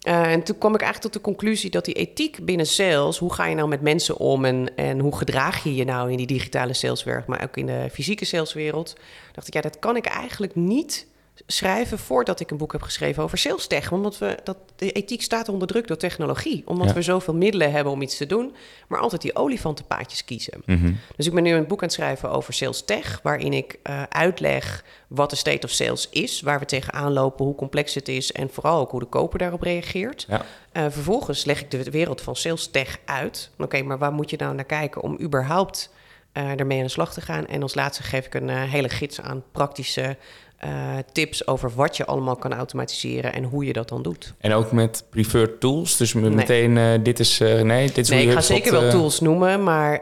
Uh, 0.07 0.31
en 0.31 0.43
toen 0.43 0.57
kwam 0.57 0.73
ik 0.73 0.81
eigenlijk 0.81 1.13
tot 1.13 1.23
de 1.23 1.29
conclusie 1.29 1.69
dat 1.69 1.85
die 1.85 1.93
ethiek 1.93 2.45
binnen 2.45 2.65
sales, 2.65 3.17
hoe 3.17 3.33
ga 3.33 3.45
je 3.45 3.55
nou 3.55 3.67
met 3.67 3.81
mensen 3.81 4.17
om 4.17 4.45
en, 4.45 4.75
en 4.75 4.99
hoe 4.99 5.17
gedraag 5.17 5.63
je 5.63 5.75
je 5.75 5.83
nou 5.83 6.11
in 6.11 6.17
die 6.17 6.27
digitale 6.27 6.73
saleswereld, 6.73 7.27
maar 7.27 7.43
ook 7.43 7.57
in 7.57 7.65
de 7.65 7.89
fysieke 7.91 8.25
saleswereld, 8.25 8.95
dacht 9.31 9.47
ik, 9.47 9.53
ja, 9.53 9.61
dat 9.61 9.79
kan 9.79 9.95
ik 9.95 10.05
eigenlijk 10.05 10.55
niet 10.55 11.07
schrijven 11.47 11.99
voordat 11.99 12.39
ik 12.39 12.51
een 12.51 12.57
boek 12.57 12.71
heb 12.71 12.81
geschreven 12.81 13.23
over 13.23 13.37
sales 13.37 13.67
tech. 13.67 13.91
Omdat 13.91 14.17
we, 14.17 14.37
dat, 14.43 14.57
de 14.75 14.91
ethiek 14.91 15.21
staat 15.21 15.49
onder 15.49 15.67
druk 15.67 15.87
door 15.87 15.97
technologie. 15.97 16.63
Omdat 16.65 16.93
we 16.93 17.01
zoveel 17.01 17.35
middelen 17.35 17.71
hebben 17.71 17.93
om 17.93 18.01
iets 18.01 18.17
te 18.17 18.25
doen, 18.25 18.55
maar 18.87 18.99
altijd 18.99 19.21
die 19.21 19.35
olifantenpaadjes 19.35 20.25
kiezen. 20.25 20.61
Mhm. 20.65 20.93
Dus 21.15 21.27
ik 21.27 21.33
ben 21.33 21.43
nu 21.43 21.53
een 21.53 21.67
boek 21.67 21.81
aan 21.81 21.87
het 21.87 21.95
schrijven 21.95 22.31
over 22.31 22.53
sales 22.53 22.85
tech, 22.85 23.19
waarin 23.23 23.53
ik 23.53 23.79
uh, 23.83 24.03
uitleg 24.03 24.83
wat 25.07 25.29
de 25.29 25.35
state 25.35 25.65
of 25.65 25.71
sales 25.71 26.09
is, 26.09 26.41
waar 26.41 26.59
we 26.59 26.65
tegenaan 26.65 27.13
lopen, 27.13 27.45
hoe 27.45 27.55
complex 27.55 27.93
het 27.93 28.07
is 28.07 28.31
en 28.31 28.49
vooral 28.49 28.79
ook 28.79 28.91
hoe 28.91 28.99
de 28.99 29.05
koper 29.05 29.39
daarop 29.39 29.61
reageert. 29.61 30.25
Ja. 30.27 30.45
Uh, 30.73 30.83
vervolgens 30.89 31.45
leg 31.45 31.61
ik 31.61 31.71
de 31.71 31.83
wereld 31.83 32.21
van 32.21 32.35
sales 32.35 32.67
tech 32.67 32.97
uit. 33.05 33.49
Oké, 33.57 33.81
maar 33.81 33.97
waar 33.97 34.13
moet 34.13 34.29
je 34.29 34.37
nou 34.37 34.55
naar 34.55 34.65
kijken 34.65 35.01
om 35.01 35.19
überhaupt 35.21 35.89
uh, 36.33 36.59
ermee 36.59 36.77
aan 36.77 36.83
de 36.83 36.89
slag 36.89 37.13
te 37.13 37.21
gaan? 37.21 37.47
En 37.47 37.61
als 37.61 37.75
laatste 37.75 38.03
geef 38.03 38.25
ik 38.25 38.33
een 38.33 38.49
hele 38.49 38.89
gids 38.89 39.21
aan 39.21 39.43
praktische 39.51 40.17
uh, 40.65 40.71
tips 41.11 41.47
over 41.47 41.71
wat 41.75 41.97
je 41.97 42.05
allemaal 42.05 42.35
kan 42.35 42.53
automatiseren 42.53 43.33
en 43.33 43.43
hoe 43.43 43.65
je 43.65 43.73
dat 43.73 43.89
dan 43.89 44.01
doet. 44.01 44.33
En 44.37 44.53
ook 44.53 44.71
met 44.71 45.05
preferred 45.09 45.59
tools? 45.59 45.97
Dus 45.97 46.13
meteen, 46.13 46.73
nee. 46.73 46.97
uh, 46.97 47.03
dit 47.03 47.19
is... 47.19 47.39
Uh, 47.39 47.61
nee, 47.61 47.87
dit 47.87 47.97
is 47.97 48.09
nee, 48.09 48.19
hoe 48.19 48.29
ik 48.29 48.35
ga 48.35 48.41
zeker 48.41 48.71
wel 48.71 48.89
tools 48.89 49.19
noemen, 49.19 49.63
maar 49.63 50.01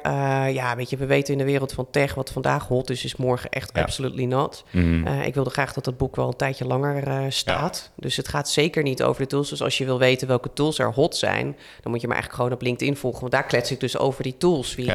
ja, 0.52 0.76
weet 0.76 0.90
je, 0.90 0.98
we 0.98 1.06
weten 1.06 1.34
in 1.34 1.40
de 1.40 1.46
wereld 1.46 1.74
van 1.74 1.88
tech 1.92 2.14
wat 2.14 2.32
vandaag 2.32 2.68
hot 2.68 2.90
is, 2.90 3.06
is 3.06 3.16
morgen 3.16 3.50
echt 3.50 3.72
ja. 3.74 3.82
absolutely 3.82 4.26
not. 4.26 4.64
Mm. 4.72 5.08
ik 5.08 5.34
wilde 5.34 5.50
graag 5.50 5.74
dat 5.74 5.86
het 5.86 5.98
boek 5.98 6.16
wel 6.16 6.28
een 6.28 6.36
tijdje 6.36 6.66
langer 6.66 7.32
staat. 7.32 7.92
Ja. 7.96 8.02
Dus 8.02 8.18
het 8.18 8.28
gaat 8.28 8.50
zeker 8.50 8.84
niet 8.84 9.04
over 9.04 9.22
de 9.22 9.28
tools. 9.28 9.50
Dus 9.50 9.62
als 9.62 9.78
je 9.78 9.86
wil 9.86 10.00
weten 10.00 10.28
welke 10.28 10.54
tools 10.54 10.80
er 10.80 10.94
hot 10.94 11.16
zijn, 11.16 11.58
dan 11.82 11.92
moet 11.92 12.02
je 12.02 12.08
me 12.08 12.14
eigenlijk 12.14 12.44
gewoon 12.44 12.52
op 12.52 12.62
LinkedIn 12.62 12.96
volgen, 12.96 13.20
want 13.20 13.32
daar 13.32 13.46
klets 13.46 13.72
ik 13.72 13.80
dus 13.80 13.98
over 13.98 14.24
die 14.24 14.38
tools. 14.38 14.76
Wie, 14.76 14.92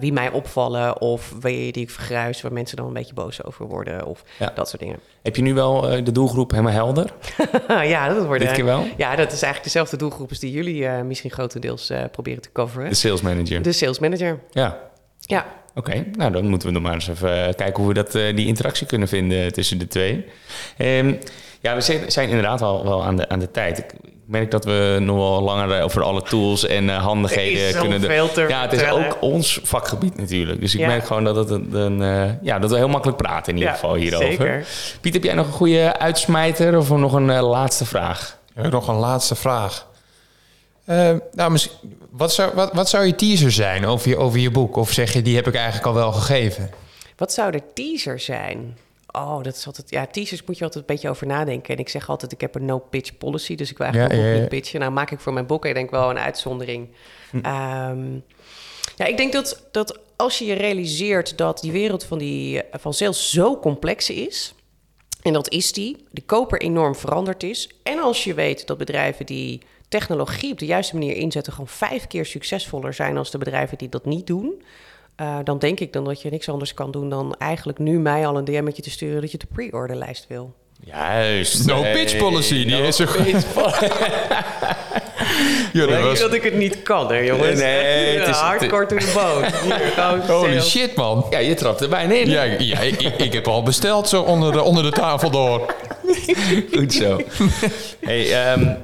wie 0.00 0.12
mij 0.12 0.30
opvallen 0.30 1.00
of 1.00 1.34
wie 1.40 1.72
die 1.72 1.82
ik 1.82 1.90
vergruis, 1.90 2.42
waar 2.42 2.52
mensen 2.52 2.76
dan 2.76 2.86
een 2.86 2.92
beetje 2.92 3.14
boos 3.14 3.44
over 3.44 3.66
worden 3.66 4.06
of 4.06 4.24
dat 4.54 4.68
soort 4.68 4.75
dingen. 4.78 4.98
Heb 5.22 5.36
je 5.36 5.42
nu 5.42 5.54
wel 5.54 5.96
uh, 5.96 6.04
de 6.04 6.12
doelgroep 6.12 6.50
helemaal 6.50 6.72
helder? 6.72 7.12
ja, 7.68 8.08
dat 8.08 8.26
wordt 8.26 8.42
Dit 8.42 8.52
keer 8.52 8.64
wel? 8.64 8.84
Ja, 8.96 9.16
dat 9.16 9.26
is 9.26 9.42
eigenlijk 9.42 9.62
dezelfde 9.62 9.96
doelgroep 9.96 10.28
als 10.28 10.38
die 10.38 10.50
jullie 10.50 10.82
uh, 10.82 11.00
misschien 11.00 11.30
grotendeels 11.30 11.90
uh, 11.90 12.04
proberen 12.12 12.42
te 12.42 12.52
coveren. 12.52 12.88
De 12.88 12.94
sales 12.94 13.20
manager. 13.20 13.62
De 13.62 13.72
sales 13.72 13.98
manager. 13.98 14.40
Ja. 14.50 14.78
Ja. 15.20 15.46
Oké, 15.74 15.90
okay, 15.90 16.10
nou 16.12 16.32
dan 16.32 16.48
moeten 16.48 16.68
we 16.68 16.74
nog 16.74 16.82
maar 16.82 16.94
eens 16.94 17.08
even 17.08 17.54
kijken 17.54 17.82
hoe 17.82 17.88
we 17.88 17.94
dat, 17.94 18.12
die 18.12 18.46
interactie 18.46 18.86
kunnen 18.86 19.08
vinden 19.08 19.52
tussen 19.52 19.78
de 19.78 19.88
twee. 19.88 20.24
Um, 20.78 21.18
ja, 21.60 21.74
we 21.74 21.80
zijn, 21.80 22.12
zijn 22.12 22.28
inderdaad 22.28 22.62
al 22.62 22.84
wel 22.84 23.04
aan 23.04 23.16
de, 23.16 23.28
aan 23.28 23.38
de 23.38 23.50
tijd. 23.50 23.78
Ik 23.78 23.94
merk 24.26 24.50
dat 24.50 24.64
we 24.64 24.96
nog 25.00 25.16
wel 25.16 25.42
langer 25.42 25.82
over 25.82 26.02
alle 26.02 26.22
tools 26.22 26.66
en 26.66 26.84
uh, 26.84 27.04
handigheden 27.04 27.80
kunnen. 27.80 28.00
Ja, 28.48 28.62
het 28.62 28.72
is 28.72 28.78
vertellen. 28.78 29.06
ook 29.06 29.16
ons 29.20 29.60
vakgebied 29.62 30.16
natuurlijk. 30.16 30.60
Dus 30.60 30.74
ik 30.74 30.80
Ja. 30.80 30.86
merk 30.86 31.04
gewoon 31.06 31.24
dat, 31.24 31.36
het 31.36 31.50
een, 31.50 31.74
een, 31.74 32.00
uh, 32.00 32.32
ja, 32.42 32.58
dat 32.58 32.70
we 32.70 32.76
heel 32.76 32.88
makkelijk 32.88 33.18
praten 33.18 33.52
in 33.52 33.58
ieder 33.58 33.72
Ja, 33.72 33.78
geval 33.78 33.94
hierover. 33.94 34.26
zeker. 34.28 34.66
Piet, 35.00 35.12
heb 35.14 35.24
jij 35.24 35.34
nog 35.34 35.46
een 35.46 35.52
goede 35.52 35.98
uitsmijter 35.98 36.76
of 36.78 36.90
nog 36.90 37.12
een 37.12 37.28
uh, 37.28 37.48
laatste 37.50 37.84
vraag? 37.84 38.38
Nog 38.54 38.88
een 38.88 38.94
laatste 38.94 39.34
vraag. 39.34 39.86
Uh, 40.88 41.10
nou, 41.32 41.50
misschien, 41.50 41.72
wat, 42.10 42.32
zou, 42.32 42.50
wat, 42.54 42.72
wat 42.72 42.88
zou 42.88 43.04
je 43.06 43.14
teaser 43.14 43.52
zijn 43.52 43.86
over 43.86 44.08
je, 44.08 44.16
over 44.16 44.38
je 44.38 44.50
boek? 44.50 44.76
Of 44.76 44.90
zeg 44.92 45.12
je, 45.12 45.22
die 45.22 45.36
heb 45.36 45.46
ik 45.46 45.54
eigenlijk 45.54 45.86
al 45.86 45.94
wel 45.94 46.12
gegeven? 46.12 46.70
Wat 47.16 47.32
zou 47.32 47.50
de 47.50 47.62
teaser 47.74 48.20
zijn? 48.20 48.76
Oh, 49.16 49.42
dat 49.42 49.56
is 49.56 49.66
altijd. 49.66 49.90
Ja, 49.90 50.06
teasers 50.06 50.44
moet 50.44 50.58
je 50.58 50.64
altijd 50.64 50.88
een 50.88 50.94
beetje 50.94 51.08
over 51.08 51.26
nadenken. 51.26 51.74
En 51.74 51.80
ik 51.80 51.88
zeg 51.88 52.08
altijd: 52.08 52.32
ik 52.32 52.40
heb 52.40 52.54
een 52.54 52.64
no-pitch 52.64 53.18
policy. 53.18 53.54
Dus 53.54 53.70
ik 53.70 53.78
wil 53.78 53.86
eigenlijk 53.86 54.16
Ja, 54.16 54.20
ook 54.20 54.26
ja, 54.26 54.34
ja. 54.34 54.40
niet 54.40 54.48
pitchen. 54.48 54.80
Nou, 54.80 54.92
maak 54.92 55.10
ik 55.10 55.20
voor 55.20 55.32
mijn 55.32 55.46
boek, 55.46 55.64
ik 55.64 55.74
denk 55.74 55.90
wel 55.90 56.10
een 56.10 56.18
uitzondering. 56.18 56.88
Ehm, 57.42 58.12
ja, 58.96 59.04
ik 59.04 59.16
denk 59.16 59.32
dat, 59.32 59.68
dat 59.70 59.98
als 60.16 60.38
je 60.38 60.44
je 60.44 60.54
realiseert 60.54 61.38
dat 61.38 61.60
die 61.60 61.72
wereld 61.72 62.04
van, 62.04 62.18
die, 62.18 62.62
van 62.70 62.94
sales 62.94 63.30
zo 63.30 63.58
complex 63.58 64.10
is. 64.10 64.54
En 65.22 65.32
dat 65.32 65.50
is 65.50 65.72
die. 65.72 66.06
De 66.10 66.22
koper 66.22 66.60
enorm 66.60 66.94
veranderd 66.94 67.42
is. 67.42 67.70
En 67.82 67.98
als 67.98 68.24
je 68.24 68.34
weet 68.34 68.66
dat 68.66 68.78
bedrijven 68.78 69.26
die 69.26 69.62
technologie 69.88 70.52
op 70.52 70.58
de 70.58 70.66
juiste 70.66 70.94
manier 70.94 71.16
inzetten, 71.16 71.52
gewoon 71.52 71.68
vijf 71.68 72.06
keer 72.06 72.26
succesvoller 72.26 72.94
zijn 72.94 73.16
als 73.16 73.30
de 73.30 73.38
bedrijven 73.38 73.78
die 73.78 73.88
dat 73.88 74.04
niet 74.04 74.26
doen. 74.26 74.62
Uh, 75.20 75.36
dan 75.44 75.58
denk 75.58 75.80
ik 75.80 75.92
dan 75.92 76.04
dat 76.04 76.22
je 76.22 76.30
niks 76.30 76.48
anders 76.48 76.74
kan 76.74 76.90
doen 76.90 77.10
dan 77.10 77.34
eigenlijk 77.38 77.78
nu 77.78 77.98
mij 77.98 78.26
al 78.26 78.36
een 78.36 78.44
DM'tje 78.44 78.82
te 78.82 78.90
sturen 78.90 79.20
dat 79.20 79.30
je 79.32 79.38
de 79.38 79.46
pre-orderlijst 79.52 80.24
wil. 80.28 80.54
Juist. 80.84 81.66
No 81.66 81.82
pitch 81.82 82.16
policy, 82.16 82.64
die 82.64 82.82
is 82.82 82.98
er 82.98 83.08
goed. 83.08 83.46
Ja, 85.72 85.86
dat 85.86 86.02
was- 86.02 86.20
dat 86.20 86.32
ik 86.34 86.42
het 86.42 86.54
niet 86.54 86.82
kan, 86.82 87.08
hè, 87.12 87.18
jongens? 87.18 87.60
Nee, 87.60 88.18
het 88.18 88.28
is- 88.34 88.36
hardcore 88.36 88.86
to 88.86 88.96
the 88.96 89.10
bone. 89.14 90.20
Holy 90.26 90.50
sales. 90.52 90.70
shit, 90.70 90.94
man. 90.96 91.26
Ja, 91.30 91.38
je 91.38 91.54
trapt 91.54 91.80
er 91.80 91.88
bijna 91.88 92.14
in. 92.14 92.28
Ja, 92.30 92.42
ja 92.42 92.78
ik, 92.80 93.02
ik- 93.02 93.16
ik 93.22 93.32
heb 93.32 93.48
al 93.48 93.62
besteld 93.62 94.08
zo 94.08 94.22
onder 94.22 94.52
de, 94.52 94.62
onder 94.62 94.82
de 94.82 94.90
tafel 94.90 95.30
door. 95.30 95.74
Goed 96.76 96.92
zo. 96.92 97.20
hey, 98.00 98.44
ehm, 98.44 98.74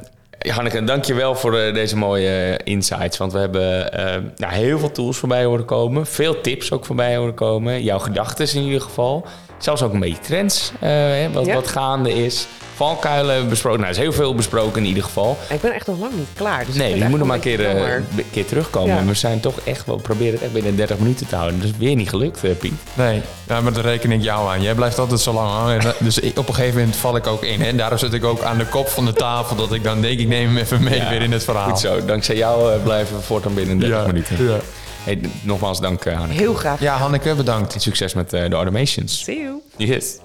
Hanneke, 0.50 0.84
dankjewel 0.84 1.34
voor 1.34 1.58
eh, 1.58 1.74
deze 1.74 1.96
mooie 1.96 2.28
eh, 2.28 2.72
insights. 2.72 3.16
Want 3.16 3.32
we 3.32 3.38
hebben 3.38 3.92
eh, 3.92 4.22
nou, 4.36 4.52
heel 4.52 4.78
veel 4.78 4.90
tools 4.90 5.18
voorbij 5.18 5.44
horen 5.44 5.64
komen. 5.64 6.06
Veel 6.06 6.40
tips 6.40 6.72
ook 6.72 6.84
voorbij 6.84 7.16
horen 7.16 7.34
komen. 7.34 7.82
Jouw 7.82 7.98
gedachten 7.98 8.54
in 8.54 8.62
ieder 8.62 8.80
geval. 8.80 9.26
Zelfs 9.62 9.82
ook 9.82 9.92
een 9.92 10.00
beetje 10.00 10.18
trends, 10.20 10.72
eh, 10.80 10.88
hè, 10.90 11.30
wat, 11.32 11.46
Ja. 11.46 11.54
wat 11.54 11.68
gaande 11.68 12.12
is. 12.24 12.46
Valkuilen 12.74 13.26
hebben 13.26 13.44
we 13.44 13.50
besproken. 13.50 13.80
Nou, 13.80 13.92
er 13.92 13.98
is 13.98 14.02
heel 14.04 14.12
veel 14.12 14.34
besproken 14.34 14.82
in 14.82 14.88
ieder 14.88 15.02
geval. 15.02 15.38
Ik 15.48 15.60
ben 15.60 15.72
echt 15.72 15.86
nog 15.86 15.98
lang 15.98 16.12
niet 16.16 16.26
klaar. 16.36 16.64
Dus 16.66 16.74
ik 16.74 16.80
Nee, 16.80 16.98
je 16.98 17.04
moet 17.08 17.18
nog 17.18 17.26
maar 17.26 17.36
een 17.36 17.42
keer, 17.42 17.64
eh, 17.66 17.92
een 17.92 18.04
keer 18.30 18.44
terugkomen. 18.46 18.94
Ja. 18.96 19.04
We 19.04 19.14
zijn 19.14 19.40
toch 19.40 19.54
echt 19.64 19.86
wel 19.86 19.96
proberen 19.96 20.32
het 20.32 20.42
echt 20.42 20.52
binnen 20.52 20.76
30 20.76 20.98
minuten 20.98 21.26
te 21.26 21.36
houden. 21.36 21.60
Dat 21.60 21.68
is 21.68 21.74
weer 21.78 21.94
niet 21.96 22.08
gelukt, 22.08 22.44
eh, 22.44 22.50
Piet. 22.58 22.72
Nee, 22.94 23.22
ja, 23.48 23.60
maar 23.60 23.72
daar 23.72 23.82
reken 23.84 24.12
ik 24.12 24.22
jou 24.22 24.50
aan. 24.50 24.62
Jij 24.62 24.74
blijft 24.74 24.98
altijd 24.98 25.20
zo 25.20 25.32
lang 25.32 25.50
hangen. 25.50 25.94
Dus 25.98 26.18
ik- 26.18 26.38
op 26.38 26.48
een 26.48 26.54
gegeven 26.54 26.78
moment 26.78 26.96
val 26.96 27.16
ik 27.16 27.26
ook 27.26 27.42
in. 27.44 27.60
hè. 27.60 27.66
En 27.66 27.76
daarom 27.76 27.98
zit 27.98 28.12
ik 28.12 28.24
ook 28.24 28.42
aan 28.42 28.58
de 28.58 28.66
kop 28.66 28.88
van 28.88 29.04
de 29.04 29.12
tafel. 29.12 29.56
Dat 29.56 29.72
ik 29.72 29.84
dan 29.84 30.00
denk, 30.00 30.18
ik 30.18 30.28
neem 30.28 30.46
hem 30.46 30.56
even 30.56 30.82
mee 30.82 31.00
Ja, 31.00 31.08
weer 31.10 31.22
in 31.22 31.32
het 31.32 31.44
verhaal. 31.44 31.68
Goed 31.68 31.78
zo. 31.80 32.04
Dankzij 32.04 32.36
jou 32.36 32.72
eh, 32.72 32.82
blijven 32.82 33.16
we 33.16 33.22
voortaan 33.22 33.54
binnen 33.54 33.78
30 33.78 33.98
Ja, 34.00 34.06
minuten. 34.06 34.44
ja. 34.48 34.56
Hey, 35.04 35.20
nogmaals 35.42 35.80
dank, 35.80 36.04
eh, 36.04 36.18
Hanneke. 36.18 36.40
Heel 36.40 36.54
graag. 36.54 36.80
Ja, 36.80 36.96
Hanneke, 36.96 37.34
bedankt. 37.34 37.74
En 37.74 37.80
succes 37.80 38.14
met 38.14 38.32
eh, 38.32 38.48
de 38.48 38.54
automations. 38.54 39.24
See 39.24 39.38
you. 39.38 39.60
Yes. 39.76 40.18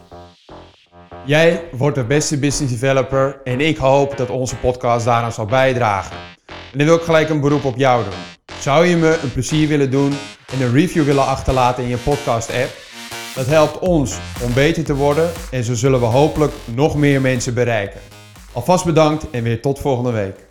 Jij 1.25 1.63
wordt 1.71 1.95
de 1.95 2.03
beste 2.03 2.37
business 2.37 2.73
developer 2.79 3.41
en 3.43 3.59
ik 3.61 3.77
hoop 3.77 4.17
dat 4.17 4.29
onze 4.29 4.55
podcast 4.55 5.05
daaraan 5.05 5.31
zal 5.31 5.45
bijdragen. 5.45 6.15
En 6.45 6.77
dan 6.77 6.87
wil 6.87 6.95
ik 6.95 7.01
gelijk 7.01 7.29
een 7.29 7.41
beroep 7.41 7.63
op 7.65 7.77
jou 7.77 8.03
doen. 8.03 8.19
Zou 8.59 8.85
je 8.85 8.95
me 8.95 9.19
een 9.23 9.31
plezier 9.31 9.67
willen 9.67 9.91
doen 9.91 10.13
en 10.53 10.61
een 10.61 10.73
review 10.73 11.03
willen 11.03 11.25
achterlaten 11.25 11.83
in 11.83 11.89
je 11.89 11.97
podcast 11.97 12.49
app? 12.49 12.75
Dat 13.35 13.45
helpt 13.45 13.79
ons 13.79 14.17
om 14.43 14.53
beter 14.53 14.83
te 14.83 14.95
worden 14.95 15.31
en 15.51 15.63
zo 15.63 15.73
zullen 15.73 15.99
we 15.99 16.05
hopelijk 16.05 16.53
nog 16.65 16.95
meer 16.95 17.21
mensen 17.21 17.53
bereiken. 17.53 17.99
Alvast 18.51 18.85
bedankt 18.85 19.29
en 19.29 19.43
weer 19.43 19.61
tot 19.61 19.79
volgende 19.79 20.11
week. 20.11 20.46